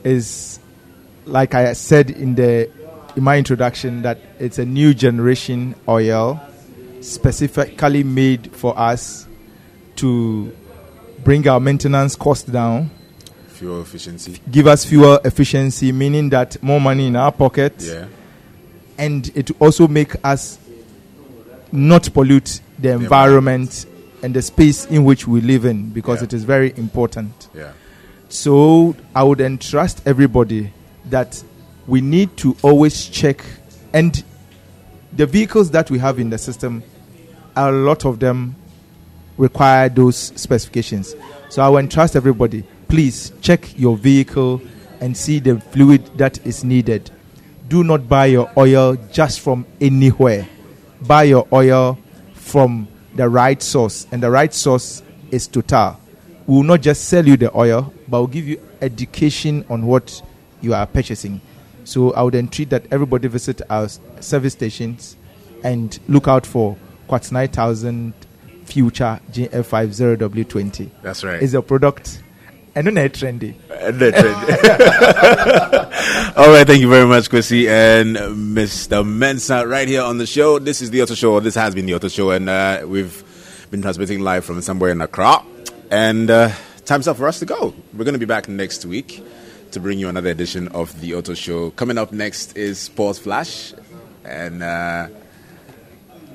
is, 0.04 0.60
like 1.26 1.54
I 1.54 1.74
said 1.74 2.10
in 2.10 2.36
the 2.36 2.70
in 3.16 3.24
my 3.24 3.38
introduction, 3.38 4.04
that 4.04 4.20
it's 4.40 4.60
a 4.60 4.66
new 4.66 4.94
generation 4.94 5.76
oil 5.88 6.40
specifically 7.02 8.04
made 8.04 8.56
for 8.56 8.78
us 8.78 9.28
to 9.98 10.56
bring 11.24 11.48
our 11.48 11.60
maintenance 11.60 12.16
cost 12.16 12.52
down, 12.52 12.92
Fuel 13.58 13.82
efficiency. 13.82 14.40
give 14.52 14.68
us 14.68 14.86
fuel 14.86 15.16
efficiency, 15.26 15.92
meaning 15.92 16.30
that 16.30 16.62
more 16.62 16.80
money 16.80 17.08
in 17.08 17.16
our 17.16 17.32
pocket 17.32 17.74
Yeah. 17.80 18.06
and 18.98 19.32
it 19.36 19.50
also 19.60 19.88
make 19.88 20.14
us 20.24 20.58
not 21.72 22.12
pollute 22.14 22.62
the 22.80 22.92
environment 22.92 23.86
and 24.24 24.34
the 24.34 24.42
space 24.42 24.86
in 24.86 25.04
which 25.04 25.28
we 25.28 25.42
live 25.42 25.66
in 25.66 25.90
because 25.90 26.20
Yeah. 26.20 26.26
it 26.26 26.34
is 26.34 26.44
very 26.44 26.74
important. 26.78 27.50
Yeah. 27.56 27.72
So 28.30 28.96
I 29.16 29.24
would 29.24 29.42
entrust 29.42 30.02
everybody 30.06 30.72
that 31.10 31.42
we 31.88 32.02
need 32.02 32.36
to 32.38 32.56
always 32.62 33.06
check 33.06 33.44
and 33.94 34.24
the 35.16 35.26
vehicles 35.26 35.72
that 35.72 35.90
we 35.90 35.98
have 36.00 36.20
in 36.20 36.30
the 36.30 36.38
system 36.38 36.84
a 37.56 37.72
lot 37.72 38.06
of 38.06 38.20
them 38.20 38.56
require 39.38 39.90
those 39.90 40.16
specifications. 40.36 41.16
So 41.50 41.64
I 41.64 41.70
will 41.70 41.78
entrust 41.80 42.16
everybody, 42.16 42.64
please 42.88 43.32
check 43.42 43.78
your 43.78 43.98
vehicle 43.98 44.62
and 45.00 45.16
see 45.16 45.40
the 45.40 45.60
fluid 45.60 46.06
that 46.18 46.46
is 46.46 46.64
needed. 46.64 47.12
Do 47.68 47.84
not 47.84 48.08
buy 48.08 48.28
your 48.28 48.50
oil 48.58 48.96
just 49.12 49.42
from 49.42 49.66
anywhere. 49.82 50.48
Buy 51.02 51.24
your 51.24 51.48
oil 51.52 51.98
from 52.34 52.88
the 53.16 53.28
right 53.28 53.62
source, 53.62 54.08
and 54.12 54.24
the 54.24 54.32
right 54.32 54.54
source 54.54 55.04
is 55.32 55.48
Total. 55.48 56.00
We 56.46 56.56
will 56.56 56.64
not 56.64 56.82
just 56.82 57.06
sell 57.10 57.28
you 57.28 57.36
the 57.36 57.56
oil, 57.56 57.94
but 58.08 58.20
we'll 58.20 58.28
give 58.28 58.48
you 58.48 58.62
education 58.82 59.66
on 59.70 59.86
what 59.86 60.22
you 60.62 60.74
are 60.74 60.88
purchasing. 60.88 61.42
So 61.84 62.14
I 62.14 62.22
would 62.22 62.36
entreat 62.36 62.70
that 62.70 62.86
everybody 62.92 63.28
visit 63.28 63.62
our 63.70 63.90
service 64.22 64.54
stations 64.54 65.18
and 65.64 66.00
look 66.08 66.28
out 66.28 66.46
for 66.46 66.78
Quartz 67.08 67.32
9000 67.32 68.14
Future 68.66 69.20
GF50W20. 69.32 70.90
That's 71.02 71.24
right. 71.24 71.42
It's 71.42 71.54
a 71.54 71.62
product 71.62 72.22
and 72.78 72.86
then 72.86 73.10
trendy. 73.10 73.56
All 76.38 76.50
right, 76.50 76.68
thank 76.68 76.82
you 76.82 76.90
very 76.90 77.08
much, 77.08 77.28
Kwesi 77.28 77.68
and 77.68 78.16
Mr. 78.16 79.04
Mensah, 79.04 79.68
right 79.68 79.88
here 79.88 80.04
on 80.04 80.20
the 80.20 80.28
show. 80.28 80.60
This 80.60 80.84
is 80.84 80.92
the 80.92 81.02
Auto 81.02 81.16
Show. 81.16 81.40
This 81.40 81.56
has 81.56 81.74
been 81.74 81.88
the 81.88 81.96
Auto 81.96 82.08
Show, 82.08 82.30
and 82.30 82.48
uh, 82.48 82.84
we've 82.86 83.24
been 83.72 83.82
transmitting 83.82 84.20
live 84.20 84.46
from 84.46 84.62
somewhere 84.62 84.92
in 84.92 85.02
Accra. 85.02 85.44
And 85.90 86.30
uh, 86.30 86.52
time's 86.86 87.08
up 87.08 87.18
for 87.18 87.28
us 87.28 87.40
to 87.40 87.46
go. 87.46 87.74
We're 87.94 88.06
going 88.06 88.14
to 88.14 88.20
be 88.20 88.26
back 88.26 88.48
next 88.48 88.86
week 88.86 89.24
to 89.72 89.80
bring 89.80 89.98
you 89.98 90.08
another 90.08 90.30
edition 90.30 90.68
of 90.68 91.02
the 91.02 91.16
Auto 91.16 91.34
Show. 91.34 91.72
Coming 91.72 91.98
up 91.98 92.12
next 92.12 92.56
is 92.56 92.78
Sports 92.78 93.18
Flash, 93.18 93.74
and. 94.24 94.62
Uh, 94.62 95.08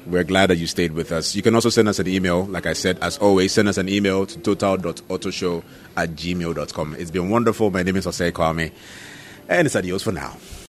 we're 0.07 0.25
glad 0.25 0.51
that 0.51 0.57
you 0.57 0.67
stayed 0.67 0.93
with 0.93 1.13
us. 1.13 1.35
You 1.35 1.43
can 1.43 1.55
also 1.55 1.71
send 1.71 1.89
us 1.89 1.99
an 1.99 2.09
email. 2.09 2.45
Like 2.45 2.67
I 2.67 2.73
said, 2.73 2.99
as 3.01 3.19
always, 3.19 3.53
send 3.53 3.69
us 3.69 3.79
an 3.79 3.89
email 3.89 4.27
to 4.27 4.39
total.autoshow 4.41 5.63
at 5.97 6.11
gmail.com. 6.11 6.97
It's 6.99 7.11
been 7.11 7.31
wonderful. 7.31 7.71
My 7.71 7.83
name 7.83 7.97
is 7.97 8.05
Jose 8.05 8.33
Kwame, 8.33 8.73
and 9.49 9.67
it's 9.67 9.77
adios 9.77 10.03
for 10.03 10.13
now. 10.13 10.37